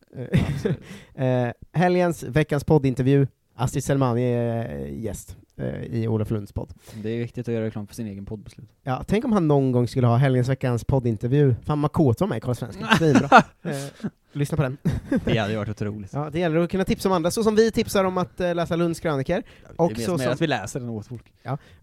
Eh, 1.15 1.25
eh, 1.25 1.51
helgens, 1.71 2.23
veckans 2.23 2.63
poddintervju, 2.63 3.27
Astrid 3.55 3.83
Selmani 3.83 4.23
är 4.23 4.85
gäst 4.87 5.37
eh, 5.57 5.83
i 5.83 6.07
Olof 6.07 6.31
Lunds 6.31 6.53
podd. 6.53 6.73
Det 7.03 7.09
är 7.09 7.19
viktigt 7.19 7.47
att 7.47 7.53
göra 7.53 7.65
reklam 7.65 7.87
för 7.87 7.95
sin 7.95 8.07
egen 8.07 8.25
poddbeslut. 8.25 8.69
Ja, 8.83 9.03
tänk 9.07 9.25
om 9.25 9.31
han 9.31 9.47
någon 9.47 9.71
gång 9.71 9.87
skulle 9.87 10.07
ha 10.07 10.17
helgens, 10.17 10.49
veckans 10.49 10.85
poddintervju, 10.85 11.55
fan 11.63 11.79
Makoto 11.79 12.27
med 12.27 12.37
i 12.37 12.41
Karl 12.41 12.55
Svensson, 12.55 12.83
svinbra. 12.97 13.29
Eh, 14.33 14.37
lyssna 14.37 14.57
på 14.57 14.63
den. 14.63 14.77
Det 15.25 15.37
hade 15.37 15.57
varit 15.57 15.69
otroligt. 15.69 16.13
Ja, 16.13 16.29
det 16.29 16.39
gäller 16.39 16.57
att 16.57 16.71
kunna 16.71 16.85
tipsa 16.85 17.09
om 17.09 17.15
andra, 17.15 17.31
så 17.31 17.43
som 17.43 17.55
vi 17.55 17.71
tipsar 17.71 18.03
om 18.03 18.17
att 18.17 18.39
eh, 18.39 18.55
läsa 18.55 18.75
Lunds 18.75 18.99
krönikor, 18.99 19.43
och 19.75 19.93
det 19.95 20.01
är 20.01 20.05
så, 20.05 20.11
mer 20.11 20.23
som 20.23 20.33
att 20.33 20.41
vi 20.41 20.47
läser 20.47 20.79
den 20.79 20.89
åt 20.89 21.07
folk. 21.07 21.33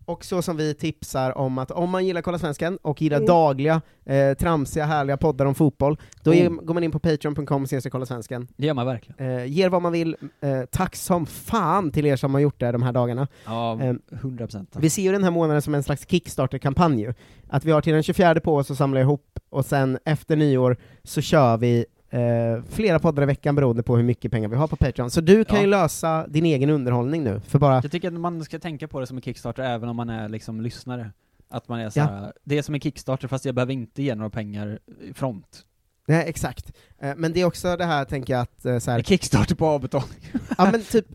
och 0.04 0.24
så 0.24 0.42
som 0.42 0.56
vi 0.56 0.74
tipsar 0.74 1.38
om 1.38 1.58
att 1.58 1.70
om 1.70 1.90
man 1.90 2.06
gillar 2.06 2.22
Kolla 2.22 2.38
Svensken 2.38 2.76
och 2.82 3.02
gillar 3.02 3.20
dagliga, 3.26 3.82
eh, 4.04 4.34
tramsiga, 4.34 4.84
härliga 4.84 5.16
poddar 5.16 5.46
om 5.46 5.54
fotboll, 5.54 5.98
då 6.22 6.34
är, 6.34 6.48
går 6.48 6.74
man 6.74 6.84
in 6.84 6.90
på 6.90 6.98
patreon.com 6.98 7.66
kolla 7.90 8.06
svensken. 8.06 8.48
Det 8.56 8.66
gör 8.66 8.74
man 8.74 8.86
verkligen. 8.86 9.38
Eh, 9.38 9.44
ger 9.46 9.68
vad 9.68 9.82
man 9.82 9.92
vill, 9.92 10.16
eh, 10.40 10.62
tack 10.70 10.96
som 10.96 11.26
fan 11.26 11.90
till 11.90 12.06
er 12.06 12.16
som 12.16 12.34
har 12.34 12.40
gjort 12.40 12.60
det 12.60 12.72
de 12.72 12.82
här 12.82 12.92
dagarna. 12.92 13.28
Ja, 13.44 13.80
Ehm, 13.80 14.00
100 14.10 14.46
procent. 14.46 14.76
Vi 14.78 14.90
ser 14.90 15.02
ju 15.02 15.12
den 15.12 15.24
här 15.24 15.30
månaden 15.30 15.62
som 15.62 15.74
en 15.74 15.82
slags 15.82 16.06
Kickstarter-kampanj. 16.06 17.08
Att 17.48 17.64
vi 17.64 17.70
har 17.72 17.80
till 17.80 17.92
den 17.92 18.02
24 18.02 18.40
på 18.40 18.56
oss 18.56 18.70
att 18.70 18.76
samla 18.76 19.00
ihop, 19.00 19.38
och 19.50 19.66
sen 19.66 19.98
efter 20.04 20.36
nyår 20.36 20.76
så 21.04 21.20
kör 21.20 21.56
vi 21.56 21.86
eh, 22.16 22.62
flera 22.68 22.98
poddar 22.98 23.22
i 23.22 23.26
veckan 23.26 23.54
beroende 23.54 23.82
på 23.82 23.96
hur 23.96 24.02
mycket 24.04 24.30
pengar 24.32 24.48
vi 24.48 24.56
har 24.56 24.66
på 24.68 24.76
Patreon. 24.76 25.10
Så 25.10 25.20
du 25.20 25.44
kan 25.44 25.56
Ja. 25.56 25.62
ju 25.62 25.68
lösa 25.70 26.26
din 26.26 26.46
egen 26.46 26.70
underhållning 26.70 27.24
nu, 27.24 27.40
för 27.40 27.58
bara... 27.58 27.74
Jag 27.82 27.90
tycker 27.92 28.08
att 28.08 28.14
man 28.20 28.44
ska 28.44 28.58
tänka 28.58 28.88
på 28.88 29.00
det 29.00 29.06
som 29.06 29.16
en 29.16 29.22
Kickstarter 29.22 29.62
även 29.62 29.88
om 29.88 29.96
man 29.96 30.10
är 30.10 30.28
liksom 30.28 30.60
lyssnare. 30.60 31.10
Att 31.48 31.68
man 31.68 31.80
är 31.80 31.90
så 31.90 32.00
här, 32.00 32.32
det 32.44 32.58
är 32.58 32.62
som 32.62 32.74
en 32.74 32.80
Kickstarter 32.80 33.28
fast 33.28 33.44
jag 33.44 33.54
behöver 33.54 33.72
inte 33.72 34.02
ge 34.02 34.14
några 34.14 34.30
pengar 34.30 34.78
i 35.00 35.14
front. 35.14 35.64
Nej, 36.08 36.24
exakt. 36.28 36.72
Eh, 36.98 37.12
men 37.16 37.32
det 37.32 37.40
är 37.40 37.44
också 37.44 37.76
det 37.76 37.84
här, 37.84 38.04
tänker 38.04 38.32
jag, 38.32 38.40
att 38.42 38.64
eh, 38.64 38.78
så 38.78 38.90
här, 38.90 39.02
Kickstarter 39.02 39.54
på 39.54 39.66
avbetalning. 39.66 40.18
ja 40.58 40.68
men 40.72 40.82
typ, 40.82 41.06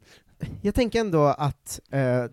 jag 0.62 0.76
tänker 0.76 1.00
ändå 1.00 1.26
att 1.26 1.80
eh, 1.92 2.24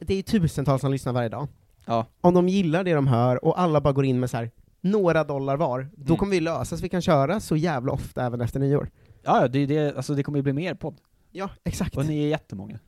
det 0.00 0.14
är 0.14 0.22
tusentals 0.22 0.80
som 0.80 0.92
lyssnar 0.92 1.12
varje 1.12 1.28
dag. 1.28 1.48
Ja. 1.86 2.06
Om 2.20 2.34
de 2.34 2.48
gillar 2.48 2.84
det 2.84 2.94
de 2.94 3.06
hör, 3.06 3.44
och 3.44 3.60
alla 3.60 3.80
bara 3.80 3.92
går 3.92 4.04
in 4.04 4.20
med 4.20 4.30
så 4.30 4.36
här 4.36 4.50
några 4.82 5.24
dollar 5.24 5.56
var, 5.56 5.88
då 5.96 6.04
Mm. 6.06 6.16
kommer 6.16 6.30
vi 6.30 6.40
lösa 6.40 6.76
så 6.76 6.82
vi 6.82 6.88
kan 6.88 7.02
köra 7.02 7.40
så 7.40 7.56
jävla 7.56 7.92
ofta 7.92 8.26
även 8.26 8.40
efter 8.40 8.60
nyår. 8.60 8.90
Ja, 9.22 9.40
ja, 9.42 9.48
det, 9.48 9.58
är 9.58 9.66
det, 9.66 9.96
alltså 9.96 10.14
det 10.14 10.22
kommer 10.22 10.38
ju 10.38 10.42
bli 10.42 10.52
mer 10.52 10.74
podd. 10.74 10.96
Ja, 11.30 11.50
exakt. 11.64 11.96
Och 11.96 12.06
ni 12.06 12.24
är 12.24 12.28
jättemånga. 12.28 12.78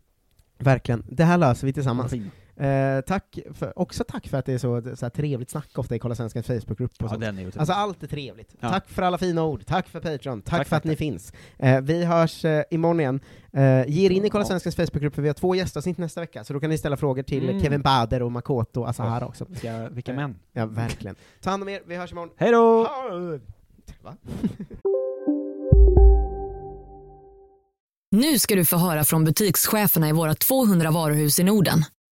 Verkligen. 0.59 1.05
Det 1.09 1.25
här 1.25 1.39
löser 1.39 1.67
vi 1.67 1.73
tillsammans. 1.73 2.11
Fina. 2.13 2.31
Eh, 2.57 3.01
tack 3.01 3.39
för, 3.55 3.79
också 3.79 4.05
tack 4.09 4.29
för 4.29 4.39
att 4.39 4.47
det 4.47 4.53
är 4.53 4.59
så, 4.59 4.83
så 4.97 5.05
här 5.05 5.11
trevligt 5.11 5.51
snack 5.51 5.79
ofta 5.79 5.95
i 5.97 5.99
Kolla 5.99 6.15
Svenskans 6.15 6.47
Facebookgrupp 6.47 6.91
och 6.93 7.05
Ja, 7.05 7.09
sånt. 7.09 7.21
den 7.21 7.39
är 7.39 7.59
Alltså 7.59 7.73
allt 7.73 8.03
är 8.03 8.07
trevligt. 8.07 8.55
Ja. 8.61 8.69
Tack 8.71 8.89
för 8.89 9.03
alla 9.03 9.19
fina 9.19 9.43
ord, 9.45 9.67
tack 9.67 9.89
för 9.89 10.01
Patreon, 10.01 10.43
tack, 10.43 10.59
Tack, 10.59 10.69
för 10.69 10.77
att 10.77 10.83
tack, 10.83 10.91
ni 10.91 10.97
finns. 10.97 11.33
Eh, 11.59 11.81
vi 11.81 12.05
hörs 12.05 12.45
eh, 12.45 12.63
imorgon 12.71 13.01
igen. 13.01 13.21
Eh, 13.53 13.85
ge 13.89 14.07
er 14.07 14.11
in 14.11 14.25
i 14.25 14.31
Kolla 14.31 14.45
Ja. 14.45 14.49
Svenskans 14.49 14.77
Facebookgrupp, 14.77 15.15
för 15.15 15.23
vi 15.23 15.29
har 15.29 15.35
två 15.35 15.55
gästavsnitt 15.55 15.99
nästa 15.99 16.21
vecka, 16.21 16.45
så 16.45 16.53
då 16.53 16.61
kan 16.61 16.71
ni 16.71 16.79
ställa 16.79 16.97
frågor 16.97 17.23
till 17.23 17.49
Mm. 17.49 17.63
Kevin 17.63 17.83
Bader 17.83 18.23
och 18.23 18.33
Makoto 18.33 18.85
Asahara 18.85 19.27
också. 19.27 19.45
Vilka, 19.49 19.89
vilka 19.89 20.13
Eh, 20.13 20.17
män. 20.17 20.37
Ja, 20.53 20.67
verkligen. 20.67 21.17
Ta 21.41 21.51
hand 21.51 21.63
om 21.63 21.69
er, 21.69 21.81
vi 21.87 21.97
hörs 21.97 22.13
imorgon. 22.13 22.31
Hej 22.37 22.53
då! 22.53 22.85
Ha- 22.85 23.39
Va? 24.03 24.17
Nu 28.11 28.39
ska 28.39 28.55
du 28.55 28.65
få 28.65 28.77
höra 28.77 29.05
från 29.05 29.25
butikscheferna 29.25 30.09
i 30.09 30.13
våra 30.13 30.35
200 30.35 30.91
varuhus 30.91 31.39
i 31.39 31.45
Norden. 31.45 31.85